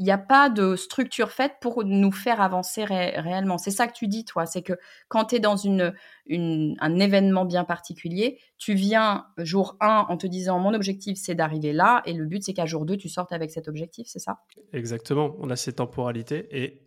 il 0.00 0.04
n'y 0.04 0.10
a 0.12 0.18
pas 0.18 0.48
de 0.48 0.76
structure 0.76 1.30
faite 1.30 1.56
pour 1.60 1.84
nous 1.84 2.10
faire 2.10 2.40
avancer 2.40 2.84
réellement. 2.84 3.58
C'est 3.58 3.70
ça 3.70 3.86
que 3.86 3.92
tu 3.92 4.08
dis, 4.08 4.24
toi. 4.24 4.46
C'est 4.46 4.62
que 4.62 4.72
quand 5.08 5.26
tu 5.26 5.34
es 5.34 5.40
dans 5.40 5.58
une, 5.58 5.94
un 6.30 6.98
événement 6.98 7.44
bien 7.44 7.64
particulier, 7.64 8.38
tu 8.56 8.72
viens 8.72 9.26
jour 9.36 9.76
1 9.80 10.06
en 10.08 10.16
te 10.16 10.26
disant 10.26 10.58
mon 10.58 10.72
objectif, 10.72 11.18
c'est 11.20 11.34
d'arriver 11.34 11.74
là. 11.74 12.00
Et 12.06 12.14
le 12.14 12.24
but, 12.24 12.42
c'est 12.42 12.54
qu'à 12.54 12.64
jour 12.64 12.86
2, 12.86 12.96
tu 12.96 13.10
sortes 13.10 13.32
avec 13.32 13.50
cet 13.50 13.68
objectif, 13.68 14.08
c'est 14.08 14.20
ça? 14.20 14.38
Exactement. 14.72 15.36
On 15.38 15.50
a 15.50 15.56
ces 15.56 15.74
temporalités. 15.74 16.48
Et 16.50 16.80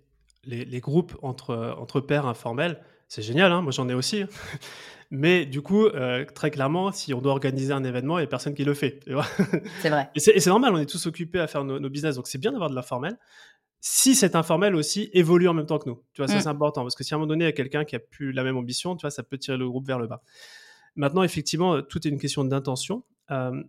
les, 0.46 0.80
groupes 0.80 1.16
entre, 1.22 1.76
entre 1.78 2.02
pairs 2.02 2.26
informels, 2.26 2.82
c'est 3.10 3.22
génial. 3.22 3.52
Hein. 3.52 3.62
Moi, 3.62 3.72
j'en 3.72 3.88
ai 3.90 3.94
aussi. 3.94 4.24
Mais 5.16 5.46
du 5.46 5.62
coup, 5.62 5.86
euh, 5.86 6.26
très 6.26 6.50
clairement, 6.50 6.92
si 6.92 7.14
on 7.14 7.22
doit 7.22 7.34
organiser 7.34 7.72
un 7.72 7.84
événement, 7.84 8.18
il 8.18 8.22
n'y 8.22 8.26
a 8.26 8.28
personne 8.28 8.56
qui 8.56 8.64
le 8.64 8.74
fait. 8.74 9.00
C'est 9.84 9.90
vrai. 9.90 10.10
Et 10.16 10.20
c'est 10.20 10.48
normal, 10.48 10.74
on 10.74 10.80
est 10.80 10.88
tous 10.88 11.06
occupés 11.06 11.40
à 11.40 11.46
faire 11.46 11.64
nos, 11.64 11.90
business, 11.92 12.16
donc 12.16 12.26
c'est 12.26 12.40
bien 12.40 12.52
d'avoir 12.52 12.72
de 12.72 12.74
l'informel. 12.74 13.20
Si 13.80 14.16
cet 14.16 14.36
informel 14.36 14.74
aussi 14.76 15.12
évolue 15.14 15.48
en 15.48 15.54
même 15.54 15.68
temps 15.68 15.78
que 15.78 15.88
nous, 15.88 16.02
tu 16.14 16.22
vois, 16.22 16.28
ça 16.28 16.38
mm. 16.38 16.42
c'est 16.42 16.48
important, 16.48 16.82
parce 16.82 16.96
que 16.96 17.04
si 17.04 17.14
à 17.14 17.18
un 17.18 17.20
moment 17.20 17.28
donné, 17.28 17.46
il 17.46 17.48
y 17.48 17.50
a 17.50 17.54
quelqu'un 17.54 17.86
qui 17.86 17.96
a 17.96 18.00
plus 18.00 18.32
la 18.32 18.44
même 18.44 18.58
ambition, 18.58 18.96
tu 18.96 19.02
vois, 19.02 19.12
ça 19.12 19.22
peut 19.22 19.38
tirer 19.38 19.56
le 19.56 19.70
groupe 19.70 19.86
vers 19.86 20.00
le 20.00 20.08
bas. 20.08 20.24
Maintenant, 20.96 21.22
effectivement, 21.22 21.84
tout 21.84 22.08
est 22.08 22.10
une 22.10 22.20
question 22.20 22.44
d'intention. 22.44 23.04
Euh, 23.30 23.64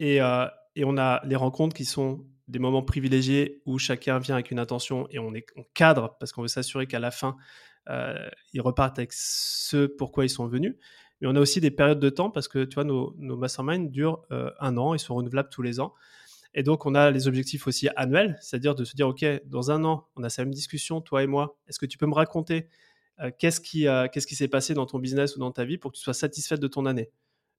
et, 0.00 0.20
euh, 0.20 0.46
et, 0.76 0.84
on 0.84 0.98
a 0.98 1.22
les 1.24 1.36
rencontres 1.36 1.74
qui 1.74 1.86
sont 1.86 2.26
des 2.46 2.58
moments 2.58 2.82
privilégiés 2.82 3.62
où 3.64 3.78
chacun 3.78 4.18
vient 4.18 4.34
avec 4.34 4.50
une 4.50 4.58
intention 4.58 5.06
et 5.08 5.18
on, 5.18 5.34
est, 5.34 5.46
on 5.56 5.64
cadre 5.72 6.14
parce 6.20 6.32
qu'on 6.32 6.42
veut 6.42 6.48
s'assurer 6.48 6.86
qu'à 6.86 6.98
la 6.98 7.10
fin, 7.10 7.28
euh, 7.28 7.40
ils 7.88 8.60
repartent 8.60 8.98
avec 8.98 9.12
ce 9.12 9.86
pourquoi 9.86 10.24
ils 10.24 10.30
sont 10.30 10.46
venus. 10.46 10.76
Mais 11.20 11.28
on 11.28 11.36
a 11.36 11.40
aussi 11.40 11.60
des 11.60 11.70
périodes 11.70 12.00
de 12.00 12.10
temps 12.10 12.30
parce 12.30 12.48
que 12.48 12.64
tu 12.64 12.74
vois, 12.74 12.84
nos, 12.84 13.14
nos 13.18 13.36
masterminds 13.36 13.90
durent 13.90 14.22
euh, 14.30 14.50
un 14.60 14.76
an, 14.76 14.94
ils 14.94 14.98
sont 14.98 15.14
renouvelables 15.14 15.48
tous 15.48 15.62
les 15.62 15.80
ans. 15.80 15.94
Et 16.54 16.62
donc, 16.62 16.86
on 16.86 16.94
a 16.94 17.10
les 17.10 17.26
objectifs 17.26 17.66
aussi 17.66 17.88
annuels, 17.96 18.36
c'est-à-dire 18.40 18.74
de 18.74 18.84
se 18.84 18.94
dire, 18.94 19.08
OK, 19.08 19.24
dans 19.46 19.70
un 19.72 19.84
an, 19.84 20.06
on 20.14 20.22
a 20.22 20.28
cette 20.28 20.44
même 20.44 20.54
discussion, 20.54 21.00
toi 21.00 21.22
et 21.22 21.26
moi. 21.26 21.58
Est-ce 21.66 21.78
que 21.78 21.86
tu 21.86 21.98
peux 21.98 22.06
me 22.06 22.14
raconter 22.14 22.68
euh, 23.20 23.30
qu'est-ce 23.38 23.60
qui, 23.60 23.86
qu'est-ce 24.12 24.26
qui 24.26 24.36
s'est 24.36 24.48
passé 24.48 24.74
dans 24.74 24.86
ton 24.86 24.98
business 24.98 25.36
ou 25.36 25.40
dans 25.40 25.50
ta 25.50 25.64
vie 25.64 25.78
pour 25.78 25.92
que 25.92 25.96
tu 25.96 26.02
sois 26.02 26.14
satisfaite 26.14 26.60
de 26.60 26.68
ton 26.68 26.86
année? 26.86 27.10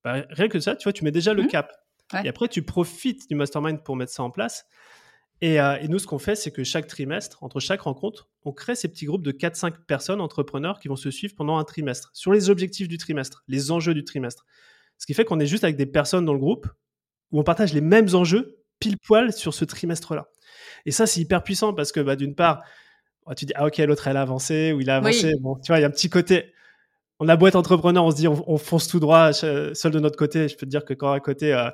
Bah, 0.04 0.26
Rien 0.30 0.48
que 0.48 0.60
ça, 0.60 0.76
tu 0.76 0.84
vois, 0.84 0.94
tu 0.94 1.04
mets 1.04 1.12
déjà 1.12 1.34
le 1.34 1.44
mmh. 1.44 1.48
cap. 1.48 1.74
Et 2.24 2.30
après, 2.30 2.48
tu 2.48 2.62
profites 2.62 3.28
du 3.28 3.36
mastermind 3.36 3.84
pour 3.84 3.96
mettre 3.96 4.12
ça 4.12 4.24
en 4.24 4.30
place. 4.30 4.66
Et, 5.42 5.60
euh, 5.60 5.78
et 5.82 5.88
nous, 5.88 6.00
ce 6.00 6.08
qu'on 6.08 6.20
fait, 6.20 6.36
c'est 6.36 6.52
que 6.52 6.64
chaque 6.64 6.88
trimestre, 6.88 7.44
entre 7.44 7.60
chaque 7.60 7.82
rencontre, 7.82 8.30
on 8.44 8.52
crée 8.52 8.76
ces 8.76 8.88
petits 8.88 9.06
groupes 9.06 9.24
de 9.24 9.32
4-5 9.32 9.74
personnes, 9.86 10.22
entrepreneurs, 10.22 10.80
qui 10.80 10.88
vont 10.88 10.96
se 10.96 11.12
suivre 11.12 11.36
pendant 11.36 11.58
un 11.58 11.64
trimestre, 11.64 12.10
sur 12.14 12.32
les 12.32 12.50
objectifs 12.50 12.88
du 12.88 12.98
trimestre, 12.98 13.44
les 13.48 13.72
enjeux 13.72 13.94
du 13.94 14.04
trimestre. 14.04 14.46
Ce 14.98 15.06
qui 15.06 15.14
fait 15.14 15.26
qu'on 15.26 15.40
est 15.40 15.46
juste 15.46 15.64
avec 15.64 15.76
des 15.76 15.86
personnes 15.86 16.26
dans 16.26 16.34
le 16.34 16.40
groupe 16.40 16.68
où 17.32 17.40
on 17.40 17.44
partage 17.44 17.74
les 17.74 17.82
mêmes 17.82 18.08
enjeux 18.14 18.60
pile 18.80 18.98
poil 18.98 19.34
sur 19.34 19.54
ce 19.54 19.66
trimestre-là. 19.66 20.30
Et 20.86 20.92
ça, 20.92 21.06
c'est 21.06 21.20
hyper 21.20 21.44
puissant 21.44 21.74
parce 21.74 21.92
que, 21.92 22.00
bah, 22.00 22.16
d'une 22.16 22.36
part, 22.36 22.64
oh, 23.26 23.34
tu 23.34 23.46
dis, 23.46 23.54
ah 23.56 23.66
ok, 23.66 23.78
l'autre, 23.80 24.08
elle 24.08 24.18
a 24.18 24.22
avancé, 24.22 24.72
ou 24.72 24.82
il 24.82 24.90
a 24.90 24.98
avancé. 24.98 25.34
Bon, 25.42 25.56
tu 25.56 25.68
vois, 25.68 25.80
il 25.80 25.82
y 25.82 25.86
a 25.86 25.88
un 25.88 25.92
petit 25.92 26.10
côté. 26.10 26.54
On 27.20 27.28
a 27.28 27.36
beau 27.36 27.48
être 27.48 27.56
entrepreneur, 27.56 28.04
on 28.04 28.12
se 28.12 28.16
dit, 28.18 28.28
on, 28.28 28.58
fonce 28.58 28.88
tout 28.88 29.00
droit, 29.00 29.34
seul 29.34 29.92
de 29.92 30.00
notre 30.00 30.18
côté. 30.18 30.48
Je 30.48 30.56
peux 30.56 30.66
te 30.66 30.72
dire 30.72 30.86
que 30.86 30.94
quand 30.94 31.12
à 31.12 31.20
côté, 31.20 31.54
euh, 31.54 31.70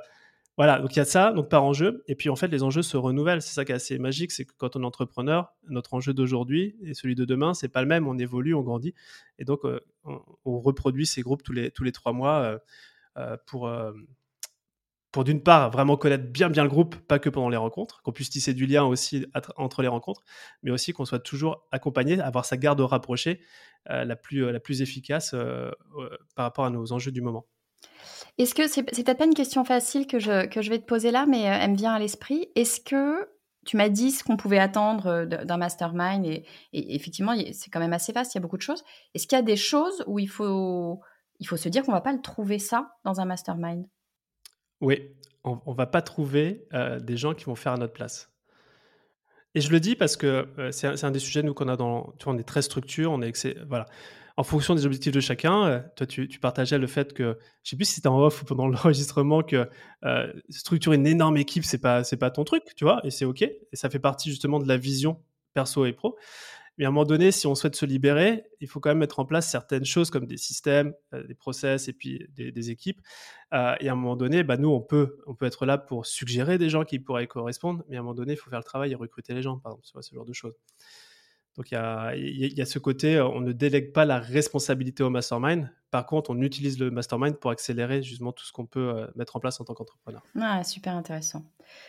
voilà, 0.56 0.80
donc 0.80 0.94
il 0.94 0.98
y 0.98 1.00
a 1.00 1.04
ça, 1.04 1.32
donc 1.32 1.48
par 1.48 1.64
enjeu. 1.64 2.04
Et 2.08 2.14
puis 2.14 2.28
en 2.28 2.36
fait, 2.36 2.48
les 2.48 2.62
enjeux 2.62 2.82
se 2.82 2.96
renouvellent. 2.96 3.42
C'est 3.42 3.54
ça 3.54 3.64
qui 3.64 3.72
est 3.72 3.74
assez 3.74 3.98
magique, 3.98 4.32
c'est 4.32 4.44
que 4.44 4.52
quand 4.56 4.76
on 4.76 4.82
est 4.82 4.86
entrepreneur, 4.86 5.54
notre 5.68 5.94
enjeu 5.94 6.12
d'aujourd'hui 6.12 6.76
et 6.82 6.94
celui 6.94 7.14
de 7.14 7.24
demain, 7.24 7.54
c'est 7.54 7.68
pas 7.68 7.80
le 7.80 7.88
même. 7.88 8.06
On 8.06 8.18
évolue, 8.18 8.54
on 8.54 8.62
grandit, 8.62 8.94
et 9.38 9.44
donc 9.44 9.64
euh, 9.64 9.80
on, 10.04 10.60
reproduit 10.60 11.06
ces 11.06 11.22
groupes 11.22 11.42
tous 11.42 11.52
les 11.52 11.92
trois 11.92 12.12
mois 12.12 12.60
euh, 13.18 13.36
pour 13.46 13.70
pour 15.12 15.24
d'une 15.24 15.42
part 15.42 15.70
vraiment 15.70 15.96
connaître 15.96 16.24
bien 16.24 16.48
bien 16.48 16.64
le 16.64 16.70
groupe, 16.70 16.96
pas 16.96 17.18
que 17.18 17.28
pendant 17.28 17.50
les 17.50 17.58
rencontres, 17.58 18.02
qu'on 18.02 18.12
puisse 18.12 18.30
tisser 18.30 18.54
du 18.54 18.66
lien 18.66 18.84
aussi 18.84 19.26
entre 19.56 19.82
les 19.82 19.88
rencontres, 19.88 20.22
mais 20.62 20.70
aussi 20.70 20.92
qu'on 20.92 21.04
soit 21.04 21.18
toujours 21.18 21.66
accompagné, 21.70 22.18
avoir 22.20 22.46
sa 22.46 22.56
garde 22.56 22.80
rapprochée 22.80 23.40
euh, 23.90 24.04
la, 24.04 24.16
plus, 24.16 24.44
euh, 24.44 24.58
efficace 24.80 25.32
euh, 25.34 25.70
par 26.34 26.44
rapport 26.44 26.64
à 26.64 26.70
nos 26.70 26.92
enjeux 26.92 27.12
du 27.12 27.20
moment. 27.20 27.46
Est-ce 28.38 28.54
que 28.54 28.68
c'est 28.68 28.82
peut-être 28.82 29.18
pas 29.18 29.26
une 29.26 29.34
question 29.34 29.64
facile 29.64 30.06
que 30.06 30.18
je, 30.18 30.46
que 30.46 30.62
je 30.62 30.70
vais 30.70 30.78
te 30.78 30.84
poser 30.84 31.10
là, 31.10 31.26
mais 31.26 31.42
elle 31.42 31.72
me 31.72 31.76
vient 31.76 31.92
à 31.92 31.98
l'esprit. 31.98 32.48
Est-ce 32.54 32.80
que 32.80 33.28
tu 33.64 33.76
m'as 33.76 33.88
dit 33.88 34.10
ce 34.10 34.24
qu'on 34.24 34.36
pouvait 34.36 34.58
attendre 34.58 35.24
d'un 35.24 35.56
mastermind 35.56 36.26
et, 36.26 36.44
effectivement 36.72 37.34
c'est 37.52 37.70
quand 37.70 37.80
même 37.80 37.92
assez 37.92 38.12
vaste, 38.12 38.34
il 38.34 38.38
y 38.38 38.40
a 38.40 38.42
beaucoup 38.42 38.56
de 38.56 38.62
choses. 38.62 38.84
Est-ce 39.14 39.26
qu'il 39.26 39.36
y 39.36 39.38
a 39.38 39.44
des 39.44 39.56
choses 39.56 40.02
où 40.06 40.18
il 40.18 40.28
faut, 40.28 41.00
il 41.38 41.46
faut 41.46 41.56
se 41.56 41.68
dire 41.68 41.84
qu'on 41.84 41.92
va 41.92 42.00
pas 42.00 42.12
le 42.12 42.20
trouver 42.20 42.58
ça 42.58 42.96
dans 43.04 43.20
un 43.20 43.24
mastermind? 43.24 43.86
Oui, 44.80 45.14
on, 45.44 45.60
ne 45.66 45.74
va 45.74 45.86
pas 45.86 46.02
trouver 46.02 46.66
euh, 46.72 46.98
des 46.98 47.16
gens 47.16 47.34
qui 47.34 47.44
vont 47.44 47.54
faire 47.54 47.72
à 47.72 47.76
notre 47.76 47.92
place. 47.92 48.30
Et 49.54 49.60
je 49.60 49.70
le 49.70 49.80
dis 49.80 49.96
parce 49.96 50.16
que 50.16 50.48
euh, 50.58 50.72
c'est 50.72 51.04
un, 51.04 51.10
des 51.10 51.18
sujets 51.18 51.42
nous 51.42 51.54
qu'on 51.54 51.68
a 51.68 51.76
dans, 51.76 52.14
tu 52.18 52.24
vois, 52.24 52.34
on 52.34 52.38
est 52.38 52.42
très 52.42 52.62
structure, 52.62 53.12
on 53.12 53.20
est 53.20 53.58
voilà. 53.68 53.86
En 54.36 54.44
fonction 54.44 54.74
des 54.74 54.86
objectifs 54.86 55.12
de 55.12 55.20
chacun, 55.20 55.66
euh, 55.66 55.80
toi 55.96 56.06
tu, 56.06 56.28
partageais 56.40 56.78
le 56.78 56.86
fait 56.86 57.12
que, 57.12 57.38
je 57.62 57.70
sais 57.70 57.76
plus 57.76 57.84
si 57.84 57.94
c'était 57.94 58.08
en 58.08 58.18
off 58.18 58.42
ou 58.42 58.44
pendant 58.44 58.66
l'enregistrement, 58.68 59.42
que 59.42 59.68
structurer 60.48 60.96
une 60.96 61.06
énorme 61.06 61.36
équipe 61.36 61.64
c'est 61.64 61.78
pas 61.78 62.02
pas 62.18 62.30
ton 62.30 62.44
truc, 62.44 62.62
tu 62.76 62.84
vois, 62.84 63.00
et 63.04 63.10
c'est 63.10 63.24
ok, 63.24 63.42
et 63.42 63.60
ça 63.72 63.90
fait 63.90 63.98
partie 63.98 64.30
justement 64.30 64.58
de 64.58 64.68
la 64.68 64.76
vision 64.76 65.20
perso 65.54 65.84
et 65.84 65.92
pro. 65.92 66.16
Mais 66.78 66.86
à 66.86 66.88
un 66.88 66.90
moment 66.90 67.04
donné, 67.04 67.32
si 67.32 67.46
on 67.46 67.54
souhaite 67.54 67.76
se 67.76 67.84
libérer, 67.84 68.44
il 68.60 68.68
faut 68.68 68.80
quand 68.80 68.90
même 68.90 68.98
mettre 68.98 69.18
en 69.18 69.26
place 69.26 69.48
certaines 69.50 69.84
choses 69.84 70.10
comme 70.10 70.26
des 70.26 70.38
systèmes, 70.38 70.94
euh, 71.12 71.22
des 71.26 71.34
process 71.34 71.88
et 71.88 71.92
puis 71.92 72.26
des, 72.30 72.70
équipes. 72.70 73.00
Euh, 73.52 73.74
et 73.80 73.88
à 73.88 73.92
un 73.92 73.94
moment 73.94 74.16
donné, 74.16 74.42
bah, 74.42 74.56
nous, 74.56 74.70
on 74.70 74.80
peut, 74.80 75.18
on 75.26 75.34
peut 75.34 75.44
être 75.44 75.66
là 75.66 75.76
pour 75.76 76.06
suggérer 76.06 76.56
des 76.56 76.70
gens 76.70 76.84
qui 76.84 76.98
pourraient 76.98 77.26
correspondre, 77.26 77.84
mais 77.88 77.96
à 77.96 78.00
un 78.00 78.02
moment 78.02 78.14
donné, 78.14 78.32
il 78.32 78.36
faut 78.36 78.48
faire 78.48 78.58
le 78.58 78.64
travail 78.64 78.92
et 78.92 78.94
recruter 78.94 79.34
les 79.34 79.42
gens, 79.42 79.58
par 79.58 79.72
exemple, 79.72 80.02
ce 80.02 80.14
genre 80.14 80.24
de 80.24 80.32
choses. 80.32 80.54
Donc 81.56 81.70
il 81.70 81.74
y 81.74 81.76
a, 81.76 82.14
y 82.16 82.60
a, 82.60 82.64
ce 82.64 82.78
côté, 82.78 83.16
euh, 83.16 83.26
on 83.26 83.40
ne 83.40 83.52
délègue 83.52 83.92
pas 83.92 84.04
la 84.04 84.18
responsabilité 84.18 85.02
au 85.02 85.10
mastermind. 85.10 85.70
Par 85.92 86.06
contre, 86.06 86.30
on 86.30 86.40
utilise 86.40 86.80
le 86.80 86.90
mastermind 86.90 87.36
pour 87.36 87.52
accélérer 87.52 88.02
justement 88.02 88.32
tout 88.32 88.44
ce 88.44 88.52
qu'on 88.52 88.66
peut 88.66 89.06
mettre 89.14 89.36
en 89.36 89.40
place 89.40 89.60
en 89.60 89.64
tant 89.64 89.74
qu'entrepreneur. 89.74 90.22
Ah, 90.40 90.64
super 90.64 90.96
intéressant. 90.96 91.44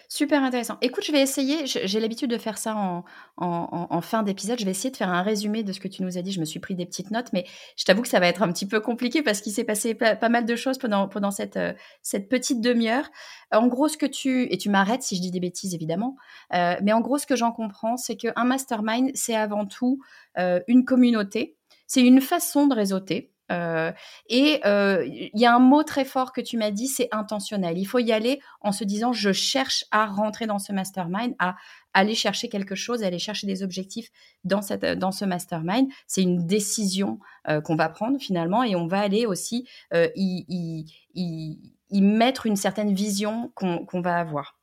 Super 0.08 0.44
intéressant. 0.44 0.78
Écoute, 0.82 1.04
je 1.04 1.12
vais 1.12 1.22
essayer, 1.22 1.66
j'ai 1.66 2.00
l'habitude 2.00 2.30
de 2.30 2.38
faire 2.38 2.58
ça 2.58 3.04
en, 3.38 4.02
fin 4.02 4.24
d'épisode, 4.24 4.60
je 4.60 4.66
vais 4.66 4.72
essayer 4.72 4.92
de 4.92 4.98
faire 4.98 5.10
un 5.10 5.22
résumé 5.22 5.64
de 5.64 5.72
ce 5.72 5.80
que 5.80 5.88
tu 5.88 6.04
nous 6.04 6.18
as 6.18 6.22
dit. 6.22 6.32
Je 6.32 6.40
me 6.40 6.46
suis 6.46 6.60
pris 6.60 6.76
des 6.76 6.86
petites 6.86 7.12
notes, 7.12 7.32
mais 7.34 7.46
je 7.78 7.86
t'avoue 7.86 8.02
que 8.02 8.08
ça 8.08 8.20
va 8.20 8.28
être 8.28 8.44
un 8.44 8.52
petit 8.52 8.68
peu 8.68 8.80
compliqué 8.80 9.24
parce 9.24 9.42
qu'il 9.42 9.52
s'est 9.52 9.64
passé 9.64 9.96
pas, 9.96 10.30
mal 10.30 10.46
de 10.46 10.56
choses 10.56 10.78
pendant, 10.78 11.08
pendant 11.08 11.32
cette, 11.32 11.58
euh, 11.58 11.74
cette 12.02 12.30
petite 12.30 12.62
demi-heure. 12.62 13.10
En 13.52 13.68
gros, 13.68 13.88
ce 13.88 13.98
que 13.98 14.06
tu... 14.06 14.52
Et 14.54 14.58
tu 14.58 14.70
m'arrêtes 14.70 15.04
si 15.04 15.16
je 15.16 15.22
dis 15.22 15.32
des 15.32 15.40
bêtises, 15.40 15.74
évidemment. 15.74 16.16
Euh, 16.54 16.76
mais 16.84 16.94
en 16.94 17.02
gros, 17.02 17.18
ce 17.18 17.26
que 17.26 17.36
j'en 17.36 17.52
comprends, 17.52 17.98
c'est 17.98 18.18
qu'un 18.18 18.44
mastermind, 18.44 19.12
c'est 19.16 19.36
avant 19.36 19.66
tout 19.66 20.00
euh, 20.38 20.60
une 20.68 20.86
communauté. 20.86 21.58
C'est 21.88 22.02
une 22.02 22.22
façon 22.22 22.68
de 22.68 22.76
réseauter. 22.76 23.33
Euh, 23.54 23.92
et 24.28 24.60
euh, 24.66 25.06
il 25.06 25.40
y 25.40 25.46
a 25.46 25.56
un 25.56 25.60
mot 25.60 25.84
très 25.84 26.06
fort 26.06 26.34
que 26.34 26.42
tu 26.42 26.58
m'as 26.58 26.72
dit, 26.72 26.88
c'est 26.88 27.10
intentionnel. 27.12 27.78
Il 27.78 27.86
faut 27.86 28.00
y 28.00 28.12
aller 28.12 28.42
en 28.62 28.72
se 28.72 28.84
disant, 28.84 29.14
je 29.14 29.32
cherche 29.32 29.86
à 29.92 30.06
rentrer 30.06 30.48
dans 30.48 30.60
ce 30.60 30.74
mastermind, 30.74 31.36
à 31.40 31.56
aller 31.94 32.16
chercher 32.16 32.50
quelque 32.50 32.76
chose, 32.76 33.04
aller 33.04 33.20
chercher 33.20 33.48
des 33.48 33.62
objectifs 33.64 34.10
dans, 34.44 34.62
cette, 34.62 34.86
dans 34.86 35.12
ce 35.12 35.26
mastermind. 35.26 35.88
C'est 36.08 36.24
une 36.24 36.46
décision 36.48 37.20
euh, 37.48 37.62
qu'on 37.62 37.76
va 37.76 37.90
prendre 37.90 38.20
finalement 38.20 38.64
et 38.64 38.76
on 38.76 38.88
va 38.88 39.00
aller 39.00 39.26
aussi 39.26 39.68
y, 39.94 40.86
y, 41.16 42.02
mettre 42.02 42.48
une 42.48 42.56
certaine 42.56 42.94
vision 42.94 43.52
qu'on 43.56 44.02
va 44.02 44.18
avoir. 44.18 44.58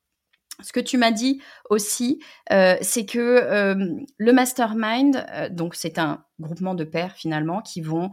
Ce 0.62 0.72
que 0.72 0.80
tu 0.80 0.98
m'as 0.98 1.10
dit 1.10 1.40
aussi, 1.68 2.20
euh, 2.52 2.76
c'est 2.80 3.06
que 3.06 3.18
euh, 3.18 3.94
le 4.18 4.32
mastermind, 4.32 5.24
euh, 5.32 5.48
donc 5.48 5.74
c'est 5.74 5.98
un 5.98 6.24
groupement 6.38 6.74
de 6.74 6.84
pairs 6.84 7.12
finalement 7.12 7.60
qui 7.60 7.82
vont 7.82 8.10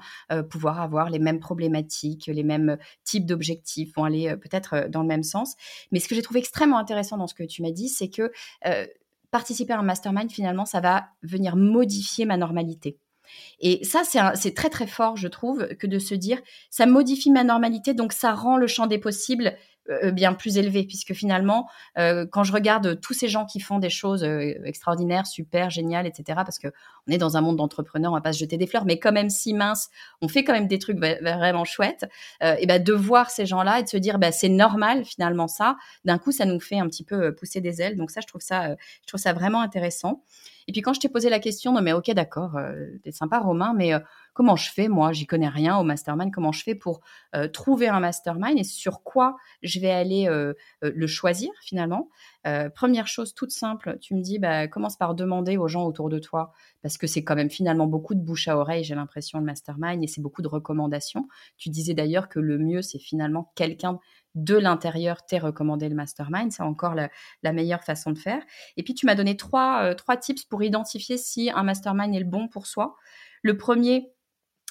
pouvoir 0.49 0.81
avoir 0.81 1.10
les 1.10 1.17
mêmes 1.17 1.39
problématiques, 1.39 2.27
les 2.27 2.43
mêmes 2.43 2.77
types 3.05 3.25
d'objectifs, 3.25 3.95
vont 3.95 4.03
aller 4.03 4.36
peut-être 4.36 4.89
dans 4.89 5.01
le 5.01 5.07
même 5.07 5.23
sens. 5.23 5.55
Mais 5.93 5.99
ce 6.01 6.10
que 6.10 6.15
j'ai 6.15 6.21
trouvé 6.21 6.41
extrêmement 6.41 6.77
intéressant 6.77 7.15
dans 7.15 7.27
ce 7.27 7.33
que 7.33 7.43
tu 7.43 7.62
m'as 7.62 7.71
dit, 7.71 7.88
c'est 7.88 8.10
que 8.10 8.33
participer 9.31 9.71
à 9.71 9.79
un 9.79 9.83
mastermind, 9.83 10.29
finalement, 10.29 10.65
ça 10.65 10.81
va 10.81 11.07
venir 11.23 11.55
modifier 11.55 12.25
ma 12.25 12.36
normalité. 12.36 12.97
Et 13.60 13.83
ça, 13.83 14.03
c'est 14.36 14.53
très 14.53 14.69
très 14.69 14.88
fort, 14.88 15.17
je 15.17 15.27
trouve, 15.27 15.67
que 15.75 15.88
de 15.88 15.99
se 15.99 16.15
dire, 16.15 16.39
ça 16.69 16.86
modifie 16.86 17.31
ma 17.31 17.43
normalité, 17.43 17.93
donc 17.93 18.13
ça 18.13 18.33
rend 18.33 18.57
le 18.57 18.67
champ 18.67 18.88
des 18.88 18.99
possibles 18.99 19.53
bien 20.12 20.34
plus 20.34 20.58
élevé, 20.58 20.84
puisque 20.84 21.13
finalement, 21.13 21.69
euh, 21.97 22.26
quand 22.30 22.43
je 22.43 22.52
regarde 22.52 23.00
tous 23.00 23.13
ces 23.13 23.28
gens 23.28 23.45
qui 23.45 23.60
font 23.60 23.80
des 23.80 23.89
choses 23.89 24.23
euh, 24.23 24.54
extraordinaires, 24.65 25.28
super, 25.28 25.69
géniales, 25.69 26.08
etc., 26.08 26.23
parce 26.45 26.60
que 26.60 26.67
on 27.08 27.12
est 27.12 27.17
dans 27.17 27.38
un 27.38 27.41
monde 27.41 27.58
d'entrepreneurs, 27.58 28.12
on 28.12 28.15
va 28.15 28.21
pas 28.21 28.34
se 28.34 28.39
jeter 28.39 28.58
des 28.58 28.67
fleurs, 28.67 28.86
mais 28.86 29.00
quand 29.00 29.12
même 29.12 29.30
si 29.30 29.54
mince, 29.54 29.89
on 30.21 30.28
fait 30.28 30.43
quand 30.43 30.54
même 30.54 30.67
des 30.67 30.80
trucs 30.80 30.97
vraiment 30.97 31.63
chouettes, 31.63 32.06
et 32.41 32.65
ben 32.65 32.84
de 32.84 32.93
voir 32.93 33.30
ces 33.30 33.45
gens-là 33.45 33.80
et 33.80 33.84
de 33.84 33.88
se 33.88 33.97
dire, 33.97 34.19
bah, 34.19 34.32
c'est 34.32 34.50
normal 34.50 35.06
finalement 35.06 35.47
ça, 35.47 35.78
d'un 36.06 36.17
coup, 36.17 36.32
ça 36.32 36.45
nous 36.45 36.60
fait 36.60 36.80
un 36.80 36.88
petit 36.88 37.04
peu 37.04 37.34
pousser 37.34 37.62
des 37.62 37.82
ailes. 37.82 37.95
Donc 37.95 38.12
ça, 38.12 38.21
je 38.21 38.28
trouve 38.28 38.41
ça, 38.41 38.76
je 39.02 39.08
trouve 39.08 39.19
ça 39.19 39.34
vraiment 39.34 39.62
intéressant. 39.62 40.23
Et 40.67 40.73
puis 40.73 40.82
quand 40.82 40.93
je 40.93 40.99
t'ai 40.99 41.08
posé 41.08 41.30
la 41.30 41.39
question, 41.39 41.71
non 41.71 41.82
mais 41.82 41.93
ok 41.93 42.12
d'accord, 42.12 42.58
euh, 42.58 42.88
t'es 43.01 43.13
sympa 43.13 43.39
Romain, 43.39 43.73
mais 43.73 43.93
euh, 43.93 43.99
comment 44.34 44.58
je 44.58 44.69
fais 44.69 44.89
moi? 44.89 45.13
J'y 45.13 45.25
connais 45.25 45.47
rien 45.47 45.77
au 45.77 45.84
mastermind. 45.84 46.32
Comment 46.32 46.51
je 46.51 46.62
fais 46.62 46.75
pour 46.75 46.99
euh, 47.36 47.47
trouver 47.47 47.88
un 47.88 48.01
mastermind? 48.01 48.60
Et 48.60 48.65
sur 48.65 49.01
quoi 49.01 49.38
je 49.63 49.80
vais 49.80 49.91
aller 49.91 50.30
le 50.82 51.08
choisir 51.08 51.49
finalement? 51.62 52.10
Première 52.75 53.08
chose 53.08 53.34
toute 53.34 53.51
simple, 53.51 53.97
tu 53.99 54.15
me 54.15 54.21
dis 54.21 54.39
bah, 54.39 54.67
commence 54.67 54.95
par 54.95 55.15
demander 55.15 55.58
aux 55.58 55.67
gens 55.67 55.86
autour 55.86 56.10
de 56.10 56.17
toi 56.17 56.53
parce 56.82 56.97
que 56.97 57.06
c'est 57.06 57.23
quand 57.23 57.36
même 57.36 57.49
finalement 57.49 57.88
beaucoup 57.88 58.15
de 58.15 58.21
bouche 58.21 58.47
à 58.47 58.58
oreille. 58.58 58.84
J'ai 58.86 58.95
l'impression 58.95 59.39
le 59.39 59.45
mastermind 59.45 60.01
et 60.01 60.08
c'est 60.08 60.21
beaucoup 60.21 60.41
de 60.41 60.47
recommandations. 60.47 61.27
Tu 61.58 61.69
disais 61.69 61.93
d'ailleurs 61.93 62.30
que 62.30 62.39
le 62.39 62.58
mieux 62.58 62.82
c'est 62.82 62.99
finalement 62.99 63.51
quelqu'un 63.56 63.99
de 64.38 64.56
l'intérieur 64.56 65.26
t'es 65.26 65.39
recommandé 65.39 65.89
le 65.89 65.95
mastermind. 65.95 66.52
C'est 66.52 66.63
encore 66.63 66.95
la, 66.95 67.10
meilleure 67.52 67.84
façon 67.84 68.12
de 68.12 68.17
faire. 68.17 68.41
Et 68.78 68.84
puis, 68.84 68.93
tu 68.93 69.06
m'as 69.06 69.15
donné 69.15 69.36
trois, 69.36 69.84
euh, 69.84 69.93
trois 69.93 70.15
tips 70.15 70.45
pour 70.45 70.63
identifier 70.63 71.17
si 71.17 71.50
un 71.50 71.63
mastermind 71.63 72.15
est 72.15 72.19
le 72.19 72.26
bon 72.26 72.47
pour 72.47 72.67
soi. 72.67 72.95
Le 73.41 73.58
premier, 73.58 74.12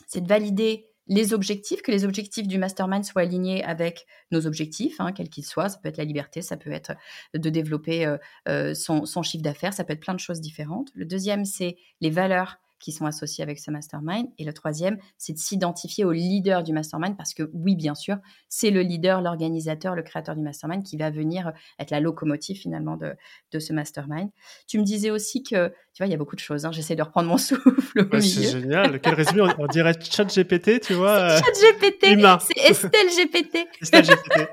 c'est 0.07 0.21
de 0.21 0.29
valider 0.29 0.89
les 1.09 1.33
objectifs, 1.33 1.83
que 1.83 1.93
les 1.93 2.05
objectifs 2.05 2.49
du 2.49 2.59
mastermind 2.59 3.05
soient 3.05 3.23
alignés 3.23 3.63
avec 3.65 4.07
nos 4.33 4.47
objectifs, 4.47 5.01
hein, 5.01 5.13
quels 5.13 5.29
qu'ils 5.29 5.45
soient. 5.45 5.69
Ça 5.69 5.79
peut 5.79 5.89
être 5.89 5.99
la 5.99 6.05
liberté, 6.05 6.43
ça 6.43 6.57
peut 6.57 6.73
être 6.73 6.93
de 7.35 7.51
développer 7.51 8.07
euh, 8.07 8.19
euh, 8.49 8.75
son, 8.75 9.05
son, 9.05 9.23
chiffre 9.23 9.43
d'affaires, 9.43 9.73
ça 9.73 9.85
peut 9.85 9.93
être 9.93 10.01
plein 10.01 10.15
de 10.15 10.21
choses 10.21 10.41
différentes. 10.41 10.91
Le 10.95 11.05
deuxième, 11.05 11.45
c'est 11.45 11.77
les 12.01 12.11
valeurs 12.11 12.59
qui 12.79 12.93
sont 12.93 13.07
associés 13.07 13.43
avec 13.43 13.59
ce 13.59 13.71
mastermind. 13.71 14.29
Et 14.39 14.45
le 14.45 14.53
troisième, 14.53 14.99
c'est 15.19 15.33
de 15.33 15.39
s'identifier 15.39 16.05
au 16.05 16.13
leader 16.13 16.63
du 16.63 16.73
mastermind 16.73 17.17
parce 17.17 17.35
que 17.35 17.51
oui, 17.55 17.75
bien 17.75 17.95
sûr, 17.95 18.17
c'est 18.49 18.71
le 18.71 18.83
leader, 18.83 19.23
l'organisateur, 19.23 19.95
le 19.95 20.03
créateur 20.03 20.37
du 20.37 20.43
mastermind 20.43 20.83
qui 20.83 20.97
va 20.97 21.11
venir 21.11 21.53
être 21.79 21.91
la 21.91 22.01
locomotive 22.01 22.57
finalement 22.57 22.97
de, 22.97 23.15
de 23.53 23.59
ce 23.59 23.73
mastermind. 23.73 24.31
Tu 24.67 24.79
me 24.79 24.85
disais 24.85 25.11
aussi 25.11 25.43
que, 25.43 25.69
tu 25.95 26.03
vois, 26.03 26.07
il 26.07 26.11
y 26.11 26.15
a 26.15 26.19
beaucoup 26.19 26.37
de 26.37 26.41
choses. 26.41 26.67
Hein, 26.67 26.73
J'essaie 26.73 26.97
de 26.97 27.03
reprendre 27.03 27.29
mon 27.29 27.39
souffle 27.39 28.09
au 28.13 28.21
C'est 28.21 28.61
génial. 28.61 29.01
Quel 29.01 29.15
résumé 29.15 29.43
on, 29.59 29.67
dirait 29.67 29.95
chat 30.01 30.25
GPT, 30.25 30.81
tu 30.81 30.95
vois. 30.95 31.39
Chat 31.39 31.53
GPT. 31.53 32.19
C'est 32.41 32.71
Estelle 32.71 33.09
GPT. 33.09 33.67
Estelle 33.81 34.05
GPT. 34.05 34.49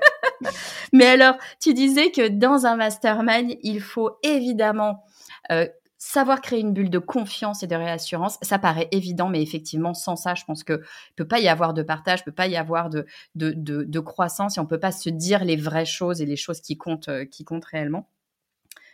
Mais 0.92 1.06
alors, 1.06 1.36
tu 1.60 1.74
disais 1.74 2.10
que 2.10 2.28
dans 2.28 2.66
un 2.66 2.76
mastermind, 2.76 3.54
il 3.62 3.80
faut 3.80 4.18
évidemment 4.22 5.04
euh, 5.50 5.66
savoir 6.04 6.42
créer 6.42 6.60
une 6.60 6.74
bulle 6.74 6.90
de 6.90 6.98
confiance 6.98 7.62
et 7.62 7.66
de 7.66 7.74
réassurance, 7.74 8.38
ça 8.42 8.58
paraît 8.58 8.88
évident, 8.92 9.30
mais 9.30 9.40
effectivement, 9.40 9.94
sans 9.94 10.16
ça, 10.16 10.34
je 10.34 10.44
pense 10.44 10.62
que 10.62 10.82
peut 11.16 11.26
pas 11.26 11.40
y 11.40 11.48
avoir 11.48 11.72
de 11.72 11.82
partage, 11.82 12.24
peut 12.24 12.30
pas 12.32 12.46
y 12.46 12.56
avoir 12.56 12.90
de, 12.90 13.06
de, 13.34 13.52
de, 13.54 14.00
croissance, 14.00 14.58
et 14.58 14.60
on 14.60 14.66
peut 14.66 14.78
pas 14.78 14.92
se 14.92 15.08
dire 15.08 15.44
les 15.44 15.56
vraies 15.56 15.86
choses 15.86 16.20
et 16.20 16.26
les 16.26 16.36
choses 16.36 16.60
qui 16.60 16.76
comptent, 16.76 17.08
euh, 17.08 17.24
qui 17.24 17.44
comptent 17.44 17.64
réellement. 17.64 18.06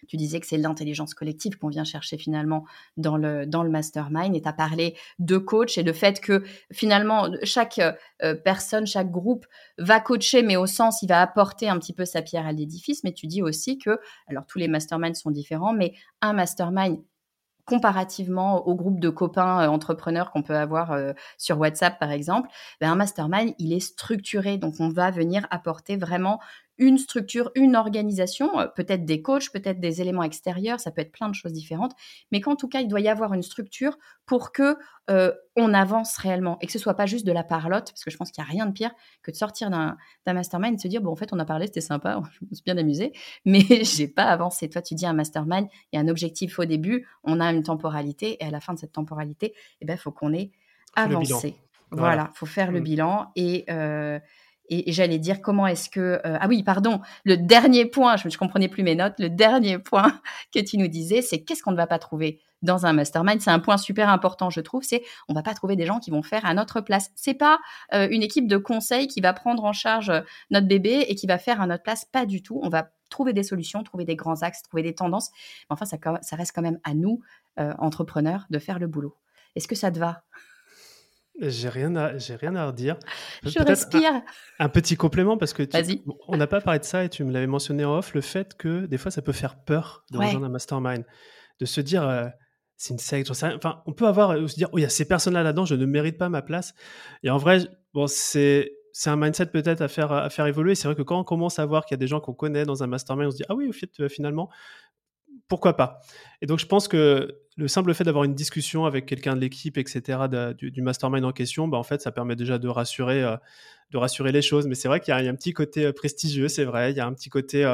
Tu 0.08 0.16
disais 0.16 0.40
que 0.40 0.46
c'est 0.46 0.58
l'intelligence 0.58 1.14
collective 1.14 1.58
qu'on 1.58 1.68
vient 1.68 1.84
chercher 1.84 2.18
finalement 2.18 2.64
dans 2.96 3.16
le, 3.16 3.46
dans 3.46 3.62
le 3.62 3.70
mastermind 3.70 4.34
et 4.34 4.42
tu 4.42 4.48
as 4.48 4.52
parlé 4.52 4.96
de 5.18 5.38
coach 5.38 5.78
et 5.78 5.82
de 5.82 5.92
fait 5.92 6.20
que 6.20 6.42
finalement 6.72 7.28
chaque 7.44 7.80
euh, 8.22 8.34
personne, 8.34 8.86
chaque 8.86 9.10
groupe 9.10 9.46
va 9.78 10.00
coacher, 10.00 10.42
mais 10.42 10.56
au 10.56 10.66
sens, 10.66 11.02
il 11.02 11.08
va 11.08 11.20
apporter 11.20 11.68
un 11.68 11.78
petit 11.78 11.92
peu 11.92 12.04
sa 12.04 12.22
pierre 12.22 12.46
à 12.46 12.52
l'édifice. 12.52 13.04
Mais 13.04 13.12
tu 13.12 13.26
dis 13.26 13.42
aussi 13.42 13.78
que, 13.78 13.98
alors 14.28 14.46
tous 14.46 14.58
les 14.58 14.68
masterminds 14.68 15.14
sont 15.14 15.30
différents, 15.30 15.72
mais 15.72 15.94
un 16.20 16.32
mastermind 16.32 16.98
comparativement 17.70 18.66
au 18.66 18.74
groupe 18.74 18.98
de 18.98 19.10
copains 19.10 19.62
euh, 19.62 19.68
entrepreneurs 19.68 20.32
qu'on 20.32 20.42
peut 20.42 20.56
avoir 20.56 20.90
euh, 20.90 21.12
sur 21.38 21.58
WhatsApp 21.58 22.00
par 22.00 22.10
exemple, 22.10 22.48
ben, 22.80 22.90
un 22.90 22.96
mastermind, 22.96 23.54
il 23.58 23.72
est 23.72 23.80
structuré. 23.80 24.58
Donc 24.58 24.74
on 24.80 24.88
va 24.88 25.12
venir 25.12 25.46
apporter 25.50 25.96
vraiment 25.96 26.40
une 26.80 26.96
structure, 26.96 27.52
une 27.54 27.76
organisation, 27.76 28.58
euh, 28.58 28.66
peut-être 28.66 29.04
des 29.04 29.20
coachs, 29.22 29.50
peut-être 29.52 29.78
des 29.80 30.00
éléments 30.00 30.22
extérieurs, 30.22 30.80
ça 30.80 30.90
peut 30.90 31.02
être 31.02 31.12
plein 31.12 31.28
de 31.28 31.34
choses 31.34 31.52
différentes, 31.52 31.92
mais 32.32 32.40
qu'en 32.40 32.56
tout 32.56 32.68
cas, 32.68 32.80
il 32.80 32.88
doit 32.88 33.00
y 33.00 33.08
avoir 33.08 33.34
une 33.34 33.42
structure 33.42 33.98
pour 34.24 34.50
que 34.50 34.76
euh, 35.10 35.32
on 35.56 35.74
avance 35.74 36.16
réellement 36.16 36.58
et 36.60 36.66
que 36.66 36.72
ce 36.72 36.78
soit 36.78 36.94
pas 36.94 37.04
juste 37.04 37.26
de 37.26 37.32
la 37.32 37.44
parlotte, 37.44 37.90
parce 37.92 38.02
que 38.02 38.10
je 38.10 38.16
pense 38.16 38.30
qu'il 38.30 38.42
n'y 38.42 38.48
a 38.48 38.50
rien 38.50 38.66
de 38.66 38.72
pire 38.72 38.92
que 39.22 39.30
de 39.30 39.36
sortir 39.36 39.70
d'un 39.70 39.96
mastermind 40.26 40.72
et 40.72 40.76
de 40.76 40.80
se 40.80 40.88
dire, 40.88 41.02
bon, 41.02 41.12
en 41.12 41.16
fait, 41.16 41.32
on 41.32 41.38
a 41.38 41.44
parlé, 41.44 41.66
c'était 41.66 41.82
sympa, 41.82 42.20
je 42.32 42.46
me 42.48 42.54
suis 42.54 42.64
bien 42.64 42.78
amusée, 42.78 43.12
mais 43.44 43.60
j'ai 43.84 44.08
pas 44.08 44.24
avancé. 44.24 44.70
Toi, 44.70 44.80
tu 44.80 44.94
dis 44.94 45.06
un 45.06 45.12
mastermind, 45.12 45.68
il 45.92 45.96
y 45.96 45.98
a 45.98 46.02
un 46.02 46.08
objectif 46.08 46.58
au 46.58 46.64
début, 46.64 47.06
on 47.24 47.40
a 47.40 47.52
une 47.52 47.62
temporalité, 47.62 48.42
et 48.42 48.46
à 48.46 48.50
la 48.50 48.60
fin 48.60 48.72
de 48.72 48.78
cette 48.78 48.92
temporalité, 48.92 49.52
il 49.54 49.82
eh 49.82 49.84
ben, 49.84 49.98
faut 49.98 50.12
qu'on 50.12 50.32
ait 50.32 50.50
avancé. 50.96 51.56
Voilà, 51.92 52.30
il 52.32 52.38
faut 52.38 52.46
faire 52.46 52.72
le 52.72 52.80
mmh. 52.80 52.84
bilan 52.84 53.32
et... 53.36 53.64
Euh, 53.68 54.18
et, 54.70 54.92
j'allais 54.92 55.18
dire 55.18 55.40
comment 55.40 55.66
est-ce 55.66 55.90
que 55.90 56.00
euh, 56.00 56.38
ah 56.40 56.46
oui 56.48 56.62
pardon 56.62 57.00
le 57.24 57.36
dernier 57.36 57.86
point 57.86 58.16
je 58.16 58.28
ne 58.28 58.32
comprenais 58.34 58.68
plus 58.68 58.82
mes 58.82 58.94
notes 58.94 59.14
le 59.18 59.28
dernier 59.28 59.78
point 59.78 60.20
que 60.54 60.60
tu 60.60 60.78
nous 60.78 60.88
disais 60.88 61.22
c'est 61.22 61.42
qu'est-ce 61.42 61.62
qu'on 61.62 61.72
ne 61.72 61.76
va 61.76 61.86
pas 61.86 61.98
trouver 61.98 62.40
dans 62.62 62.84
un 62.84 62.92
mastermind? 62.92 63.40
C'est 63.40 63.50
un 63.50 63.58
point 63.58 63.76
super 63.76 64.08
important 64.08 64.48
je 64.50 64.60
trouve 64.60 64.82
c'est 64.82 65.02
on 65.28 65.34
va 65.34 65.42
pas 65.42 65.54
trouver 65.54 65.76
des 65.76 65.86
gens 65.86 65.98
qui 65.98 66.10
vont 66.10 66.22
faire 66.22 66.44
à 66.46 66.54
notre 66.54 66.80
place. 66.80 67.10
C'est 67.16 67.34
pas 67.34 67.58
euh, 67.92 68.08
une 68.10 68.22
équipe 68.22 68.46
de 68.46 68.56
conseil 68.56 69.08
qui 69.08 69.20
va 69.20 69.32
prendre 69.32 69.64
en 69.64 69.72
charge 69.72 70.10
euh, 70.10 70.20
notre 70.50 70.68
bébé 70.68 71.04
et 71.08 71.14
qui 71.14 71.26
va 71.26 71.38
faire 71.38 71.60
à 71.60 71.66
notre 71.66 71.82
place 71.82 72.04
pas 72.04 72.24
du 72.24 72.42
tout. 72.42 72.60
On 72.62 72.68
va 72.68 72.90
trouver 73.10 73.32
des 73.32 73.42
solutions 73.42 73.82
trouver 73.82 74.04
des 74.04 74.16
grands 74.16 74.42
axes 74.42 74.62
trouver 74.62 74.82
des 74.82 74.94
tendances. 74.94 75.30
Mais 75.68 75.74
enfin 75.74 75.84
ça, 75.84 75.96
ça 76.22 76.36
reste 76.36 76.52
quand 76.54 76.62
même 76.62 76.78
à 76.84 76.94
nous 76.94 77.20
entrepreneurs 77.56 78.46
de 78.48 78.58
faire 78.58 78.78
le 78.78 78.86
boulot. 78.86 79.14
Est-ce 79.54 79.68
que 79.68 79.74
ça 79.74 79.90
te 79.90 79.98
va? 79.98 80.22
J'ai 81.40 81.68
rien 81.68 81.96
à, 81.96 82.18
j'ai 82.18 82.36
rien 82.36 82.54
à 82.54 82.66
redire. 82.66 82.96
Je 83.42 83.58
respire. 83.60 84.22
Un, 84.58 84.68
petit 84.68 84.96
complément 84.96 85.38
parce 85.38 85.52
que 85.52 85.62
on 86.28 86.36
n'a 86.36 86.46
pas 86.46 86.60
parlé 86.60 86.80
de 86.80 86.84
ça 86.84 87.04
et 87.04 87.08
tu 87.08 87.24
me 87.24 87.32
l'avais 87.32 87.46
mentionné 87.46 87.84
en 87.84 87.98
off, 87.98 88.14
le 88.14 88.20
fait 88.20 88.56
que 88.56 88.86
des 88.86 88.98
fois 88.98 89.10
ça 89.10 89.22
peut 89.22 89.32
faire 89.32 89.62
peur 89.64 90.04
de 90.10 90.18
rejoindre 90.18 90.46
un 90.46 90.50
mastermind, 90.50 91.04
de 91.58 91.64
se 91.64 91.80
dire 91.80 92.06
euh, 92.06 92.26
c'est 92.76 92.94
une 92.94 92.98
secte, 92.98 93.30
enfin 93.30 93.82
on 93.86 93.92
peut 93.92 94.06
avoir 94.06 94.30
euh, 94.30 94.46
se 94.46 94.54
dire 94.54 94.68
oh 94.72 94.78
il 94.78 94.82
y 94.82 94.84
a 94.84 94.88
ces 94.88 95.06
personnes-là 95.06 95.42
là-dedans, 95.42 95.64
je 95.64 95.74
ne 95.74 95.86
mérite 95.86 96.18
pas 96.18 96.28
ma 96.28 96.42
place. 96.42 96.74
Et 97.22 97.30
en 97.30 97.38
vrai, 97.38 97.60
bon 97.94 98.06
c'est 98.06 98.72
c'est 98.92 99.08
un 99.10 99.16
mindset 99.16 99.46
peut-être 99.46 99.80
à 99.80 99.88
faire 99.88 100.12
à 100.12 100.30
faire 100.30 100.46
évoluer. 100.46 100.74
C'est 100.74 100.88
vrai 100.88 100.94
que 100.94 101.02
quand 101.02 101.18
on 101.18 101.24
commence 101.24 101.58
à 101.58 101.66
voir 101.66 101.84
qu'il 101.84 101.94
y 101.94 101.98
a 101.98 102.00
des 102.00 102.08
gens 102.08 102.20
qu'on 102.20 102.34
connaît 102.34 102.64
dans 102.64 102.82
un 102.82 102.86
mastermind, 102.86 103.28
on 103.28 103.30
se 103.30 103.36
dit 103.36 103.44
ah 103.48 103.54
oui 103.54 103.68
au 103.68 103.72
fait 103.72 103.90
euh, 104.00 104.08
finalement 104.08 104.50
pourquoi 105.48 105.76
pas. 105.76 106.00
Et 106.42 106.46
donc 106.46 106.58
je 106.58 106.66
pense 106.66 106.88
que 106.88 107.40
le 107.60 107.68
simple 107.68 107.92
fait 107.94 108.04
d'avoir 108.04 108.24
une 108.24 108.34
discussion 108.34 108.86
avec 108.86 109.06
quelqu'un 109.06 109.36
de 109.36 109.40
l'équipe, 109.40 109.76
etc., 109.78 110.18
du, 110.56 110.82
mastermind 110.82 111.24
en 111.24 111.32
question, 111.32 111.68
bah, 111.68 111.78
en 111.78 111.82
fait, 111.82 112.00
ça 112.00 112.10
permet 112.10 112.34
déjà 112.34 112.58
de 112.58 112.68
rassurer, 112.68 113.22
euh, 113.22 113.36
de 113.90 113.98
rassurer 113.98 114.32
les 114.32 114.42
choses. 114.42 114.66
Mais 114.66 114.74
c'est 114.74 114.88
vrai 114.88 115.00
qu'il 115.00 115.14
y, 115.14 115.14
a 115.14 115.30
un 115.30 115.34
petit 115.34 115.52
côté 115.52 115.84
euh, 115.84 115.92
prestigieux, 115.92 116.48
c'est 116.48 116.64
vrai. 116.64 116.90
Il 116.92 116.96
y 116.96 117.00
a 117.00 117.06
un 117.06 117.12
petit 117.12 117.28
côté, 117.28 117.64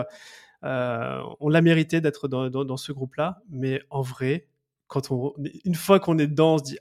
euh, 0.65 1.23
on 1.41 1.49
l'a 1.49 1.63
mérité 1.63 2.01
d'être 2.01 2.29
dans, 2.29 2.77
ce 2.77 2.93
groupe-là. 2.93 3.43
Mais 3.49 3.81
en 3.91 4.03
vrai, 4.03 4.49
quand 4.89 5.11
on, 5.11 5.35
une 5.65 5.75
fois 5.75 6.01
qu'on 6.01 6.19
est 6.19 6.27
dedans, 6.27 6.55
on 6.55 6.59
se 6.59 6.65
dit, 6.65 6.79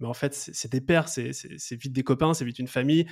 mais 0.00 0.06
en 0.06 0.14
fait, 0.14 0.34
c'est 0.34 0.70
des 0.70 0.80
pères, 0.80 1.08
c'est 1.08 1.32
vite 1.72 1.92
des 1.92 2.04
copains, 2.04 2.34
c'est 2.34 2.44
vite 2.44 2.58
une 2.58 2.68
famille. 2.68 3.06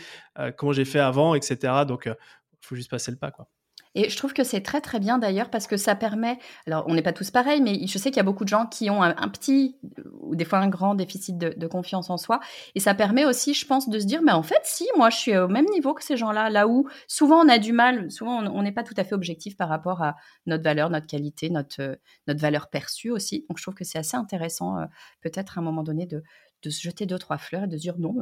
comment 0.56 0.72
j'ai 0.72 0.84
fait 0.84 1.00
avant, 1.00 1.34
etc. 1.34 1.84
Donc, 1.86 2.06
il 2.06 2.66
faut 2.66 2.76
juste 2.76 2.90
passer 2.90 3.10
le 3.10 3.16
pas, 3.16 3.30
quoi. 3.30 3.48
Et 3.96 4.10
je 4.10 4.16
trouve 4.16 4.34
que 4.34 4.44
c'est 4.44 4.60
très 4.60 4.82
très 4.82 5.00
bien 5.00 5.16
d'ailleurs 5.16 5.48
parce 5.48 5.66
que 5.66 5.78
ça 5.78 5.94
permet, 5.94 6.38
alors 6.66 6.84
on 6.86 6.94
n'est 6.94 7.02
pas 7.02 7.14
tous 7.14 7.30
pareils, 7.30 7.62
mais 7.62 7.86
je 7.86 7.98
sais 7.98 8.10
qu'il 8.10 8.18
y 8.18 8.20
a 8.20 8.24
beaucoup 8.24 8.44
de 8.44 8.48
gens 8.50 8.66
qui 8.66 8.90
ont 8.90 9.02
un, 9.02 9.28
petit 9.28 9.78
ou 10.20 10.36
des 10.36 10.44
fois 10.44 10.58
un 10.58 10.68
grand 10.68 10.94
déficit 10.94 11.38
de, 11.38 11.66
confiance 11.66 12.10
en 12.10 12.18
soi. 12.18 12.40
Et 12.74 12.80
ça 12.80 12.94
permet 12.94 13.24
aussi, 13.24 13.54
je 13.54 13.66
pense, 13.66 13.88
de 13.88 13.98
se 13.98 14.04
dire, 14.04 14.20
mais 14.22 14.32
en 14.32 14.42
fait, 14.42 14.60
si, 14.64 14.86
moi 14.98 15.08
je 15.08 15.16
suis 15.16 15.36
au 15.36 15.48
même 15.48 15.64
niveau 15.72 15.94
que 15.94 16.04
ces 16.04 16.18
gens-là, 16.18 16.50
là 16.50 16.68
où 16.68 16.86
souvent 17.08 17.42
on 17.42 17.48
a 17.48 17.58
du 17.58 17.72
mal, 17.72 18.10
souvent 18.10 18.44
on 18.46 18.62
n'est 18.62 18.72
pas 18.72 18.84
tout 18.84 18.94
à 18.98 19.04
fait 19.04 19.14
objectif 19.14 19.56
par 19.56 19.70
rapport 19.70 20.02
à 20.02 20.16
notre 20.44 20.62
valeur, 20.62 20.90
notre 20.90 21.06
qualité, 21.06 21.48
notre, 21.48 21.98
notre 22.26 22.40
valeur 22.40 22.68
perçue 22.68 23.10
aussi. 23.10 23.46
Donc 23.48 23.56
je 23.56 23.62
trouve 23.62 23.74
que 23.74 23.84
c'est 23.84 23.98
assez 23.98 24.18
intéressant, 24.18 24.78
euh, 24.78 24.84
peut-être 25.22 25.56
à 25.56 25.62
un 25.62 25.64
moment 25.64 25.82
donné, 25.82 26.04
de, 26.04 26.22
de 26.62 26.70
se 26.70 26.82
jeter 26.82 27.06
deux, 27.06 27.18
trois 27.18 27.38
fleurs 27.38 27.64
et 27.64 27.68
de 27.68 27.76
dire, 27.78 27.96
non, 27.98 28.14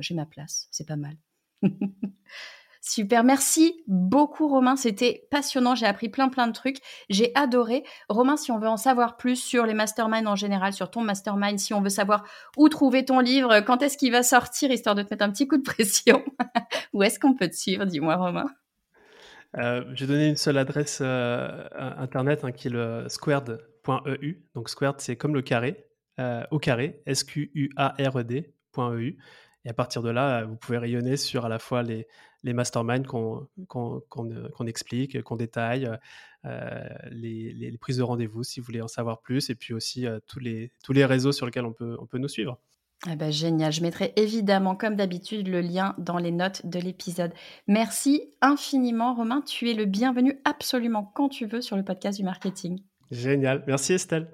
j'ai 0.00 0.14
ma 0.14 0.26
place, 0.26 0.66
c'est 0.72 0.88
pas 0.88 0.96
mal. 0.96 1.14
Super, 2.82 3.24
merci 3.24 3.82
beaucoup 3.86 4.48
Romain, 4.48 4.74
c'était 4.74 5.28
passionnant, 5.30 5.74
j'ai 5.74 5.84
appris 5.84 6.08
plein 6.08 6.30
plein 6.30 6.46
de 6.46 6.52
trucs, 6.52 6.78
j'ai 7.10 7.30
adoré. 7.34 7.84
Romain, 8.08 8.38
si 8.38 8.50
on 8.52 8.58
veut 8.58 8.68
en 8.68 8.78
savoir 8.78 9.18
plus 9.18 9.36
sur 9.36 9.66
les 9.66 9.74
masterminds 9.74 10.26
en 10.26 10.34
général, 10.34 10.72
sur 10.72 10.90
ton 10.90 11.02
mastermind, 11.02 11.58
si 11.58 11.74
on 11.74 11.82
veut 11.82 11.90
savoir 11.90 12.24
où 12.56 12.70
trouver 12.70 13.04
ton 13.04 13.20
livre, 13.20 13.60
quand 13.60 13.82
est-ce 13.82 13.98
qu'il 13.98 14.12
va 14.12 14.22
sortir, 14.22 14.70
histoire 14.70 14.94
de 14.94 15.02
te 15.02 15.08
mettre 15.10 15.24
un 15.24 15.30
petit 15.30 15.46
coup 15.46 15.58
de 15.58 15.62
pression, 15.62 16.24
où 16.94 17.02
est-ce 17.02 17.20
qu'on 17.20 17.34
peut 17.34 17.48
te 17.48 17.54
suivre, 17.54 17.84
dis-moi 17.84 18.16
Romain? 18.16 18.46
Euh, 19.58 19.84
J'ai 19.92 20.06
donné 20.06 20.28
une 20.28 20.36
seule 20.36 20.56
adresse 20.56 21.00
euh, 21.02 21.68
internet 21.98 22.44
hein, 22.44 22.52
qui 22.52 22.68
est 22.68 22.70
le 22.70 23.04
squared.eu, 23.08 24.46
donc 24.54 24.70
squared 24.70 25.00
c'est 25.00 25.16
comme 25.16 25.34
le 25.34 25.42
carré, 25.42 25.84
euh, 26.18 26.44
au 26.50 26.58
carré, 26.58 27.02
S-Q-U-A-R-E-D.eu. 27.04 28.48
Et 29.64 29.68
à 29.68 29.74
partir 29.74 30.02
de 30.02 30.10
là, 30.10 30.44
vous 30.44 30.56
pouvez 30.56 30.78
rayonner 30.78 31.16
sur 31.16 31.44
à 31.44 31.48
la 31.48 31.58
fois 31.58 31.82
les, 31.82 32.06
les 32.42 32.52
masterminds 32.52 33.06
qu'on 33.06 34.66
explique, 34.66 35.22
qu'on 35.22 35.36
détaille, 35.36 35.90
euh, 36.46 36.88
les, 37.10 37.76
prises 37.80 37.98
de 37.98 38.02
rendez-vous 38.02 38.42
si 38.42 38.60
vous 38.60 38.66
voulez 38.66 38.82
en 38.82 38.88
savoir 38.88 39.20
plus, 39.20 39.50
et 39.50 39.54
puis 39.54 39.74
aussi 39.74 40.06
euh, 40.06 40.18
tous, 40.26 40.40
les, 40.40 40.72
tous 40.82 40.92
les 40.92 41.04
réseaux 41.04 41.32
sur 41.32 41.46
lesquels 41.46 41.64
on 41.64 41.72
peut, 41.72 41.96
on 42.00 42.06
peut 42.06 42.18
nous 42.18 42.28
suivre. 42.28 42.58
Ah 43.06 43.16
bah, 43.16 43.30
génial, 43.30 43.72
je 43.72 43.80
mettrai 43.80 44.12
évidemment 44.16 44.76
comme 44.76 44.94
d'habitude 44.94 45.48
le 45.48 45.62
lien 45.62 45.94
dans 45.96 46.18
les 46.18 46.30
notes 46.30 46.66
de 46.66 46.78
l'épisode. 46.78 47.32
Merci 47.66 48.34
infiniment 48.42 49.14
Romain, 49.14 49.40
tu 49.40 49.70
es 49.70 49.74
le 49.74 49.86
bienvenu 49.86 50.38
absolument 50.44 51.10
quand 51.14 51.30
tu 51.30 51.46
veux 51.46 51.62
sur 51.62 51.76
le 51.76 51.84
podcast 51.84 52.18
du 52.18 52.24
marketing. 52.24 52.82
Génial, 53.10 53.64
merci 53.66 53.94
Estelle. 53.94 54.28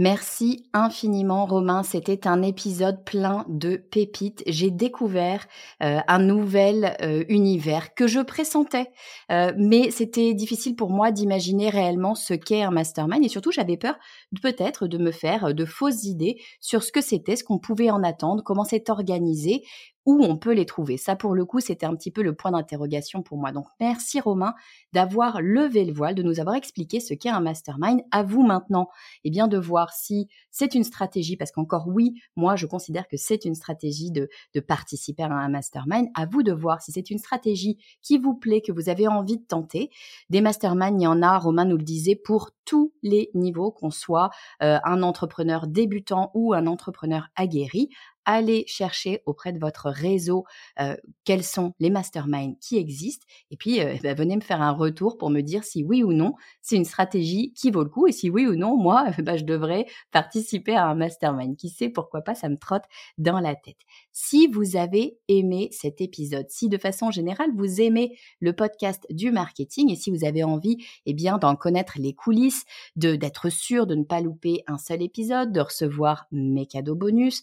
Merci 0.00 0.64
infiniment 0.72 1.44
Romain, 1.44 1.82
c'était 1.82 2.28
un 2.28 2.40
épisode 2.42 3.02
plein 3.04 3.44
de 3.48 3.74
pépites. 3.74 4.44
J'ai 4.46 4.70
découvert 4.70 5.44
euh, 5.82 5.98
un 6.06 6.20
nouvel 6.20 6.96
euh, 7.02 7.24
univers 7.28 7.94
que 7.94 8.06
je 8.06 8.20
pressentais, 8.20 8.92
euh, 9.32 9.52
mais 9.56 9.90
c'était 9.90 10.34
difficile 10.34 10.76
pour 10.76 10.90
moi 10.90 11.10
d'imaginer 11.10 11.68
réellement 11.68 12.14
ce 12.14 12.34
qu'est 12.34 12.62
un 12.62 12.70
mastermind 12.70 13.24
et 13.24 13.28
surtout 13.28 13.50
j'avais 13.50 13.76
peur 13.76 13.98
peut-être 14.40 14.86
de 14.86 14.98
me 14.98 15.10
faire 15.10 15.52
de 15.52 15.64
fausses 15.64 16.04
idées 16.04 16.40
sur 16.60 16.84
ce 16.84 16.92
que 16.92 17.00
c'était, 17.00 17.34
ce 17.34 17.42
qu'on 17.42 17.58
pouvait 17.58 17.90
en 17.90 18.04
attendre, 18.04 18.44
comment 18.44 18.62
c'est 18.62 18.90
organisé, 18.90 19.64
où 20.08 20.24
on 20.24 20.38
peut 20.38 20.54
les 20.54 20.64
trouver. 20.64 20.96
Ça, 20.96 21.16
pour 21.16 21.34
le 21.34 21.44
coup, 21.44 21.60
c'était 21.60 21.84
un 21.84 21.94
petit 21.94 22.10
peu 22.10 22.22
le 22.22 22.34
point 22.34 22.50
d'interrogation 22.50 23.22
pour 23.22 23.36
moi. 23.36 23.52
Donc, 23.52 23.66
merci 23.78 24.20
Romain 24.20 24.54
d'avoir 24.94 25.42
levé 25.42 25.84
le 25.84 25.92
voile, 25.92 26.14
de 26.14 26.22
nous 26.22 26.40
avoir 26.40 26.56
expliqué 26.56 26.98
ce 26.98 27.12
qu'est 27.12 27.28
un 27.28 27.40
mastermind. 27.40 28.00
À 28.10 28.22
vous 28.22 28.42
maintenant, 28.42 28.88
eh 29.24 29.30
bien, 29.30 29.48
de 29.48 29.58
voir 29.58 29.92
si 29.92 30.26
c'est 30.50 30.74
une 30.74 30.82
stratégie, 30.82 31.36
parce 31.36 31.52
qu'encore 31.52 31.88
oui, 31.88 32.14
moi, 32.36 32.56
je 32.56 32.64
considère 32.64 33.06
que 33.06 33.18
c'est 33.18 33.44
une 33.44 33.54
stratégie 33.54 34.10
de, 34.10 34.30
participer 34.66 35.24
à 35.24 35.26
un 35.26 35.50
mastermind. 35.50 36.08
À 36.14 36.24
vous 36.24 36.42
de 36.42 36.52
voir 36.52 36.80
si 36.80 36.90
c'est 36.90 37.10
une 37.10 37.18
stratégie 37.18 37.76
qui 38.00 38.16
vous 38.16 38.34
plaît, 38.34 38.62
que 38.62 38.72
vous 38.72 38.88
avez 38.88 39.08
envie 39.08 39.36
de 39.36 39.44
tenter. 39.44 39.90
Des 40.30 40.40
masterminds, 40.40 40.98
il 40.98 41.04
y 41.04 41.06
en 41.06 41.20
a, 41.20 41.38
Romain 41.38 41.66
nous 41.66 41.76
le 41.76 41.84
disait, 41.84 42.16
pour 42.16 42.52
tous 42.64 42.94
les 43.02 43.30
niveaux, 43.34 43.72
qu'on 43.72 43.90
soit 43.90 44.30
euh, 44.62 44.78
un 44.84 45.02
entrepreneur 45.02 45.66
débutant 45.66 46.30
ou 46.32 46.54
un 46.54 46.66
entrepreneur 46.66 47.28
aguerri 47.36 47.90
allez 48.28 48.64
chercher 48.66 49.22
auprès 49.24 49.54
de 49.54 49.58
votre 49.58 49.88
réseau 49.88 50.44
euh, 50.80 50.94
quels 51.24 51.42
sont 51.42 51.72
les 51.80 51.88
masterminds 51.88 52.56
qui 52.60 52.76
existent 52.76 53.26
et 53.50 53.56
puis 53.56 53.80
euh, 53.80 53.96
bah, 54.02 54.12
venez 54.12 54.36
me 54.36 54.42
faire 54.42 54.60
un 54.60 54.72
retour 54.72 55.16
pour 55.16 55.30
me 55.30 55.40
dire 55.40 55.64
si 55.64 55.82
oui 55.82 56.02
ou 56.02 56.12
non 56.12 56.34
c'est 56.60 56.76
une 56.76 56.84
stratégie 56.84 57.54
qui 57.54 57.70
vaut 57.70 57.82
le 57.82 57.88
coup 57.88 58.06
et 58.06 58.12
si 58.12 58.28
oui 58.28 58.46
ou 58.46 58.54
non 58.54 58.76
moi 58.76 59.06
bah, 59.22 59.38
je 59.38 59.44
devrais 59.44 59.86
participer 60.12 60.74
à 60.74 60.86
un 60.86 60.94
mastermind. 60.94 61.56
Qui 61.56 61.70
sait 61.70 61.88
pourquoi 61.88 62.20
pas 62.20 62.34
ça 62.34 62.50
me 62.50 62.58
trotte 62.58 62.84
dans 63.16 63.40
la 63.40 63.54
tête. 63.54 63.78
Si 64.12 64.46
vous 64.46 64.76
avez 64.76 65.18
aimé 65.28 65.70
cet 65.72 66.02
épisode, 66.02 66.50
si 66.50 66.68
de 66.68 66.76
façon 66.76 67.10
générale 67.10 67.50
vous 67.56 67.80
aimez 67.80 68.14
le 68.40 68.52
podcast 68.52 69.06
du 69.08 69.30
marketing 69.30 69.90
et 69.90 69.96
si 69.96 70.10
vous 70.10 70.24
avez 70.24 70.44
envie 70.44 70.76
eh 71.06 71.14
bien 71.14 71.38
d'en 71.38 71.56
connaître 71.56 71.94
les 71.98 72.12
coulisses, 72.12 72.64
d'être 72.96 73.48
sûr 73.48 73.86
de 73.86 73.94
ne 73.94 74.04
pas 74.04 74.20
louper 74.20 74.64
un 74.66 74.76
seul 74.76 75.00
épisode, 75.00 75.50
de 75.50 75.60
recevoir 75.60 76.26
mes 76.30 76.66
cadeaux 76.66 76.94
bonus, 76.94 77.42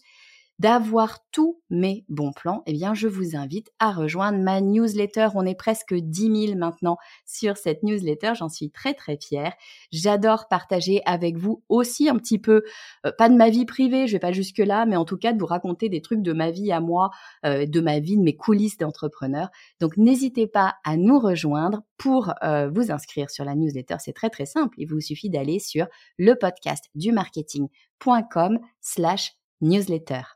d'avoir 0.58 1.18
tous 1.32 1.60
mes 1.68 2.04
bons 2.08 2.32
plans, 2.32 2.62
eh 2.66 2.72
bien, 2.72 2.94
je 2.94 3.08
vous 3.08 3.36
invite 3.36 3.70
à 3.78 3.92
rejoindre 3.92 4.38
ma 4.38 4.60
newsletter. 4.60 5.28
On 5.34 5.44
est 5.44 5.54
presque 5.54 5.94
10 5.94 6.46
000 6.46 6.58
maintenant 6.58 6.96
sur 7.24 7.56
cette 7.56 7.82
newsletter. 7.82 8.32
J'en 8.34 8.48
suis 8.48 8.70
très, 8.70 8.94
très 8.94 9.18
fière. 9.18 9.52
J'adore 9.92 10.48
partager 10.48 11.02
avec 11.04 11.36
vous 11.36 11.62
aussi 11.68 12.08
un 12.08 12.16
petit 12.16 12.38
peu, 12.38 12.62
euh, 13.04 13.12
pas 13.18 13.28
de 13.28 13.34
ma 13.34 13.50
vie 13.50 13.66
privée, 13.66 14.06
je 14.06 14.12
vais 14.12 14.18
pas 14.18 14.32
jusque 14.32 14.58
là, 14.58 14.86
mais 14.86 14.96
en 14.96 15.04
tout 15.04 15.18
cas 15.18 15.32
de 15.32 15.38
vous 15.38 15.46
raconter 15.46 15.88
des 15.88 16.00
trucs 16.00 16.22
de 16.22 16.32
ma 16.32 16.50
vie 16.50 16.72
à 16.72 16.80
moi, 16.80 17.10
euh, 17.44 17.66
de 17.66 17.80
ma 17.80 17.98
vie, 17.98 18.16
de 18.16 18.22
mes 18.22 18.36
coulisses 18.36 18.78
d'entrepreneur. 18.78 19.48
Donc, 19.80 19.96
n'hésitez 19.96 20.46
pas 20.46 20.76
à 20.84 20.96
nous 20.96 21.18
rejoindre 21.18 21.82
pour 21.98 22.32
euh, 22.42 22.70
vous 22.70 22.90
inscrire 22.90 23.30
sur 23.30 23.44
la 23.44 23.54
newsletter. 23.54 23.96
C'est 23.98 24.12
très, 24.12 24.30
très 24.30 24.46
simple. 24.46 24.74
Il 24.78 24.88
vous 24.88 25.00
suffit 25.00 25.30
d'aller 25.30 25.58
sur 25.58 25.86
le 26.18 26.34
podcast 26.34 26.86
du 26.94 27.12
marketing.com 27.12 28.58
slash 28.80 29.32
newsletter. 29.60 30.35